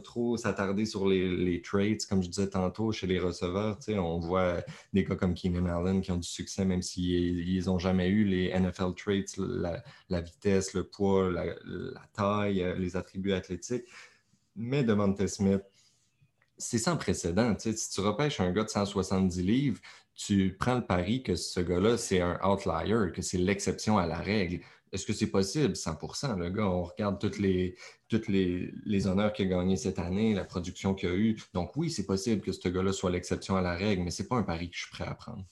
trop 0.00 0.36
s'attarder 0.36 0.86
sur 0.86 1.08
les, 1.08 1.62
traits, 1.62 2.06
comme 2.06 2.22
je 2.22 2.28
disais 2.28 2.48
tantôt, 2.48 2.92
chez 2.92 3.06
les 3.06 3.18
receveurs. 3.18 3.78
On 3.88 4.18
voit 4.18 4.62
des 4.92 5.04
gars 5.04 5.16
comme 5.16 5.34
Keenan 5.34 5.66
Allen 5.66 6.00
qui 6.00 6.10
ont 6.10 6.16
du 6.16 6.28
succès, 6.28 6.64
même 6.64 6.82
s'ils 6.82 7.64
n'ont 7.66 7.78
jamais 7.78 8.08
eu 8.08 8.24
les 8.24 8.58
NFL 8.58 8.94
traits, 8.96 9.36
la, 9.38 10.20
vitesse, 10.20 10.74
le 10.74 10.84
poids, 10.84 11.30
la, 11.30 11.44
taille, 12.12 12.62
euh, 12.62 12.74
les 12.76 12.96
attributs 12.96 13.32
athlétiques. 13.32 13.84
Mais 14.56 14.84
Devonta 14.84 15.26
Smith, 15.26 15.62
c'est 16.56 16.78
sans 16.78 16.96
précédent. 16.96 17.54
Si 17.58 17.90
tu 17.90 18.00
repêches 18.00 18.40
un 18.40 18.52
gars 18.52 18.64
de 18.64 18.68
170 18.70 19.42
livres, 19.42 19.80
tu 20.14 20.56
prends 20.58 20.76
le 20.76 20.86
pari 20.86 21.22
que 21.22 21.34
ce 21.34 21.60
gars-là, 21.60 21.96
c'est 21.96 22.20
un 22.20 22.38
outlier, 22.44 23.10
que 23.12 23.22
c'est 23.22 23.38
l'exception 23.38 23.98
à 23.98 24.06
la 24.06 24.18
règle. 24.18 24.60
Est-ce 24.92 25.06
que 25.06 25.12
c'est 25.12 25.26
possible? 25.26 25.74
100 25.74 25.98
Le 26.36 26.50
gars, 26.50 26.68
on 26.68 26.84
regarde 26.84 27.18
tous 27.18 27.40
les, 27.40 27.76
toutes 28.20 28.28
les, 28.28 29.06
honneurs 29.06 29.32
qu'il 29.32 29.46
a 29.46 29.56
gagnés 29.56 29.76
cette 29.76 29.98
année, 29.98 30.34
la 30.34 30.44
production 30.44 30.94
qu'il 30.94 31.08
a 31.08 31.14
eue. 31.14 31.36
Donc 31.52 31.76
oui, 31.76 31.90
c'est 31.90 32.06
possible 32.06 32.40
que 32.40 32.52
ce 32.52 32.68
gars-là 32.68 32.92
soit 32.92 33.10
l'exception 33.10 33.56
à 33.56 33.60
la 33.60 33.74
règle, 33.74 34.02
mais 34.02 34.10
ce 34.10 34.22
n'est 34.22 34.28
pas 34.28 34.36
un 34.36 34.42
pari 34.42 34.70
que 34.70 34.76
je 34.76 34.82
suis 34.82 34.90
prêt 34.90 35.06
à 35.06 35.14
prendre. 35.14 35.44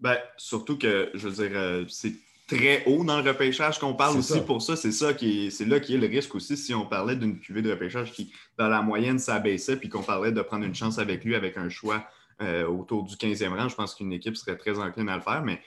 Ben, 0.00 0.18
surtout 0.36 0.78
que, 0.78 1.10
je 1.14 1.28
veux 1.28 1.46
dire, 1.46 1.56
euh, 1.56 1.84
c'est 1.88 2.14
très 2.46 2.84
haut 2.86 3.04
dans 3.04 3.20
le 3.20 3.28
repêchage 3.28 3.78
qu'on 3.78 3.94
parle 3.94 4.18
aussi 4.18 4.40
pour 4.40 4.60
ça. 4.62 4.76
C'est 4.76 4.92
ça 4.92 5.14
qui 5.14 5.50
c'est 5.50 5.64
là 5.64 5.80
qui 5.80 5.94
est 5.94 5.98
le 5.98 6.06
risque 6.06 6.34
aussi 6.34 6.56
si 6.56 6.74
on 6.74 6.86
parlait 6.86 7.16
d'une 7.16 7.38
cuvée 7.38 7.62
de 7.62 7.70
repêchage 7.70 8.12
qui, 8.12 8.32
dans 8.58 8.68
la 8.68 8.82
moyenne, 8.82 9.18
s'abaissait, 9.18 9.76
puis 9.76 9.88
qu'on 9.88 10.02
parlait 10.02 10.32
de 10.32 10.42
prendre 10.42 10.64
une 10.64 10.74
chance 10.74 10.98
avec 10.98 11.24
lui 11.24 11.34
avec 11.34 11.56
un 11.56 11.68
choix 11.68 12.06
euh, 12.42 12.66
autour 12.66 13.04
du 13.04 13.14
15e 13.16 13.56
rang. 13.56 13.68
Je 13.68 13.74
pense 13.74 13.94
qu'une 13.94 14.12
équipe 14.12 14.36
serait 14.36 14.56
très 14.56 14.78
encline 14.78 15.08
à 15.08 15.16
le 15.16 15.22
faire, 15.22 15.42
mais 15.42 15.60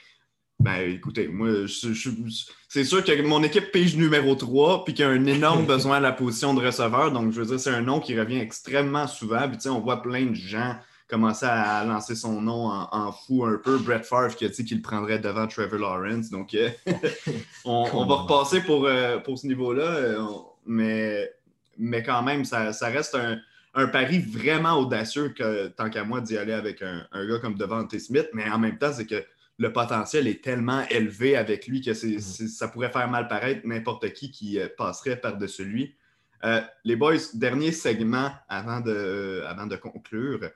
ben, 0.59 0.89
écoutez, 0.89 1.27
moi, 1.27 1.49
c'est 1.67 2.83
sûr 2.83 3.03
que 3.03 3.21
mon 3.21 3.43
équipe 3.43 3.71
pige 3.71 3.95
numéro 3.95 4.33
3 4.33 4.85
puis 4.85 4.93
qu'il 4.95 5.05
y 5.05 5.07
a 5.07 5.11
un 5.11 5.25
énorme 5.25 5.65
besoin 5.67 5.97
à 5.97 5.99
la 5.99 6.11
position 6.11 6.53
de 6.55 6.65
receveur. 6.65 7.11
Donc, 7.11 7.31
je 7.31 7.41
veux 7.41 7.45
dire, 7.45 7.59
c'est 7.59 7.69
un 7.69 7.81
nom 7.81 7.99
qui 7.99 8.19
revient 8.19 8.39
extrêmement 8.39 9.07
souvent. 9.07 9.47
Puis, 9.47 9.69
on 9.69 9.79
voit 9.79 10.01
plein 10.01 10.25
de 10.25 10.35
gens 10.35 10.75
commencer 11.07 11.45
à 11.45 11.85
lancer 11.85 12.15
son 12.15 12.41
nom 12.41 12.69
en, 12.69 13.11
fou 13.11 13.45
un 13.45 13.57
peu. 13.63 13.77
Brett 13.77 14.05
Favre 14.05 14.35
qui 14.35 14.45
a 14.45 14.49
dit 14.49 14.65
qu'il 14.65 14.77
le 14.77 14.83
prendrait 14.83 15.19
devant 15.19 15.47
Trevor 15.47 15.79
Lawrence. 15.79 16.29
Donc, 16.29 16.53
euh, 16.53 16.69
on, 17.65 18.05
va 18.05 18.15
repasser 18.15 18.61
pour, 18.61 18.85
euh, 18.85 19.19
pour 19.19 19.37
ce 19.37 19.47
niveau-là. 19.47 19.83
Euh, 19.83 20.25
mais, 20.65 21.31
mais 21.77 22.03
quand 22.03 22.23
même, 22.23 22.45
ça, 22.45 22.71
reste 22.81 23.15
un, 23.15 23.87
pari 23.87 24.19
vraiment 24.19 24.73
audacieux 24.73 25.29
que, 25.29 25.67
tant 25.67 25.89
qu'à 25.89 26.03
moi, 26.03 26.19
d'y 26.19 26.35
aller 26.37 26.53
avec 26.53 26.81
un, 26.81 27.05
un, 27.11 27.27
gars 27.27 27.39
comme 27.39 27.55
Devante 27.55 27.97
Smith. 27.99 28.27
Mais 28.33 28.49
en 28.49 28.57
même 28.57 28.77
temps, 28.77 28.91
c'est 28.91 29.05
que 29.05 29.23
le 29.57 29.73
potentiel 29.73 30.27
est 30.27 30.43
tellement 30.43 30.83
élevé 30.89 31.35
avec 31.35 31.67
lui 31.67 31.81
que 31.81 31.91
mhm. 31.91 32.19
ça 32.19 32.67
pourrait 32.67 32.91
faire 32.91 33.09
mal 33.09 33.27
paraître 33.27 33.61
n'importe 33.65 34.13
qui 34.13 34.31
qui 34.31 34.59
euh, 34.59 34.67
passerait 34.77 35.19
par-dessus 35.19 35.65
lui. 35.65 35.95
Euh, 36.43 36.61
les 36.83 36.95
boys, 36.95 37.15
dernier 37.33 37.71
segment 37.71 38.31
avant 38.47 38.79
de, 38.79 39.43
avant 39.47 39.65
de 39.65 39.75
conclure. 39.75 40.51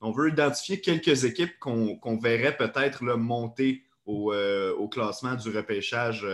On 0.00 0.12
veut 0.12 0.28
identifier 0.28 0.80
quelques 0.80 1.24
équipes 1.24 1.58
qu'on 1.58 2.18
verrait 2.22 2.56
peut-être 2.56 3.02
monter 3.16 3.82
euh, 4.06 4.72
au, 4.74 4.88
classement 4.88 5.34
du 5.34 5.48
repêchage 5.48 6.24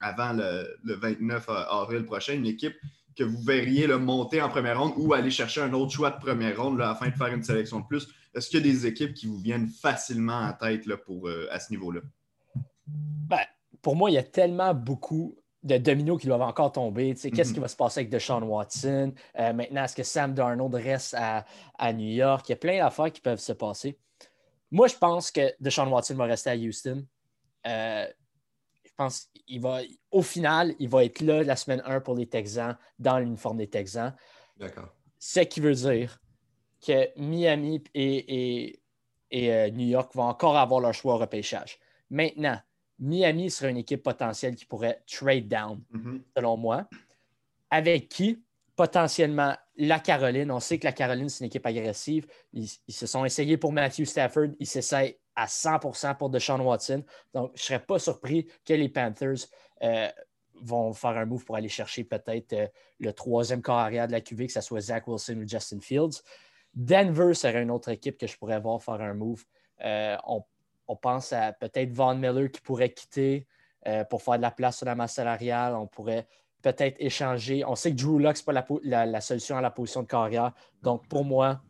avant 0.00 0.32
le, 0.32 0.76
le, 0.82 0.94
29 0.94 1.48
avril 1.48 2.04
prochain. 2.04 2.32
Une 2.34 2.46
équipe 2.46 2.74
que 3.16 3.22
vous 3.22 3.40
verriez 3.42 3.86
le 3.86 3.98
monter 3.98 4.42
en 4.42 4.48
première 4.48 4.80
ronde 4.80 4.94
ou 4.96 5.12
aller 5.12 5.30
chercher 5.30 5.60
un 5.60 5.72
autre 5.74 5.92
choix 5.92 6.10
de 6.10 6.18
première 6.18 6.60
ronde 6.60 6.80
afin 6.80 7.10
de 7.10 7.14
faire 7.14 7.28
une 7.28 7.44
sélection 7.44 7.80
de 7.80 7.86
plus. 7.86 8.08
Est-ce 8.34 8.48
qu'il 8.48 8.64
y 8.64 8.68
a 8.68 8.72
des 8.72 8.86
équipes 8.86 9.14
qui 9.14 9.26
vous 9.26 9.38
viennent 9.38 9.68
facilement 9.68 10.38
en 10.38 10.52
tête 10.52 10.86
là, 10.86 10.96
pour, 10.96 11.28
euh, 11.28 11.48
à 11.50 11.60
ce 11.60 11.70
niveau-là? 11.70 12.00
Ben, 12.86 13.44
pour 13.82 13.96
moi, 13.96 14.10
il 14.10 14.14
y 14.14 14.18
a 14.18 14.22
tellement 14.22 14.74
beaucoup 14.74 15.36
de 15.62 15.76
dominos 15.78 16.20
qui 16.20 16.26
doivent 16.26 16.42
encore 16.42 16.72
tomber. 16.72 17.14
Qu'est-ce 17.14 17.48
mhm. 17.50 17.54
qui 17.54 17.60
va 17.60 17.68
se 17.68 17.76
passer 17.76 18.00
avec 18.00 18.10
Deshaun 18.10 18.42
Watson? 18.42 19.12
Euh, 19.38 19.52
maintenant, 19.52 19.84
est-ce 19.84 19.94
que 19.94 20.02
Sam 20.02 20.34
Darnold 20.34 20.74
reste 20.74 21.14
à, 21.16 21.44
New 21.92 22.08
York? 22.08 22.48
Il 22.48 22.52
y 22.52 22.54
a 22.54 22.56
plein 22.56 22.78
d'affaires 22.78 23.12
qui 23.12 23.20
peuvent 23.20 23.40
se 23.40 23.52
passer. 23.52 23.98
Moi, 24.70 24.88
je 24.88 24.96
pense 24.96 25.30
que 25.30 25.52
Deshaun 25.60 25.88
Watson 25.88 26.14
va 26.14 26.24
rester 26.24 26.50
à 26.50 26.56
Houston. 26.56 27.06
Euh, 27.66 28.06
je 28.84 28.90
pense 28.96 29.28
qu'il 29.46 29.60
va, 29.60 29.80
au 30.10 30.22
final, 30.22 30.74
il 30.78 30.88
va 30.88 31.04
être 31.04 31.20
là 31.20 31.42
la 31.42 31.56
semaine 31.56 31.82
1 31.84 32.00
pour 32.00 32.14
les 32.14 32.26
Texans, 32.26 32.76
dans 32.98 33.18
l'uniforme 33.18 33.58
des 33.58 33.68
Texans. 33.68 34.14
D'accord. 34.56 34.88
Ce 35.18 35.40
qui 35.40 35.60
veut 35.60 35.74
dire 35.74 36.21
que 36.84 37.08
Miami 37.16 37.82
et, 37.94 38.78
euh, 39.34 39.70
New 39.70 39.86
York 39.86 40.14
vont 40.14 40.24
encore 40.24 40.56
avoir 40.56 40.80
leur 40.80 40.92
choix 40.92 41.14
au 41.14 41.18
repêchage. 41.18 41.78
Maintenant, 42.10 42.58
Miami 42.98 43.50
serait 43.50 43.70
une 43.70 43.78
équipe 43.78 44.02
potentielle 44.02 44.54
qui 44.54 44.66
pourrait 44.66 45.02
trade 45.10 45.48
down, 45.48 45.82
mm-hmm. 45.92 46.20
selon 46.36 46.56
moi. 46.56 46.88
Avec 47.70 48.08
qui? 48.08 48.42
Potentiellement 48.76 49.54
la 49.76 50.00
Caroline. 50.00 50.50
On 50.50 50.60
sait 50.60 50.78
que 50.78 50.86
la 50.86 50.92
Caroline, 50.92 51.28
c'est 51.28 51.44
une 51.44 51.48
équipe 51.48 51.66
agressive. 51.66 52.26
Ils, 52.52 52.68
se 52.68 53.06
sont 53.06 53.24
essayés 53.24 53.56
pour 53.56 53.72
Matthew 53.72 54.04
Stafford. 54.04 54.48
Ils 54.58 54.66
s'essayent 54.66 55.16
à 55.34 55.46
100% 55.46 56.16
pour 56.16 56.30
Deshaun 56.30 56.60
Watson. 56.60 57.02
Donc, 57.32 57.52
je 57.54 57.62
ne 57.62 57.64
serais 57.64 57.84
pas 57.84 57.98
surpris 57.98 58.46
que 58.64 58.74
les 58.74 58.88
Panthers 58.88 59.46
euh, 59.82 60.08
vont 60.60 60.92
faire 60.92 61.16
un 61.16 61.26
move 61.26 61.44
pour 61.44 61.56
aller 61.56 61.68
chercher 61.68 62.04
peut-être 62.04 62.52
euh, 62.52 62.66
le 63.00 63.12
troisième 63.12 63.62
corps 63.62 63.78
arrière 63.78 64.06
de 64.06 64.12
la 64.12 64.20
QV, 64.20 64.46
que 64.46 64.52
ce 64.52 64.60
soit 64.60 64.80
Zach 64.80 65.08
Wilson 65.08 65.38
ou 65.38 65.48
Justin 65.48 65.80
Fields. 65.80 66.22
Denver 66.74 67.34
serait 67.34 67.62
une 67.62 67.70
autre 67.70 67.90
équipe 67.90 68.18
que 68.18 68.26
je 68.26 68.36
pourrais 68.36 68.60
voir 68.60 68.82
faire 68.82 69.00
un 69.00 69.14
move. 69.14 69.44
Euh, 69.84 70.16
on, 70.26 70.44
pense 71.00 71.32
à 71.32 71.52
peut-être 71.52 71.90
Von 71.90 72.16
Miller 72.16 72.50
qui 72.50 72.60
pourrait 72.60 72.92
quitter 72.92 73.46
euh, 73.86 74.04
pour 74.04 74.22
faire 74.22 74.36
de 74.36 74.42
la 74.42 74.50
place 74.50 74.76
sur 74.78 74.86
la 74.86 74.94
masse 74.94 75.14
salariale. 75.14 75.74
On 75.74 75.86
pourrait 75.86 76.26
peut-être 76.62 76.96
échanger. 76.98 77.64
On 77.64 77.74
sait 77.74 77.90
que 77.92 77.96
Drew 77.96 78.18
Locke, 78.18 78.36
ce 78.36 78.42
n'est 78.50 78.62
pas 78.62 79.06
la, 79.06 79.20
solution 79.20 79.56
à 79.56 79.60
la 79.60 79.70
position 79.70 80.02
de 80.02 80.06
carrière. 80.06 80.52
Donc, 80.82 81.08
pour 81.08 81.24
moi, 81.24 81.62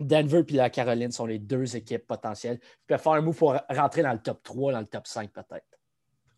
Denver 0.00 0.44
et 0.48 0.52
la 0.52 0.70
Caroline 0.70 1.12
sont 1.12 1.26
les 1.26 1.38
deux 1.38 1.76
équipes 1.76 2.06
potentielles. 2.06 2.58
Je 2.62 2.94
peux 2.94 2.96
faire 2.96 3.12
un 3.12 3.20
move 3.20 3.36
pour 3.36 3.56
rentrer 3.70 4.02
dans 4.02 4.12
le 4.12 4.20
top 4.20 4.42
3, 4.42 4.72
dans 4.72 4.80
le 4.80 4.86
top 4.86 5.06
5 5.06 5.30
peut-être. 5.30 5.73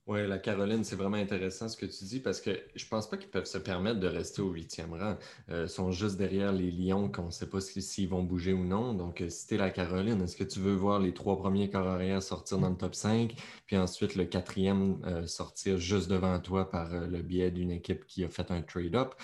Oui, 0.08 0.24
la 0.28 0.38
Caroline, 0.38 0.84
c'est 0.84 0.94
vraiment 0.94 1.16
intéressant 1.16 1.68
ce 1.68 1.76
que 1.76 1.84
tu 1.84 2.04
dis 2.04 2.20
parce 2.20 2.40
que 2.40 2.50
je 2.76 2.86
pense 2.86 3.10
pas 3.10 3.16
qu'ils 3.16 3.28
peuvent 3.28 3.44
se 3.44 3.58
permettre 3.58 3.98
de 3.98 4.06
rester 4.06 4.40
au 4.40 4.52
huitième 4.52 4.92
rang. 4.94 5.16
Euh, 5.50 5.64
ils 5.64 5.68
sont 5.68 5.90
juste 5.90 6.16
derrière 6.16 6.52
les 6.52 6.70
Lions 6.70 7.10
qu'on 7.10 7.26
ne 7.26 7.30
sait 7.32 7.50
pas 7.50 7.60
s'ils 7.60 8.08
vont 8.08 8.22
bouger 8.22 8.52
ou 8.52 8.62
non. 8.62 8.94
Donc, 8.94 9.20
euh, 9.20 9.28
si 9.28 9.48
tu 9.48 9.56
la 9.56 9.70
Caroline, 9.70 10.22
est-ce 10.22 10.36
que 10.36 10.44
tu 10.44 10.60
veux 10.60 10.74
voir 10.76 11.00
les 11.00 11.12
trois 11.12 11.36
premiers 11.36 11.70
corps 11.70 11.98
sortir 12.22 12.58
dans 12.58 12.70
le 12.70 12.76
top 12.76 12.94
5, 12.94 13.34
puis 13.66 13.76
ensuite 13.76 14.14
le 14.14 14.26
quatrième 14.26 15.02
euh, 15.06 15.26
sortir 15.26 15.76
juste 15.78 16.08
devant 16.08 16.38
toi 16.38 16.70
par 16.70 16.88
le 16.88 17.22
biais 17.22 17.50
d'une 17.50 17.72
équipe 17.72 18.06
qui 18.06 18.22
a 18.22 18.28
fait 18.28 18.52
un 18.52 18.62
trade-up? 18.62 19.14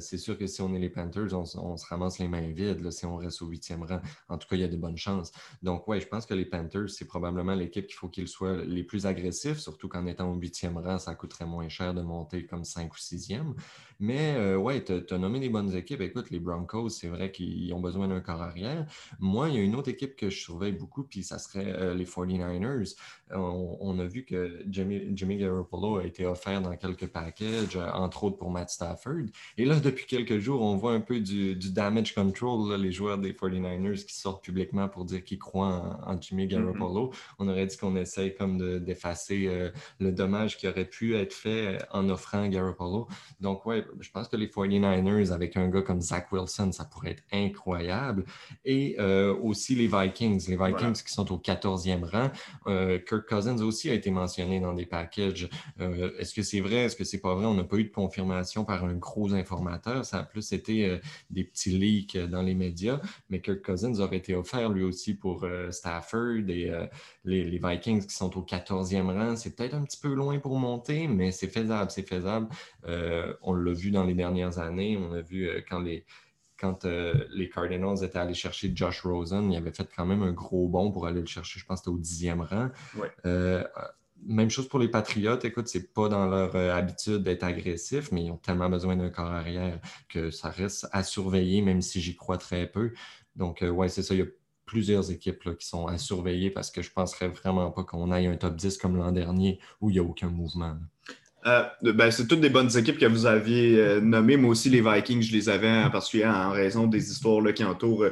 c'est 0.00 0.18
sûr 0.18 0.38
que 0.38 0.46
si 0.46 0.62
on 0.62 0.74
est 0.74 0.78
les 0.78 0.88
Panthers, 0.88 1.34
on, 1.34 1.44
se 1.76 1.86
ramasse 1.86 2.18
les 2.20 2.28
mains 2.28 2.52
vides 2.52 2.90
si 2.90 3.04
on 3.04 3.16
reste 3.16 3.42
au 3.42 3.48
huitième 3.48 3.82
rang. 3.82 4.00
En 4.30 4.38
tout 4.38 4.48
cas, 4.48 4.56
il 4.56 4.62
y 4.62 4.64
a 4.64 4.68
de 4.68 4.76
bonnes 4.76 4.96
chances. 4.96 5.30
Donc, 5.62 5.86
oui, 5.88 6.00
je 6.00 6.06
pense 6.06 6.24
que 6.24 6.32
les 6.32 6.46
Panthers, 6.46 6.88
c'est 6.88 7.04
probablement 7.04 7.54
l'équipe 7.54 7.86
qu'il 7.86 7.96
faut 7.96 8.08
qu'ils 8.08 8.28
soient 8.28 8.64
les 8.64 8.82
plus 8.82 9.04
agressifs, 9.04 9.58
surtout 9.58 9.88
quand 9.88 10.05
en 10.06 10.08
étant 10.08 10.30
au 10.30 10.34
huitième 10.36 10.78
rang, 10.78 10.98
ça 10.98 11.14
coûterait 11.14 11.46
moins 11.46 11.68
cher 11.68 11.92
de 11.92 12.02
monter 12.02 12.46
comme 12.46 12.64
cinq 12.64 12.94
ou 12.94 12.98
sixième. 12.98 13.54
Mais 13.98 14.34
euh, 14.36 14.56
ouais, 14.56 14.84
tu 14.84 14.92
as, 14.92 15.18
nommé 15.18 15.40
des 15.40 15.48
bonnes 15.48 15.74
équipes. 15.74 16.00
Écoute, 16.00 16.30
les 16.30 16.40
Broncos, 16.40 16.90
c'est 16.90 17.08
vrai 17.08 17.30
qu'ils 17.30 17.72
ont 17.72 17.80
besoin 17.80 18.08
d'un 18.08 18.20
corps 18.20 18.42
arrière. 18.42 18.86
Moi, 19.18 19.48
il 19.48 19.54
y 19.54 19.58
a 19.58 19.62
une 19.62 19.74
autre 19.74 19.88
équipe 19.88 20.16
que 20.16 20.28
je 20.28 20.38
surveille 20.38 20.72
beaucoup, 20.72 21.04
puis 21.04 21.22
ça 21.22 21.38
serait 21.38 21.72
euh, 21.72 21.94
les 21.94 22.04
49ers. 22.04 22.94
On, 23.30 23.98
a 23.98 24.04
vu 24.04 24.24
que 24.24 24.62
Jimmy, 24.68 25.08
Jimmy 25.14 25.38
Garoppolo 25.38 25.96
a 25.96 26.04
été 26.04 26.26
offert 26.26 26.60
dans 26.60 26.76
quelques 26.76 27.06
packages, 27.06 27.76
euh, 27.76 27.90
entre 27.92 28.24
autres 28.24 28.36
pour 28.36 28.50
Matt 28.50 28.70
Stafford. 28.70 29.26
Et 29.56 29.64
là, 29.64 29.80
depuis 29.80 30.06
quelques 30.06 30.38
jours, 30.38 30.62
on 30.62 30.76
voit 30.76 30.92
un 30.92 31.00
peu 31.00 31.20
du, 31.20 31.54
damage 31.56 32.14
control, 32.14 32.80
les 32.80 32.92
joueurs 32.92 33.18
des 33.18 33.32
49ers 33.32 34.04
qui 34.04 34.14
sortent 34.14 34.44
publiquement 34.44 34.88
pour 34.88 35.04
dire 35.04 35.24
qu'ils 35.24 35.38
croient 35.38 36.00
en, 36.06 36.20
Jimmy 36.20 36.44
mm-hmm. 36.44 36.48
Garoppolo. 36.48 37.12
On 37.38 37.48
aurait 37.48 37.66
dit 37.66 37.76
qu'on 37.76 37.96
essaye 37.96 38.34
comme 38.34 38.80
d'effacer 38.80 39.70
le 39.98 40.12
dommage 40.12 40.56
qui 40.56 40.68
aurait 40.68 40.84
pu 40.84 41.16
être 41.16 41.32
fait 41.32 41.78
en 41.92 42.08
offrant 42.08 42.46
Garoppolo. 42.46 43.08
Donc, 43.40 43.66
ouais, 43.66 43.85
je 44.00 44.10
pense 44.10 44.28
que 44.28 44.36
les 44.36 44.48
49ers, 44.48 45.32
avec 45.32 45.56
un 45.56 45.68
gars 45.68 45.82
comme 45.82 46.00
Zach 46.00 46.30
Wilson, 46.32 46.72
ça 46.72 46.84
pourrait 46.84 47.12
être 47.12 47.24
incroyable. 47.32 48.24
Et 48.64 48.96
aussi 49.42 49.74
les 49.74 49.86
Vikings, 49.86 50.48
les 50.48 50.56
Vikings 50.56 51.02
qui 51.02 51.12
sont 51.12 51.30
au 51.32 51.38
14e 51.38 52.04
rang. 52.04 52.30
Kirk 53.06 53.28
Cousins 53.28 53.60
aussi 53.62 53.90
a 53.90 53.94
été 53.94 54.10
mentionné 54.10 54.60
dans 54.60 54.72
des 54.72 54.86
packages. 54.86 55.48
Est-ce 55.78 56.34
que 56.34 56.42
c'est 56.42 56.60
vrai? 56.60 56.84
Est-ce 56.84 56.96
que 56.96 57.04
c'est 57.04 57.20
pas 57.20 57.34
vrai? 57.34 57.46
On 57.46 57.54
n'a 57.54 57.64
pas 57.64 57.76
eu 57.76 57.84
de 57.84 57.92
confirmation 57.92 58.64
par 58.64 58.84
un 58.84 58.94
gros 58.94 59.32
informateur. 59.34 60.04
Ça 60.04 60.18
a 60.18 60.22
plus 60.22 60.52
été 60.52 60.98
des 61.30 61.44
petits 61.44 61.70
leaks 61.70 62.16
dans 62.16 62.42
les 62.42 62.54
médias, 62.54 63.00
mais 63.30 63.40
Kirk 63.40 63.62
Cousins 63.62 63.98
aurait 64.00 64.18
été 64.18 64.34
offert 64.34 64.70
lui 64.70 64.82
aussi 64.82 65.14
pour 65.14 65.46
Stafford 65.70 66.48
et 66.48 66.70
les, 67.24 67.58
Vikings 67.58 68.06
qui 68.06 68.14
sont 68.14 68.36
au 68.36 68.42
14e 68.42 69.06
rang. 69.06 69.36
C'est 69.36 69.56
peut-être 69.56 69.74
un 69.74 69.82
petit 69.82 69.98
peu 69.98 70.14
loin 70.14 70.38
pour 70.38 70.58
monter, 70.58 71.08
mais 71.08 71.32
c'est 71.32 71.48
faisable, 71.48 71.90
c'est 71.90 72.08
faisable. 72.08 72.48
Euh, 72.86 73.32
on 73.42 73.54
l'a 73.54 73.72
vu 73.76 73.90
dans 73.90 74.04
les 74.04 74.14
dernières 74.14 74.58
années. 74.58 74.96
On 74.96 75.12
a 75.12 75.20
vu 75.20 75.48
euh, 75.48 75.60
quand 75.68 75.80
les 75.80 76.04
quand 76.58 76.86
euh, 76.86 77.12
les 77.30 77.50
Cardinals 77.50 78.02
étaient 78.02 78.18
allés 78.18 78.32
chercher 78.32 78.72
Josh 78.74 79.02
Rosen, 79.02 79.52
ils 79.52 79.58
avaient 79.58 79.72
fait 79.72 79.88
quand 79.94 80.06
même 80.06 80.22
un 80.22 80.32
gros 80.32 80.68
bond 80.68 80.90
pour 80.90 81.06
aller 81.06 81.20
le 81.20 81.26
chercher. 81.26 81.60
Je 81.60 81.66
pense 81.66 81.80
que 81.80 81.84
c'était 81.84 81.94
au 81.94 81.98
dixième 81.98 82.40
rang. 82.40 82.70
même 84.24 84.48
chose 84.48 84.66
pour 84.66 84.78
les 84.78 84.88
Patriots. 84.88 85.38
Écoute, 85.40 85.68
c'est 85.68 85.92
pas 85.92 86.08
dans 86.08 86.26
leur 86.26 86.56
habitude 86.56 87.22
d'être 87.22 87.42
agressif, 87.42 88.10
mais 88.10 88.24
ils 88.24 88.30
ont 88.30 88.38
tellement 88.38 88.70
besoin 88.70 88.96
d'un 88.96 89.10
corps 89.10 89.26
arrière 89.30 89.78
que 90.08 90.30
ça 90.30 90.48
reste 90.48 90.88
à 90.92 91.02
surveiller, 91.02 91.60
même 91.60 91.82
si 91.82 92.00
j'y 92.00 92.16
crois 92.16 92.38
très 92.38 92.66
peu. 92.66 92.94
Donc, 93.36 93.62
ouais, 93.62 93.90
c'est 93.90 94.02
ça. 94.02 94.14
Il 94.14 94.20
y 94.20 94.22
a 94.22 94.26
plusieurs 94.66 95.10
équipes 95.10 95.56
qui 95.56 95.66
sont 95.66 95.86
à 95.86 95.96
surveiller 95.96 96.50
parce 96.50 96.70
que 96.70 96.82
je 96.82 96.90
ne 96.90 96.94
penserais 96.94 97.28
vraiment 97.28 97.70
pas 97.70 97.84
qu'on 97.84 98.10
aille 98.10 98.26
un 98.26 98.36
top 98.36 98.56
10 98.56 98.76
comme 98.78 98.96
l'an 98.96 99.12
dernier 99.12 99.60
où 99.80 99.88
il 99.88 99.94
n'y 99.94 99.98
a 100.00 100.02
aucun 100.02 100.28
mouvement. 100.28 100.76
Euh, 101.46 101.62
ben, 101.82 102.10
c'est 102.10 102.26
toutes 102.26 102.40
des 102.40 102.48
bonnes 102.48 102.76
équipes 102.76 102.98
que 102.98 103.06
vous 103.06 103.24
aviez 103.24 103.78
euh, 103.78 104.00
nommées. 104.00 104.36
Moi 104.36 104.50
aussi, 104.50 104.68
les 104.68 104.80
Vikings, 104.80 105.22
je 105.22 105.32
les 105.32 105.48
avais 105.48 105.70
en 105.70 105.90
particulier 105.90 106.26
en 106.26 106.50
raison 106.50 106.86
des 106.86 107.10
histoires 107.10 107.40
là, 107.40 107.52
qui 107.52 107.62
entourent 107.62 108.06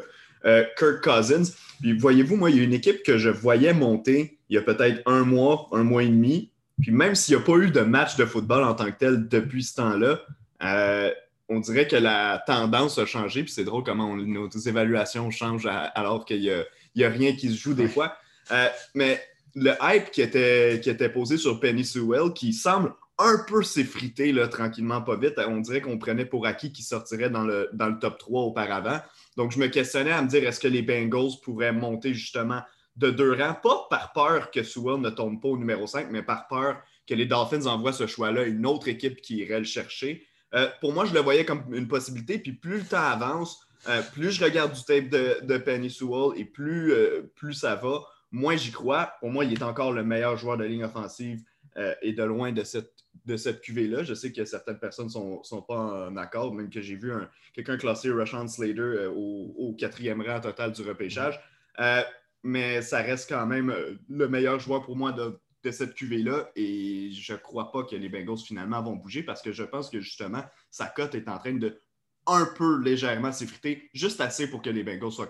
euh, 0.45 0.65
Kirk 0.79 1.03
Cousins. 1.03 1.53
Puis 1.81 1.99
voyez-vous, 1.99 2.37
moi, 2.37 2.51
il 2.51 2.57
y 2.57 2.61
a 2.61 2.63
une 2.63 2.73
équipe 2.73 3.03
que 3.03 3.19
je 3.19 3.31
voyais 3.31 3.75
monter 3.75 4.39
il 4.51 4.55
y 4.55 4.59
a 4.59 4.63
peut-être 4.63 5.03
un 5.07 5.25
mois, 5.25 5.69
un 5.73 5.83
mois 5.83 6.05
et 6.05 6.09
demi. 6.09 6.51
Puis 6.81 6.93
même 6.93 7.15
s'il 7.15 7.35
n'y 7.35 7.43
a 7.43 7.45
pas 7.45 7.57
eu 7.57 7.71
de 7.71 7.81
match 7.81 8.17
de 8.17 8.25
football 8.25 8.63
en 8.63 8.75
tant 8.75 8.87
que 8.87 8.99
tel 8.99 9.27
depuis 9.27 9.65
ce 9.65 9.75
temps-là, 9.77 10.21
on 11.49 11.61
dirait 11.61 11.89
que 11.89 11.97
la 11.97 12.43
tendance 12.47 12.99
a 12.99 13.07
changé, 13.07 13.43
puis 13.43 13.53
c'est 13.53 13.65
drôle 13.65 13.85
comment 13.85 14.17
nos 14.17 14.49
évaluations 14.49 15.31
changent 15.31 15.69
alors 15.95 16.25
qu'il 16.25 16.41
n'y 16.41 17.05
a, 17.05 17.09
rien 17.09 17.35
qui 17.35 17.51
se 17.51 17.57
joue 17.57 17.75
des 17.75 17.89
fois. 17.89 18.17
Mais 18.95 19.21
le 19.55 19.73
hype 19.81 20.11
qui 20.11 20.21
était, 20.21 20.81
qui 20.83 20.91
était 20.91 21.09
posé 21.09 21.37
sur 21.37 21.59
Penny 21.59 21.85
Sewell, 21.85 22.33
qui 22.35 22.53
semble 22.53 22.93
un 23.19 23.39
peu 23.47 23.63
s'effriter 23.63 24.33
là, 24.33 24.49
tranquillement, 24.49 25.01
pas 25.01 25.17
vite, 25.17 25.35
on 25.47 25.61
dirait 25.61 25.81
qu'on 25.81 25.99
prenait 25.99 26.25
pour 26.25 26.47
acquis 26.47 26.73
qu'il 26.73 26.85
sortirait 26.85 27.31
dans 27.31 27.45
le, 27.45 27.71
top 28.01 28.19
3 28.19 28.43
auparavant. 28.43 29.01
Donc, 29.37 29.53
je 29.53 29.59
me 29.59 29.69
questionnais 29.69 30.13
à 30.13 30.23
me 30.23 30.29
dire 30.29 30.47
est-ce 30.47 30.61
que 30.61 30.69
les 30.69 30.83
Bengals 30.83 31.41
pourraient 31.43 31.73
monter 31.73 32.13
justement 32.15 32.63
de 32.97 33.11
deux 33.11 33.33
rangs, 33.33 33.55
pas 33.55 33.87
par 33.91 34.13
peur 34.13 34.51
que 34.51 34.63
Sewell 34.63 35.01
ne 35.01 35.11
tombe 35.11 35.41
pas 35.41 35.49
au 35.49 35.59
numéro 35.59 35.87
5, 35.87 36.09
mais 36.11 36.23
par 36.23 36.47
peur 36.49 36.81
que 37.07 37.15
les 37.15 37.27
Dolphins 37.27 37.67
envoient 37.67 37.93
ce 37.93 38.07
choix-là 38.07 38.43
à 38.43 38.45
une 38.45 38.67
autre 38.67 38.89
équipe 38.89 39.21
qui 39.21 39.39
irait 39.39 39.59
le 39.59 39.65
chercher. 39.65 40.27
Euh, 40.55 40.69
pour 40.81 40.93
moi, 40.93 41.05
je 41.05 41.13
le 41.13 41.21
voyais 41.21 41.45
comme 41.45 41.65
une 41.73 41.89
possibilité. 41.89 42.39
Puis 42.39 42.53
plus 42.53 42.79
le 42.79 42.85
temps 42.85 43.03
avance, 43.03 43.61
euh, 43.89 44.03
plus 44.13 44.31
je 44.31 44.45
regarde 44.45 44.73
du 44.73 44.83
tape 44.85 45.09
de, 45.09 45.59
Penny 45.59 45.91
Sewell 45.91 46.39
et 46.39 46.45
plus, 46.45 46.93
euh, 46.93 47.33
plus 47.35 47.55
ça 47.55 47.75
va, 47.75 48.03
moins 48.31 48.57
j'y 48.57 48.71
crois. 48.71 49.13
Pour 49.21 49.31
moi, 49.31 49.45
il 49.45 49.53
est 49.53 49.63
encore 49.63 49.93
le 49.93 50.05
meilleur 50.05 50.37
joueur 50.37 50.57
de 50.57 50.65
ligne 50.65 50.85
offensive 50.85 51.43
et 52.03 52.13
de 52.13 52.23
loin 52.23 52.53
de 52.53 52.63
cette, 52.63 52.94
de 53.25 53.37
cette 53.37 53.61
QV-là. 53.63 54.05
Je 54.05 54.15
sais 54.15 54.33
que 54.33 54.45
certaines 54.45 54.79
personnes 54.79 55.07
ne 55.07 55.43
sont, 55.43 55.63
pas 55.63 56.09
en 56.09 56.17
accord, 56.17 56.55
même 56.55 56.71
que 56.71 56.81
j'ai 56.81 56.97
vu 56.97 57.13
quelqu'un 57.53 57.77
classer 57.77 58.11
Rashawn 58.11 58.49
Slater 58.49 59.07
au, 59.15 59.55
au, 59.57 59.73
quatrième 59.75 60.21
rang 60.21 60.41
total 60.41 60.73
du 60.73 60.83
repêchage. 60.83 61.41
mais 62.43 62.83
ça 62.83 62.99
reste 62.99 63.29
quand 63.29 63.47
même 63.47 63.75
le 64.09 64.29
meilleur 64.29 64.59
joueur 64.61 64.83
pour 64.83 64.97
moi 64.97 65.13
de, 65.13 65.39
cette 65.71 65.95
QV-là 65.95 66.51
et 66.57 67.11
je 67.13 67.33
ne 67.33 67.39
crois 67.39 67.73
pas 67.73 67.85
que 67.85 67.97
les 67.97 68.11
Bengals 68.11 68.37
finalement 68.37 68.83
vont 68.83 68.97
bouger 68.97 69.23
parce 69.23 69.41
que 69.41 69.51
je 69.51 69.63
pense 69.63 69.89
que 69.89 69.99
justement, 69.99 70.45
sa 70.71 70.85
cote 70.85 71.15
est 71.15 71.27
en 71.27 71.39
train 71.39 71.55
de 71.55 71.81
un 72.27 72.47
peu 72.57 72.81
légèrement 72.81 73.33
s'effriter, 73.33 73.91
juste 73.93 74.21
assez 74.21 74.49
pour 74.49 74.63
que 74.63 74.71
les 74.71 74.83
Bengals 74.83 75.13
soient, 75.13 75.29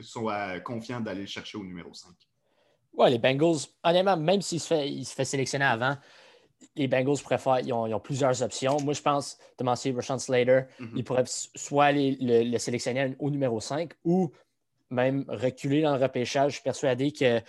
soient 0.00 0.60
confiants 0.60 1.00
d'aller 1.00 1.22
le 1.22 1.26
chercher 1.26 1.58
au 1.58 1.64
numéro 1.64 1.92
5. 1.92 2.10
Oui, 2.94 3.10
les 3.10 3.18
Bengals, 3.18 3.66
honnêtement, 3.82 4.16
même 4.16 4.42
s'il 4.42 4.60
se 4.60 5.14
fait 5.14 5.24
sélectionner 5.24 5.64
avant, 5.64 5.96
les 6.76 6.88
Bengals 6.88 7.22
préfèrent, 7.22 7.60
ils 7.60 7.72
ont, 7.72 8.00
plusieurs 8.00 8.42
options. 8.42 8.78
Moi, 8.80 8.94
je 8.94 9.02
pense, 9.02 9.38
de 9.58 9.64
mentionner 9.64 9.96
Rashawn 9.96 10.18
Slater, 10.18 10.62
mm-hmm. 10.80 10.90
ils 10.96 11.04
pourraient 11.04 11.24
soit 11.26 11.84
aller 11.84 12.16
le, 12.20 12.58
sélectionner 12.58 13.14
au 13.18 13.30
numéro 13.30 13.60
5 13.60 13.92
ou 14.04 14.30
même 14.90 15.24
reculer 15.28 15.82
dans 15.82 15.96
le 15.96 16.02
repêchage. 16.02 16.52
Je 16.52 16.56
suis 16.56 16.64
persuadé 16.64 17.12
que 17.12 17.40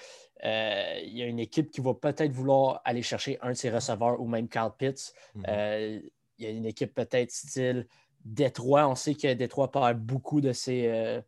euh, 0.46 1.00
y 1.04 1.22
a 1.22 1.26
une 1.26 1.40
équipe 1.40 1.72
qui 1.72 1.82
va 1.82 1.94
peut-être 1.94 2.32
vouloir 2.32 2.82
aller 2.84 3.02
chercher 3.02 3.38
un 3.42 3.52
de 3.52 3.58
ses 3.58 3.70
receveurs 3.70 4.20
ou 4.20 4.28
même 4.28 4.48
Carl 4.48 4.74
Pitts. 4.78 5.14
Mhm. 5.36 5.46
Euh, 5.48 6.00
il 6.38 6.46
y 6.46 6.48
a 6.48 6.52
une 6.52 6.66
équipe 6.66 6.94
peut-être 6.94 7.32
style 7.32 7.88
Détroit. 8.26 8.88
On 8.88 8.96
sait 8.96 9.16
que 9.16 9.34
Détroit 9.34 9.72
perd 9.72 10.00
beaucoup 10.00 10.42
de 10.42 10.52
ses. 10.52 10.88
Euh, 10.88 11.22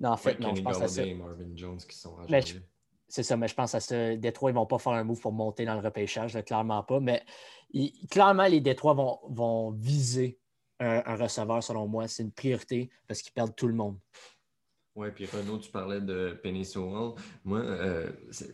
non, 0.00 0.10
en 0.10 0.16
fait, 0.16 0.38
non, 0.40 0.54
je 0.54 0.62
pense 0.62 0.80
à 0.80 0.88
ça. 0.88 1.04
Marvin 1.06 1.50
Jones 1.54 1.78
qui 1.88 1.96
sont 1.96 2.16
C'est 3.14 3.22
ça, 3.22 3.36
mais 3.36 3.46
je 3.46 3.54
pense 3.54 3.76
à 3.76 3.78
ça. 3.78 4.16
Détroit, 4.16 4.50
ils 4.50 4.54
ne 4.54 4.58
vont 4.58 4.66
pas 4.66 4.80
faire 4.80 4.94
un 4.94 5.04
move 5.04 5.20
pour 5.20 5.30
monter 5.30 5.64
dans 5.64 5.74
le 5.74 5.80
repêchage, 5.80 6.36
clairement 6.44 6.82
pas. 6.82 6.98
Mais 6.98 7.22
clairement, 8.10 8.48
les 8.48 8.60
Détroits 8.60 9.20
vont, 9.28 9.70
viser 9.70 10.40
un 10.80 11.14
receveur, 11.14 11.62
selon 11.62 11.86
moi. 11.86 12.08
C'est 12.08 12.24
une 12.24 12.32
priorité 12.32 12.90
parce 13.06 13.22
qu'ils 13.22 13.32
perdent 13.32 13.54
tout 13.54 13.68
le 13.68 13.74
monde. 13.74 13.96
Oui, 14.96 15.08
puis 15.12 15.26
Renaud, 15.26 15.58
tu 15.58 15.72
parlais 15.72 16.00
de 16.00 16.38
Penny 16.40 16.64
Sewell. 16.64 17.14
Moi, 17.44 17.58
euh, 17.58 18.06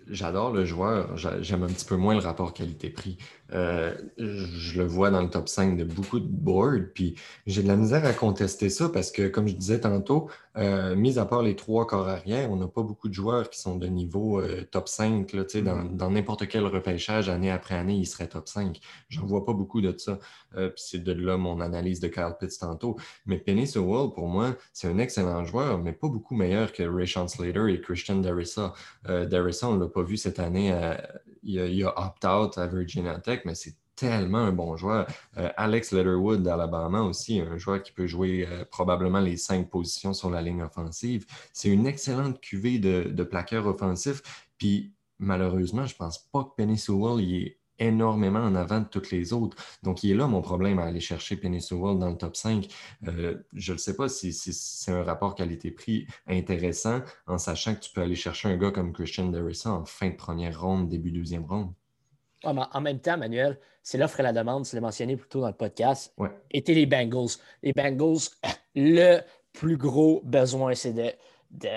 j'adore 0.09 0.53
le 0.53 0.65
joueur. 0.65 1.15
J'aime 1.19 1.65
un 1.65 1.67
petit 1.67 1.85
peu 1.85 1.97
moins 1.97 2.15
le 2.15 2.21
rapport 2.21 2.55
qualité-prix. 2.55 3.19
Euh, 3.53 3.95
je 4.17 4.81
le 4.81 4.87
vois 4.87 5.11
dans 5.11 5.21
le 5.21 5.29
top 5.29 5.51
5 5.51 5.77
de 5.77 5.85
beaucoup 5.85 6.19
de 6.19 6.27
boards, 6.27 6.93
puis 6.95 7.15
j'ai 7.47 7.63
de 7.63 7.69
la 7.69 7.77
misère 7.77 8.07
à 8.07 8.15
contester 8.15 8.71
ça 8.71 8.89
parce 8.89 9.11
que, 9.11 9.29
comme 9.29 9.49
je 9.49 9.55
disais 9.55 9.81
tantôt, 9.81 10.31
euh, 10.57 10.97
mis 10.97 11.19
à 11.19 11.27
part 11.27 11.43
les 11.43 11.57
trois 11.57 11.87
corps 11.87 12.09
arrière, 12.09 12.51
on 12.51 12.57
n'a 12.57 12.69
pas 12.69 12.83
beaucoup 12.83 13.09
de 13.09 13.15
joueurs 13.15 13.51
qui 13.51 13.61
sont 13.61 13.77
de 13.77 13.89
niveau 13.89 14.41
top 14.71 14.89
5. 14.89 15.31
Là, 15.35 15.43
mm-hmm. 15.43 15.97
dans 15.97 16.11
n'importe 16.11 16.49
quel 16.49 16.65
repêchage, 16.65 17.29
année 17.29 17.51
après 17.51 17.75
année, 17.75 17.97
ils 17.97 18.07
seraient 18.07 18.29
top 18.29 18.49
5. 18.49 18.81
J'en 19.11 19.27
vois 19.27 19.45
pas 19.45 19.53
beaucoup 19.53 19.83
de 19.83 19.95
ça. 19.99 20.19
puis 20.55 20.71
c'est 20.77 21.05
de 21.05 21.13
là 21.13 21.37
mon 21.37 21.61
analyse 21.61 22.01
de 22.01 22.09
Kyle 22.09 22.35
Pitts 22.41 22.59
tantôt. 22.59 22.97
Mais 23.27 23.37
Penny 23.37 23.67
Sewell, 23.67 24.11
pour 24.15 24.29
moi, 24.29 24.57
c'est 24.73 24.89
un 24.89 24.97
excellent 24.97 25.45
joueur, 25.45 25.79
mais 25.79 25.93
pas 25.93 26.09
beaucoup 26.09 26.30
meilleur 26.35 26.73
que 26.73 26.83
Ray 26.83 27.07
Slater 27.07 27.73
et 27.73 27.81
Christian 27.81 28.17
Darissa. 28.17 28.73
Euh, 29.09 29.29
on 29.63 29.75
ne 29.75 29.81
l'a 29.81 29.89
pas 29.89 30.03
vu 30.03 30.17
cette 30.17 30.39
année. 30.39 30.73
Euh, 30.73 30.95
il, 31.43 31.85
a, 31.85 31.95
opt-out 31.97 32.59
à 32.59 32.67
Virginia 32.67 33.19
Tech, 33.19 33.41
mais 33.45 33.55
c'est 33.55 33.75
tellement 33.97 34.39
un 34.39 34.53
bon 34.53 34.77
joueur. 34.77 35.07
Euh, 35.37 35.51
Alex 35.57 35.93
Letterwood 35.93 36.43
d'Alabama 36.43 37.03
aussi, 37.03 37.41
un 37.41 37.59
joueur 37.59 37.83
qui 37.83 37.93
peut 37.93 38.07
jouer 38.07 38.49
probablement 38.71 39.21
les 39.21 39.37
cinq 39.37 39.69
positions 39.69 40.15
sur 40.15 40.31
la 40.31 40.41
ligne 40.41 40.63
offensive. 40.63 41.27
C'est 41.53 41.69
une 41.69 41.87
excellente 41.87 42.41
cuvée 42.41 42.79
de, 42.79 43.11
de 43.11 43.23
plaqueurs 43.23 43.67
offensifs. 43.67 44.23
Puis 44.59 44.93
malheureusement, 45.19 45.87
je 45.87 45.95
ne 45.95 45.99
pense 45.99 46.19
pas 46.19 46.45
que 46.45 46.51
Penny 46.57 46.79
Sewell 46.79 47.23
y 47.23 47.37
est 47.45 47.60
énormément 47.81 48.41
en 48.41 48.55
avant 48.55 48.81
de 48.81 48.85
toutes 48.85 49.11
les 49.11 49.33
autres. 49.33 49.57
Donc, 49.83 50.05
il 50.05 50.13
est 50.13 50.15
là 50.15 50.27
mon 50.27 50.43
problème 50.43 50.79
à 50.79 50.85
aller 50.85 51.01
chercher 51.01 51.37
Penny 51.37 51.61
Sewell 51.61 51.99
dans 51.99 52.11
le 52.11 52.17
top 52.17 52.37
5. 52.37 52.69
Euh, 53.09 53.39
je 53.55 53.73
ne 53.73 53.79
sais 53.79 53.97
pas 53.97 54.09
si, 54.09 54.33
c'est 54.33 54.93
un 54.93 55.03
rapport 55.03 55.35
qualité-prix 55.35 56.07
intéressant 56.29 57.01
en 57.27 57.39
sachant 57.39 57.75
que 57.75 57.81
tu 57.81 57.91
peux 57.93 58.03
aller 58.03 58.15
chercher 58.15 58.49
un 58.49 58.57
gars 58.57 58.71
comme 58.71 58.93
Christian 58.93 59.27
Derrissa 59.27 59.71
en 59.71 59.85
fin 59.85 60.11
de 60.11 60.17
première 60.17 60.61
ronde, 60.61 60.89
début 60.89 61.11
deuxième 61.11 61.45
ronde. 61.45 61.73
en 62.45 62.81
même 62.81 63.01
temps, 63.01 63.19
Manuel, 63.19 63.59
c'est 63.83 63.99
l'offre 63.99 64.21
et 64.21 64.23
la 64.23 64.33
demande, 64.33 64.67
tu 64.67 64.75
l'as 64.77 64.83
mentionné 64.83 65.17
plus 65.17 65.29
tôt 65.29 65.41
dans 65.41 65.49
le 65.49 65.55
podcast, 65.55 66.13
ouais. 66.19 66.31
étaient 66.51 66.75
les 66.75 66.87
Bengals. 66.87 67.39
Les 67.63 67.73
Bengals, 67.73 68.29
le 68.75 69.21
plus 69.53 69.77
gros 69.77 70.21
besoin, 70.25 70.75
c'est 70.75 70.93
de 70.93 71.11
de 71.51 71.69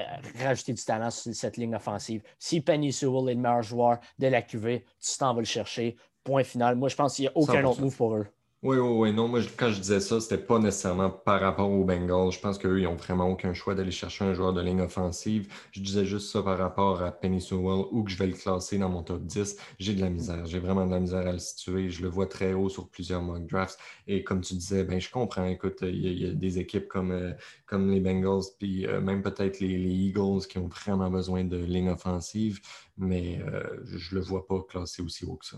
rajouter 0.44 0.74
du 0.74 0.84
talent 0.84 1.10
sur 1.10 1.34
cette 1.34 1.58
ligne 1.58 1.76
offensive. 1.76 2.22
Si 2.40 2.62
Penny 2.62 2.94
Sewell 2.94 3.30
est 3.30 3.36
le 3.36 3.42
meilleur 3.42 3.64
joueur 3.64 4.00
de 4.20 4.28
la 4.28 4.42
QV, 4.42 4.84
tu 5.00 5.18
t'en 5.18 5.34
vas 5.34 5.42
le 5.42 5.46
chercher. 5.46 5.98
Point 6.24 6.44
final. 6.44 6.76
Moi, 6.76 6.90
je 6.90 6.96
pense 6.96 7.16
qu'il 7.16 7.24
n'y 7.24 7.30
a 7.30 7.38
aucun 7.38 7.64
autre 7.66 7.82
move 7.82 7.96
pour 7.96 8.16
eux. 8.16 8.28
Oui, 8.64 8.78
oui, 8.78 8.90
oui. 9.10 9.14
Non, 9.14 9.28
moi, 9.28 9.42
quand 9.58 9.72
je 9.72 9.80
disais 9.82 10.00
ça, 10.00 10.22
c'était 10.22 10.38
pas 10.38 10.58
nécessairement 10.58 11.10
par 11.10 11.42
rapport 11.42 11.70
aux 11.70 11.84
Bengals. 11.84 12.32
Je 12.32 12.40
pense 12.40 12.58
qu'eux, 12.58 12.80
ils 12.80 12.86
n'ont 12.86 12.96
vraiment 12.96 13.28
aucun 13.28 13.54
choix 13.54 13.76
d'aller 13.76 13.92
chercher 13.92 14.24
un 14.24 14.34
joueur 14.34 14.54
de 14.54 14.62
ligne 14.62 14.80
offensive. 14.80 15.54
Je 15.74 15.82
disais 15.82 16.06
juste 16.06 16.32
ça 16.32 16.42
par 16.42 16.58
rapport 16.58 17.02
à 17.02 17.12
Penny 17.12 17.42
Sewell, 17.42 17.86
ou 17.92 18.04
que 18.04 18.12
je 18.12 18.18
vais 18.18 18.28
le 18.28 18.34
classer 18.34 18.78
dans 18.78 18.88
mon 18.88 19.04
top 19.04 19.26
10. 19.26 19.58
J'ai 19.80 19.94
de 19.94 20.00
la 20.00 20.10
misère. 20.10 20.46
J'ai 20.46 20.60
vraiment 20.60 20.86
de 20.86 20.92
la 20.92 21.02
misère 21.02 21.28
à 21.28 21.34
le 21.34 21.40
situer. 21.40 21.90
Je 21.90 22.04
le 22.04 22.08
vois 22.08 22.26
très 22.26 22.54
haut 22.54 22.70
sur 22.70 22.88
plusieurs 22.88 23.22
mock 23.22 23.46
drafts. 23.48 23.78
Et 24.08 24.24
comme 24.24 24.40
tu 24.40 24.54
disais, 24.54 24.86
ben, 24.86 25.02
je 25.02 25.12
comprends. 25.12 25.46
Écoute, 25.46 25.80
il 25.82 26.22
y, 26.22 26.26
a 26.26 26.34
des 26.34 26.60
équipes 26.60 26.88
comme, 26.88 27.12
euh, 27.12 27.34
comme 27.66 27.92
les 27.92 28.00
Bengals, 28.00 28.44
puis 28.60 28.88
euh, 28.88 29.02
même 29.02 29.22
peut-être 29.24 29.60
les, 29.60 29.74
Eagles 29.74 30.48
qui 30.50 30.58
ont 30.58 30.68
vraiment 30.70 31.12
besoin 31.12 31.44
de 31.44 31.58
ligne 31.58 31.90
offensive, 31.90 32.62
mais 32.98 33.42
euh, 33.42 33.64
je 33.86 34.16
le 34.16 34.22
vois 34.22 34.48
pas 34.48 34.62
classé 34.64 35.02
aussi 35.02 35.26
haut 35.26 35.36
que 35.36 35.46
ça. 35.46 35.58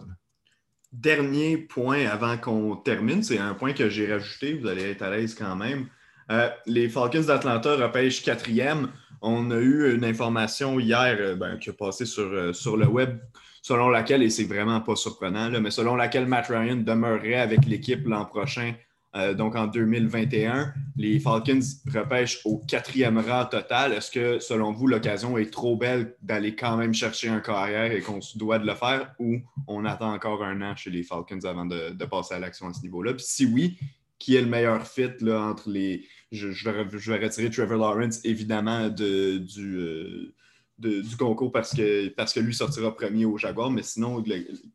Dernier 1.01 1.57
point 1.57 2.05
avant 2.05 2.37
qu'on 2.37 2.75
termine, 2.75 3.23
c'est 3.23 3.37
un 3.37 3.53
point 3.53 3.73
que 3.73 3.89
j'ai 3.89 4.11
rajouté, 4.11 4.53
vous 4.53 4.67
allez 4.67 4.91
être 4.91 5.01
à 5.01 5.09
l'aise 5.09 5.35
quand 5.35 5.55
même. 5.55 5.87
Euh, 6.31 6.49
les 6.65 6.89
Falcons 6.89 7.21
d'Atlanta 7.21 7.75
repêchent 7.75 8.23
quatrième. 8.23 8.89
On 9.21 9.51
a 9.51 9.57
eu 9.57 9.93
une 9.95 10.03
information 10.03 10.79
hier 10.79 11.17
euh, 11.19 11.35
ben, 11.35 11.57
qui 11.57 11.69
a 11.69 11.73
passé 11.73 12.05
sur, 12.05 12.23
euh, 12.23 12.53
sur 12.53 12.77
le 12.77 12.87
web, 12.87 13.19
selon 13.61 13.89
laquelle, 13.89 14.23
et 14.23 14.29
c'est 14.29 14.45
vraiment 14.45 14.81
pas 14.81 14.95
surprenant, 14.95 15.51
mais 15.59 15.71
selon 15.71 15.95
laquelle 15.95 16.25
Matt 16.25 16.47
Ryan 16.47 16.77
demeurerait 16.77 17.35
avec 17.35 17.65
l'équipe 17.65 18.07
l'an 18.07 18.25
prochain 18.25 18.73
euh, 19.16 19.34
donc 19.34 19.55
en 19.55 19.68
2021, 19.68 20.74
les 20.97 21.20
Falcons 21.20 21.59
repêchent 21.93 22.41
au 22.43 22.57
quatrième 22.57 23.18
rang 23.18 23.45
total. 23.45 23.93
Est-ce 23.93 24.11
que, 24.11 24.39
selon 24.39 24.74
vous, 24.74 24.88
l'occasion 24.88 25.38
est 25.38 25.51
trop 25.51 25.78
belle 25.78 26.16
d'aller 26.22 26.55
quand 26.55 26.76
même 26.76 26.93
chercher 26.93 27.30
un 27.30 27.39
carrière 27.39 27.91
et 27.93 28.01
qu'on 28.01 28.20
se 28.20 28.38
doit 28.38 28.59
de 28.59 28.66
le 28.66 28.76
faire 28.76 29.13
ou 29.20 29.38
on 29.68 29.86
attend 29.86 30.13
encore 30.13 30.43
un 30.43 30.61
an 30.61 30.76
chez 30.76 30.89
les 30.89 31.03
Falcons 31.03 31.39
avant 31.45 31.66
de, 31.66 31.93
passer 32.05 32.36
à 32.36 32.39
l'action 32.39 32.68
à 32.68 32.74
ce 32.74 32.82
niveau-là? 32.82 33.13
Puis 33.13 33.26
si 33.26 33.45
oui, 33.45 33.78
qui 34.20 34.36
est 34.36 34.41
le 34.41 34.47
meilleur 34.47 34.86
fit 34.86 35.09
entre 35.30 35.70
les. 35.70 36.05
Je, 36.32 36.47
vais, 36.70 37.24
retirer 37.24 37.49
Trevor 37.49 37.78
Lawrence, 37.78 38.20
évidemment. 38.26 38.89
Euh, 38.99 40.34
du 40.78 41.16
concours 41.18 41.53
parce 41.53 41.74
que 41.74 42.39
lui 42.41 42.53
sortira 42.53 42.93
premier 42.93 43.24
au 43.24 43.38
Jaguar, 43.38 43.72
mais 43.72 43.82
sinon, 43.82 44.22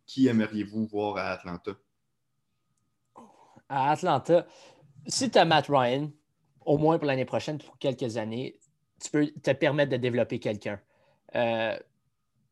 qui 0.06 0.28
aimeriez-vous 0.28 0.86
voir 0.86 1.18
à 1.18 1.32
Atlanta? 1.32 1.72
À 3.70 3.92
Atlanta, 3.92 4.46
si 5.06 5.30
tu 5.30 5.38
as 5.38 5.44
Matt 5.44 5.66
Ryan, 5.68 6.10
au 6.66 6.76
moins 6.76 6.98
pour 6.98 7.06
l'année 7.06 7.24
prochaine, 7.24 7.58
pour 7.58 7.78
quelques 7.78 8.16
années, 8.16 8.58
tu 9.02 9.10
peux 9.10 9.26
te 9.28 9.52
permettre 9.52 9.90
de 9.92 9.96
développer 9.96 10.38
quelqu'un. 10.38 10.78
Euh, 11.34 11.78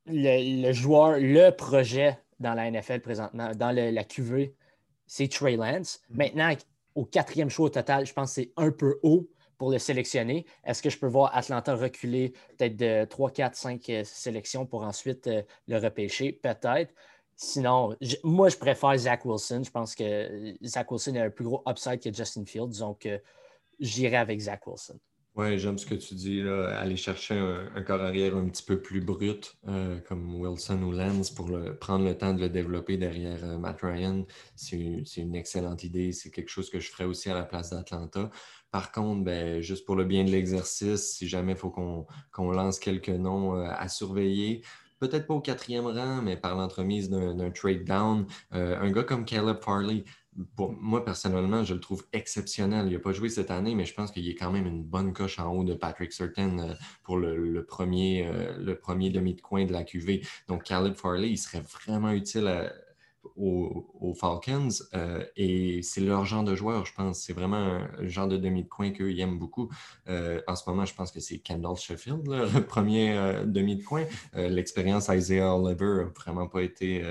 le, 0.07 0.73
joueur, 0.73 1.19
le 1.19 1.51
projet 1.51 2.19
dans 2.41 2.55
la 2.55 2.71
NFL 2.71 3.01
présentement, 3.01 3.51
dans 3.55 3.75
la 3.75 4.05
QV, 4.05 4.55
c'est 5.07 5.29
Trey 5.29 5.57
Lance. 5.57 6.01
Mm. 6.09 6.17
Maintenant, 6.17 6.55
au 6.95 7.05
quatrième 7.05 7.51
choix 7.51 7.67
au 7.67 7.71
total, 7.71 8.07
je 8.07 8.13
pense 8.13 8.31
que 8.31 8.43
c'est 8.43 8.53
un 8.57 8.71
peu 8.71 8.99
haut 9.03 9.29
pour 9.59 9.71
le 9.71 9.79
sélectionner. 9.79 10.47
Est-ce 10.65 10.83
que 10.83 10.89
je 10.89 10.99
peux 10.99 11.09
voir 11.09 11.37
Atlanta 11.37 11.75
reculer 11.75 12.33
peut-être 12.57 12.77
de 12.77 13.05
3, 13.05 13.31
4, 13.31 13.57
5 13.57 13.93
sélections 14.05 14.67
pour 14.67 14.85
ensuite 14.85 15.27
euh, 15.27 15.43
le 15.67 15.79
repêcher? 15.79 16.33
Peut-être. 16.33 16.95
Sinon, 17.41 17.95
moi, 18.25 18.49
je 18.49 18.57
préfère 18.57 18.99
Zach 18.99 19.25
Wilson. 19.25 19.63
Je 19.65 19.71
pense 19.71 19.95
que 19.95 20.57
Zach 20.65 20.91
Wilson 20.91 21.15
a 21.15 21.23
un 21.27 21.31
plus 21.31 21.45
gros 21.45 21.63
upside 21.69 22.01
que 22.01 22.13
Justin 22.13 22.45
Fields. 22.45 22.81
Donc, 22.81 23.07
euh, 23.07 23.17
j'irai 23.79 24.17
avec 24.17 24.41
Zach 24.41 24.67
Wilson. 24.67 24.99
Oui, 25.37 25.57
j'aime 25.57 25.79
ce 25.79 25.87
que 25.87 25.95
tu 25.95 26.17
dis, 26.17 26.43
là, 26.43 26.77
aller 26.81 26.97
chercher 26.97 27.35
un, 27.35 27.81
corps 27.83 28.03
arrière 28.03 28.37
un 28.37 28.49
petit 28.49 28.65
peu 28.65 28.83
plus 28.83 29.01
brut, 29.01 29.57
euh, 29.69 30.01
comme 30.01 30.35
Wilson 30.35 30.83
ou 30.83 30.91
Lance, 30.91 31.31
pour 31.31 31.57
prendre 31.79 32.05
le 32.05 32.19
temps 32.19 32.35
de 32.35 32.41
le 32.41 32.49
développer 32.49 32.97
derrière 32.97 33.45
euh, 33.45 33.57
Matt 33.57 33.83
Ryan. 33.83 34.27
C'est 34.57 35.05
une 35.17 35.37
excellente 35.37 35.85
idée. 35.85 36.11
C'est 36.11 36.33
quelque 36.33 36.51
chose 36.51 36.69
que 36.71 36.81
je 36.81 36.91
ferais 36.91 37.05
aussi 37.05 37.31
à 37.31 37.35
la 37.35 37.45
place 37.45 37.71
d'Atlanta. 37.71 38.31
Par 38.73 38.91
contre, 38.91 39.23
ben, 39.23 39.61
juste 39.61 39.87
pour 39.87 39.95
le 39.95 40.05
bien 40.05 40.25
de 40.25 40.31
l'exercice, 40.31 41.13
si 41.13 41.29
jamais 41.29 41.53
il 41.53 41.59
faut 41.59 41.71
qu'on 41.71 42.51
lance 42.51 42.81
quelques 42.81 43.09
noms 43.11 43.55
à 43.63 43.89
surveiller, 43.89 44.63
peut-être 44.99 45.27
pas 45.27 45.35
au 45.35 45.41
quatrième 45.41 45.87
rang, 45.87 46.23
mais 46.23 46.37
par 46.37 46.57
l'entremise 46.57 47.11
d'un 47.11 47.51
trade 47.51 47.85
down. 47.85 48.27
Euh, 48.55 48.79
un 48.81 48.91
gars 48.91 49.05
comme 49.05 49.25
Caleb 49.25 49.59
Farley, 49.63 50.05
pour 50.57 50.73
moi, 50.73 51.05
personnellement, 51.05 51.65
je 51.65 51.75
le 51.75 51.81
trouve 51.81 52.07
exceptionnel. 52.13 52.87
Il 52.87 52.93
n'a 52.93 52.99
pas 52.99 53.13
joué 53.13 53.29
cette 53.29 53.51
année, 53.51 53.75
mais 53.75 53.85
je 53.85 53.95
pense 53.95 54.11
qu'il 54.11 54.29
est 54.29 54.35
quand 54.35 54.53
même 54.53 54.67
une 54.67 54.85
bonne 54.85 55.13
coche 55.13 55.39
en 55.39 55.53
haut 55.53 55.65
de 55.65 55.75
Patrick 55.75 56.13
Certain 56.13 56.59
euh, 56.59 56.75
pour 57.03 57.17
le, 57.17 57.65
premier, 57.65 58.27
euh, 58.27 58.57
le 58.59 58.79
premier 58.79 59.11
demi 59.11 59.35
de 59.35 59.41
coin 59.41 59.65
de 59.65 59.73
la 59.73 59.85
QV. 59.85 60.23
Donc, 60.49 60.65
Caleb 60.65 60.95
Farley, 60.95 61.31
il 61.31 61.39
serait 61.39 61.63
vraiment 61.63 62.13
utile 62.13 62.47
à, 62.47 62.73
aux, 63.39 64.15
Falcons 64.15 64.69
euh, 64.95 65.25
et 65.37 65.83
c'est 65.83 66.01
leur 66.01 66.25
genre 66.25 66.45
de 66.45 66.55
joueur, 66.55 66.87
je 66.87 66.93
pense. 66.93 67.21
C'est 67.21 67.33
vraiment 67.33 67.81
le 67.99 68.09
genre 68.09 68.27
de 68.27 68.37
demi 68.37 68.65
de 68.65 68.69
coin 68.69 68.91
qu'eux 68.91 69.17
aiment 69.19 69.39
beaucoup. 69.39 69.71
Euh, 70.09 70.41
en 70.47 70.57
ce 70.57 70.69
moment, 70.69 70.85
je 70.85 70.95
pense 70.95 71.13
que 71.13 71.21
c'est 71.21 71.39
Kendall 71.39 71.77
Sheffield, 71.77 72.27
le 72.27 72.61
premier 72.67 73.17
euh, 73.17 73.45
demi 73.45 73.77
de 73.77 73.85
coin. 73.85 74.05
L'expérience 74.35 75.09
Isaiah 75.09 75.55
Oliver 75.55 76.05
n'a 76.05 76.05
vraiment 76.05 76.49
pas 76.49 76.63
été 76.63 77.05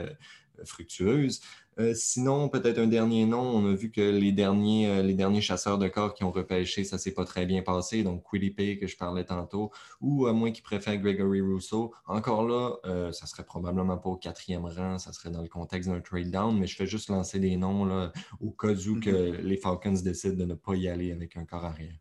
fructueuse. 0.66 1.42
Euh, 1.80 1.94
sinon, 1.94 2.50
peut-être 2.50 2.80
un 2.80 2.88
dernier 2.88 3.26
nom. 3.26 3.42
On 3.42 3.72
a 3.72 3.74
vu 3.76 3.92
que 3.92 4.02
les 4.02 4.32
derniers, 4.32 4.90
euh, 4.90 5.04
les 5.04 5.14
derniers 5.14 5.42
chasseurs 5.42 5.78
de 5.78 5.88
corps 5.88 6.14
qui 6.14 6.24
ont 6.24 6.32
repêché, 6.32 6.84
ça 6.84 6.96
ne 6.96 7.00
s'est 7.00 7.14
pas 7.14 7.26
très 7.26 7.46
bien 7.46 7.62
passé. 7.62 8.04
Donc, 8.04 8.24
Pay 8.56 8.80
que 8.80 8.88
je 8.88 8.98
parlais 8.98 9.26
tantôt, 9.26 9.72
ou 10.02 10.26
à 10.28 10.34
moins 10.34 10.52
qu'il 10.52 10.64
préfère 10.64 10.98
Gregory 10.98 11.42
Rousseau. 11.42 11.94
Encore 12.08 12.48
là, 12.48 12.78
euh, 12.86 13.12
ça 13.12 13.28
serait 13.28 13.46
probablement 13.46 13.98
pas 13.98 14.10
au 14.10 14.16
quatrième 14.16 14.66
rang, 14.66 14.98
ça 14.98 15.14
serait 15.14 15.30
dans 15.30 15.42
le 15.42 15.50
contexte 15.50 15.90
d'un 15.90 16.02
trade 16.02 16.32
down, 16.32 16.58
mais 16.58 16.68
je 16.68 16.76
fais 16.76 16.88
juste 16.88 17.10
lancer 17.10 17.40
des 17.40 17.58
noms 17.58 17.86
là, 17.86 18.12
au 18.40 18.52
cas 18.52 18.74
où 18.74 19.00
que 19.00 19.10
mm-hmm. 19.10 19.42
les 19.42 19.58
Falcons 19.58 19.92
décident 20.04 20.36
de 20.36 20.46
ne 20.46 20.54
pas 20.56 20.76
y 20.76 20.88
aller 20.88 21.12
avec 21.12 21.38
un 21.38 21.46
corps 21.46 21.66
arrière. 21.66 21.94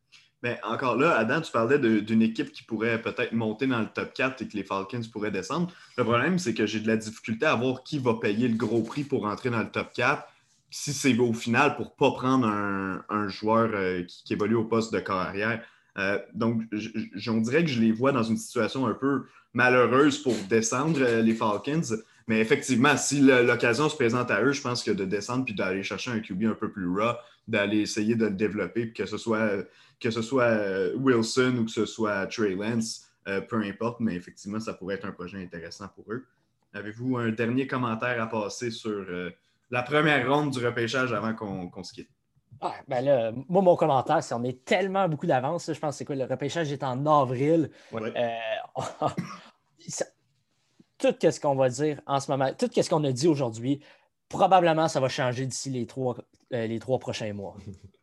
Mais 0.47 0.61
encore 0.63 0.95
là, 0.95 1.17
Adam, 1.17 1.41
tu 1.41 1.51
parlais 1.51 1.77
d'une 1.77 2.23
équipe 2.23 2.53
qui 2.53 2.63
pourrait 2.63 3.03
peut-être 3.03 3.33
monter 3.33 3.67
dans 3.67 3.81
le 3.81 3.89
top 3.93 4.15
4 4.15 4.43
et 4.43 4.47
que 4.47 4.57
les 4.57 4.63
Falcons 4.63 5.01
pourraient 5.13 5.33
descendre. 5.33 5.73
Le 5.99 6.05
problème, 6.05 6.39
c'est 6.39 6.55
que 6.55 6.67
j'ai 6.67 6.79
de 6.79 6.87
la 6.87 6.97
difficulté 6.97 7.47
à 7.47 7.57
voir 7.57 7.83
qui 7.83 7.99
va 7.99 8.15
payer 8.15 8.47
le 8.47 8.55
gros 8.55 8.83
prix 8.83 9.03
pour 9.03 9.27
entrer 9.27 9.51
dans 9.51 9.59
le 9.59 9.69
top 9.69 9.93
4 9.93 10.23
si 10.71 10.93
c'est 10.93 11.19
au 11.19 11.33
final 11.33 11.75
pour 11.75 11.87
ne 11.87 11.91
pas 11.99 12.13
prendre 12.13 12.47
un, 12.47 13.29
joueur 13.29 13.71
euh, 13.75 14.05
qui, 14.05 14.35
évolue 14.35 14.55
au 14.55 14.63
poste 14.63 14.93
de 14.93 15.01
carrière. 15.01 15.61
Euh, 15.99 16.21
donc, 16.33 16.63
on 17.27 17.39
dirait 17.39 17.65
que 17.65 17.71
je 17.71 17.81
les 17.81 17.91
vois 17.91 18.13
dans 18.13 18.23
une 18.23 18.37
situation 18.37 18.87
un 18.87 18.95
peu 18.95 19.25
malheureuse 19.53 20.23
pour 20.23 20.35
descendre 20.49 21.01
euh, 21.01 21.23
les 21.23 21.35
Falcons. 21.35 21.97
Mais 22.29 22.39
effectivement, 22.39 22.97
si 22.97 23.21
l'occasion 23.21 23.89
se 23.89 23.97
présente 23.97 24.31
à 24.31 24.45
eux, 24.45 24.53
je 24.53 24.61
pense 24.61 24.85
que 24.85 24.93
de 24.93 25.05
descendre 25.05 25.45
puis 25.45 25.55
d'aller 25.55 25.83
chercher 25.83 26.13
un 26.13 26.21
QB 26.21 26.45
un 26.45 26.55
peu 26.55 26.71
plus 26.71 26.87
raw, 26.87 27.17
d'aller 27.47 27.79
essayer 27.79 28.15
de 28.15 28.27
le 28.27 28.35
développer, 28.35 28.93
que 28.93 29.07
ce 29.07 29.19
soit 29.19 29.65
que 30.01 30.11
ce 30.11 30.23
soit 30.23 30.45
euh, 30.45 30.95
Wilson 30.97 31.57
ou 31.59 31.65
que 31.65 31.71
ce 31.71 31.87
soit 31.87 32.27
Trey 32.27 32.55
Lance, 32.55 33.07
euh, 33.29 33.41
peu 33.41 33.63
importe, 33.63 34.01
mais 34.01 34.15
effectivement, 34.15 34.61
ça 34.61 34.75
pourrait 34.75 34.97
être 34.97 35.07
un 35.07 35.13
projet 35.13 35.43
intéressant 35.43 35.89
pour 35.89 36.13
eux. 36.13 36.27
Avez-vous 36.75 37.17
un 37.17 37.31
dernier 37.31 37.67
commentaire 37.67 38.23
à 38.23 38.27
passer 38.27 38.71
sur 38.71 38.91
euh, 38.91 39.31
la 39.71 39.83
première 39.83 40.31
ronde 40.31 40.51
du 40.51 40.65
repêchage 40.65 41.13
avant 41.13 41.35
qu'on 41.35 41.83
se 41.83 41.93
quitte? 41.93 42.11
ben 42.89 43.05
là, 43.05 43.33
moi, 43.49 43.61
mon 43.61 43.77
commentaire, 43.77 44.23
c'est 44.23 44.35
qu'on 44.35 44.45
est 44.45 44.65
tellement 44.65 45.09
beaucoup 45.09 45.27
d'avance. 45.27 45.71
Je 45.73 45.79
pense 45.79 45.95
que 45.95 45.99
c'est 45.99 46.05
quoi? 46.07 46.17
Le 46.17 46.25
repêchage 46.25 46.73
est 46.73 46.83
en 46.83 47.05
avril. 47.07 47.71
tout 50.99 51.15
ce 51.21 51.41
qu'on 51.41 51.55
va 51.55 51.69
dire 51.69 52.01
en 52.07 52.19
ce 52.19 52.31
moment, 52.31 52.51
tout 52.55 52.71
ce 52.73 52.89
qu'on 52.89 53.05
a 53.05 53.13
dit 53.13 53.29
aujourd'hui, 53.29 53.81
probablement 54.29 54.89
ça 54.89 55.01
va 55.01 55.09
changer 55.09 55.47
d'ici 55.47 55.71
les 55.71 55.87
trois, 55.87 56.17
les 56.51 56.79
trois 56.79 56.99
prochains 56.99 57.33
mois. 57.33 57.57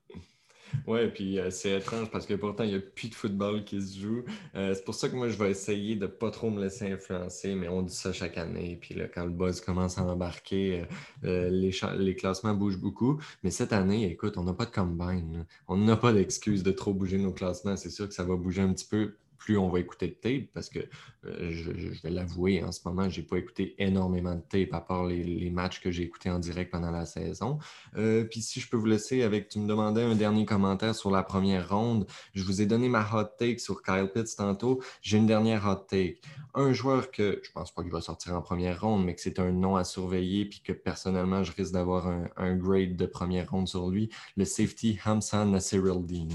Oui, 0.87 1.07
puis 1.13 1.39
euh, 1.39 1.49
c'est 1.49 1.77
étrange 1.77 2.09
parce 2.09 2.25
que 2.25 2.33
pourtant, 2.33 2.63
il 2.63 2.71
n'y 2.71 2.75
a 2.75 2.79
plus 2.79 3.09
de 3.09 3.15
football 3.15 3.63
qui 3.63 3.81
se 3.81 3.99
joue. 3.99 4.23
Euh, 4.55 4.73
c'est 4.73 4.83
pour 4.83 4.95
ça 4.95 5.09
que 5.09 5.15
moi, 5.15 5.29
je 5.29 5.37
vais 5.37 5.51
essayer 5.51 5.95
de 5.95 6.01
ne 6.01 6.07
pas 6.07 6.31
trop 6.31 6.49
me 6.49 6.61
laisser 6.61 6.91
influencer, 6.91 7.55
mais 7.55 7.67
on 7.67 7.81
dit 7.81 7.93
ça 7.93 8.11
chaque 8.11 8.37
année. 8.37 8.77
Puis 8.81 8.95
là, 8.95 9.07
quand 9.07 9.23
le 9.23 9.31
buzz 9.31 9.61
commence 9.61 9.97
à 9.97 10.03
embarquer, 10.03 10.85
euh, 11.23 11.49
les, 11.49 11.71
les, 11.97 12.15
classements 12.15 12.53
bougent 12.53 12.79
beaucoup. 12.79 13.19
Mais 13.43 13.51
cette 13.51 13.73
année, 13.73 14.11
écoute, 14.11 14.37
on 14.37 14.43
n'a 14.43 14.53
pas 14.53 14.65
de 14.65 14.71
combine. 14.71 15.45
On 15.67 15.77
n'a 15.77 15.95
pas 15.95 16.13
d'excuse 16.13 16.63
de 16.63 16.71
trop 16.71 16.93
bouger 16.93 17.17
nos 17.17 17.33
classements. 17.33 17.77
C'est 17.77 17.89
sûr 17.89 18.07
que 18.07 18.13
ça 18.13 18.23
va 18.23 18.35
bouger 18.35 18.61
un 18.61 18.73
petit 18.73 18.87
peu 18.87 19.15
plus 19.43 19.57
on 19.57 19.67
va 19.67 19.79
écouter 19.81 20.07
de 20.07 20.13
tape, 20.13 20.49
parce 20.53 20.69
que 20.69 20.79
euh, 21.25 21.51
je, 21.51 21.71
vais 22.01 22.09
l'avouer, 22.09 22.63
en 22.63 22.71
ce 22.71 22.79
moment, 22.85 23.09
je 23.09 23.19
n'ai 23.19 23.27
pas 23.27 23.37
écouté 23.37 23.75
énormément 23.77 24.35
de 24.35 24.41
tape 24.41 24.73
à 24.73 24.79
part 24.79 25.05
les, 25.05 25.49
matchs 25.49 25.81
que 25.81 25.91
j'ai 25.91 26.03
écoutés 26.03 26.29
en 26.29 26.39
direct 26.39 26.71
pendant 26.71 26.91
la 26.91 27.05
saison. 27.05 27.59
Euh, 27.97 28.23
puis 28.23 28.41
si 28.41 28.61
je 28.61 28.69
peux 28.69 28.77
vous 28.77 28.85
laisser 28.85 29.21
avec, 29.21 29.49
tu 29.49 29.59
me 29.59 29.67
demandais 29.67 30.01
un 30.01 30.15
dernier 30.15 30.45
commentaire 30.45 30.95
sur 30.95 31.11
la 31.11 31.23
première 31.23 31.69
ronde. 31.69 32.07
Je 32.33 32.43
vous 32.43 32.61
ai 32.61 32.65
donné 32.65 32.87
ma 32.87 33.05
hot 33.13 33.25
take 33.37 33.59
sur 33.59 33.83
Kyle 33.83 34.09
Pitts 34.13 34.37
tantôt. 34.37 34.81
J'ai 35.01 35.17
une 35.17 35.27
dernière 35.27 35.67
hot 35.67 35.85
take. 35.89 36.21
Un 36.55 36.71
joueur 36.71 37.11
que 37.11 37.41
je 37.43 37.51
pense 37.51 37.73
pas 37.73 37.83
qu'il 37.83 37.91
va 37.91 37.99
sortir 37.99 38.33
en 38.33 38.41
première 38.41 38.79
ronde, 38.79 39.03
mais 39.03 39.13
que 39.13 39.21
c'est 39.21 39.39
un 39.39 39.51
nom 39.51 39.75
à 39.75 39.83
surveiller, 39.83 40.45
puis 40.45 40.61
que 40.61 40.71
personnellement, 40.71 41.43
je 41.43 41.51
risque 41.51 41.73
d'avoir 41.73 42.07
un, 42.37 42.55
grade 42.55 42.95
de 42.95 43.05
première 43.05 43.51
ronde 43.51 43.67
sur 43.67 43.89
lui, 43.89 44.09
le 44.37 44.45
safety 44.45 44.97
Hamza 45.05 45.43
Nasirildeen. 45.43 46.29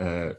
Euh, 0.00 0.34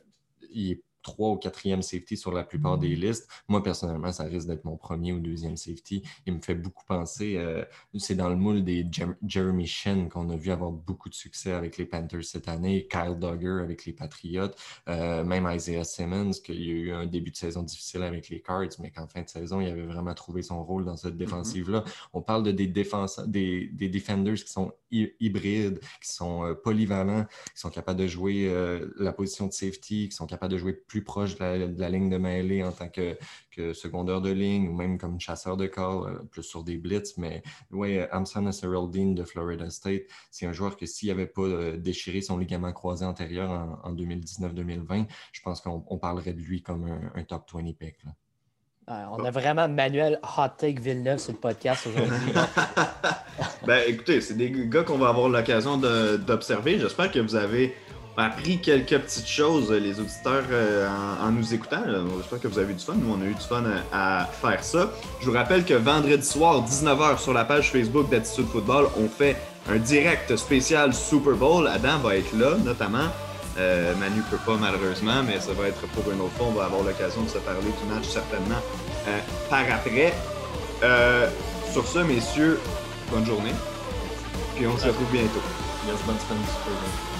il 0.54 0.72
est 0.72 0.84
trois 1.02 1.32
ou 1.32 1.38
quatrième 1.38 1.82
safety 1.82 2.18
sur 2.18 2.32
la 2.32 2.44
plupart 2.44 2.78
des 2.78 2.96
mm. 2.96 3.00
listes. 3.00 3.28
Moi, 3.48 3.64
personnellement, 3.64 4.12
ça 4.12 4.24
risque 4.24 4.48
d'être 4.48 4.66
mon 4.66 4.78
premier 4.78 5.14
ou 5.14 5.20
deuxième 5.20 5.58
safety. 5.58 6.04
Il 6.26 6.34
me 6.34 6.42
fait 6.42 6.56
beaucoup 6.56 6.86
penser, 6.86 7.38
euh, 7.38 7.64
c'est 7.98 8.16
dans 8.16 8.30
le 8.30 8.36
moule 8.36 8.64
des 8.64 8.88
Jeremy 9.26 9.66
Shen 9.66 10.10
qu'on 10.10 10.30
a 10.30 10.36
vu 10.36 10.52
avoir 10.52 10.72
beaucoup 10.72 11.10
de 11.10 11.14
succès 11.14 11.52
avec 11.52 11.78
les 11.78 11.86
Panthers 11.86 12.24
cette 12.24 12.48
année, 12.48 12.88
Kyle 12.90 13.18
Duggar 13.20 13.62
avec 13.62 13.86
les 13.86 13.94
Patriots, 13.94 14.52
euh, 14.90 15.24
même 15.24 15.50
Isaiah 15.52 15.84
Simmons, 15.84 16.32
qui 16.44 16.52
a 16.52 16.56
eu 16.56 16.92
un 16.92 17.06
début 17.06 17.32
de 17.32 17.38
saison 17.38 17.64
difficile 17.64 18.04
avec 18.04 18.30
les 18.30 18.42
Cards, 18.42 18.70
mais 18.80 18.92
qu'en 18.92 19.08
fin 19.08 19.22
de 19.22 19.30
saison, 19.30 19.62
il 19.62 19.68
avait 19.68 19.86
vraiment 19.86 20.14
trouvé 20.14 20.42
son 20.42 20.64
rôle 20.64 20.86
dans 20.86 20.98
cette 20.98 21.16
mm-hmm. 21.16 21.18
défensive-là. 21.18 21.84
On 22.14 22.22
parle 22.22 22.44
de 22.44 22.52
des, 22.52 22.68
défenseurs, 22.68 23.28
des, 23.28 23.70
des 23.74 23.90
defenders 23.90 24.36
qui 24.36 24.52
sont 24.52 24.72
hybrides, 24.92 25.80
qui 26.02 26.12
sont 26.12 26.46
euh, 26.46 26.54
polyvalents, 26.54 27.26
qui 27.54 27.62
sont 27.62 27.70
capables 27.70 28.00
de 28.00 28.08
jouer 28.08 28.52
la 28.98 29.14
position 29.14 29.48
de 29.48 29.54
safety, 29.54 30.10
qui 30.10 30.16
sont 30.16 30.26
capables 30.26 30.52
de 30.54 30.58
jouer 30.58 30.74
plus 30.92 31.06
proche 31.06 31.38
de 31.38 31.80
la, 31.80 31.90
ligne 31.90 32.10
de 32.10 32.18
mêlée 32.18 32.64
en 32.64 32.74
tant 32.74 32.90
que, 32.90 33.18
que, 33.50 33.72
secondeur 33.72 34.22
de 34.22 34.30
ligne 34.30 34.68
ou 34.68 34.74
même 34.74 34.98
comme 34.98 35.22
chasseur 35.22 35.56
de 35.56 35.66
corps, 35.66 36.06
euh, 36.06 36.20
plus 36.30 36.44
sur 36.44 36.66
des 36.66 36.78
blitz. 36.78 37.18
Mais 37.18 37.44
oui, 37.72 38.02
Amson 38.12 38.42
Dean 38.42 39.14
de 39.14 39.24
Florida 39.24 39.70
State, 39.70 40.02
c'est 40.32 40.46
un 40.48 40.52
joueur 40.52 40.76
que 40.76 40.86
s'il 40.86 41.08
n'avait 41.08 41.28
pas 41.28 41.44
euh, 41.44 41.78
déchiré 41.78 42.22
son 42.22 42.38
ligament 42.38 42.74
croisé 42.74 43.06
antérieur 43.06 43.80
en, 43.86 43.94
2019-2020, 43.94 45.08
je 45.32 45.42
pense 45.42 45.62
qu'on 45.62 45.98
parlerait 45.98 46.34
de 46.34 46.42
lui 46.42 46.62
comme 46.62 46.86
un, 47.16 47.24
top 47.24 47.50
20 47.54 47.72
pick. 47.78 47.96
on 48.88 49.24
a 49.24 49.32
vraiment 49.32 49.70
Manuel 49.70 50.20
Hot 50.38 50.50
Take 50.58 50.82
Villeneuve 50.82 51.20
sur 51.20 51.32
le 51.32 51.40
podcast 51.40 51.88
aujourd'hui. 51.88 52.34
ben, 53.66 53.82
écoutez, 53.88 54.20
c'est 54.20 54.34
des 54.34 54.52
gars 54.52 54.84
qu'on 54.84 54.98
va 54.98 55.08
avoir 55.08 55.30
l'occasion 55.30 55.78
d'observer. 55.78 56.80
J'espère 56.80 57.12
que 57.12 57.20
vous 57.20 57.36
avez 57.36 57.76
appris 58.18 58.60
quelques 58.60 58.98
petites 58.98 59.28
choses, 59.28 59.72
les 59.72 60.00
auditeurs, 60.00 60.44
euh, 60.52 60.88
en, 61.22 61.32
nous 61.32 61.54
écoutant. 61.54 61.84
J'espère 62.18 62.40
que 62.40 62.48
vous 62.48 62.60
avez 62.60 62.72
eu 62.72 62.76
du 62.76 62.84
fun. 62.84 62.94
Nous, 62.96 63.12
on 63.12 63.22
a 63.22 63.26
eu 63.26 63.34
du 63.34 63.42
fun 63.42 63.64
à, 63.92 64.28
faire 64.42 64.64
ça. 64.64 64.92
Je 65.20 65.26
vous 65.26 65.34
rappelle 65.34 65.64
que 65.64 65.74
vendredi 65.74 66.26
soir, 66.26 66.64
19h, 66.68 67.20
sur 67.20 67.34
la 67.34 67.46
page 67.46 67.72
Facebook 67.72 68.10
d'Attitude 68.10 68.48
Football, 68.48 68.88
on 68.98 69.08
fait 69.08 69.38
un 69.70 69.78
direct 69.78 70.36
spécial 70.36 70.94
Super 70.94 71.34
Bowl. 71.34 71.68
Adam 71.68 72.00
va 72.00 72.18
être 72.18 72.34
là, 72.34 72.56
notamment. 72.64 73.08
Euh, 73.58 73.94
Manu 73.96 74.22
peut 74.30 74.38
pas 74.46 74.56
malheureusement, 74.56 75.24
mais 75.26 75.40
ça 75.40 75.52
va 75.54 75.68
être 75.68 75.86
pour 75.88 76.10
une 76.12 76.22
autre 76.22 76.34
fois. 76.38 76.48
On 76.48 76.54
va 76.54 76.66
avoir 76.66 76.84
l'occasion 76.84 77.24
de 77.24 77.30
se 77.30 77.38
parler 77.40 77.62
du 77.62 77.94
match 77.94 78.08
certainement 78.08 78.62
euh, 79.08 79.20
par 79.50 79.66
après. 79.74 80.14
sur 81.72 81.86
ce, 81.88 82.00
messieurs, 82.00 82.60
bonne 83.12 83.26
journée. 83.26 83.54
Puis 84.56 84.68
on 84.68 84.78
se 84.78 84.88
retrouve 84.88 85.12
bientôt. 85.12 85.42
Yes, 85.88 85.98
bonne 86.06 86.20
semaine. 86.20 87.11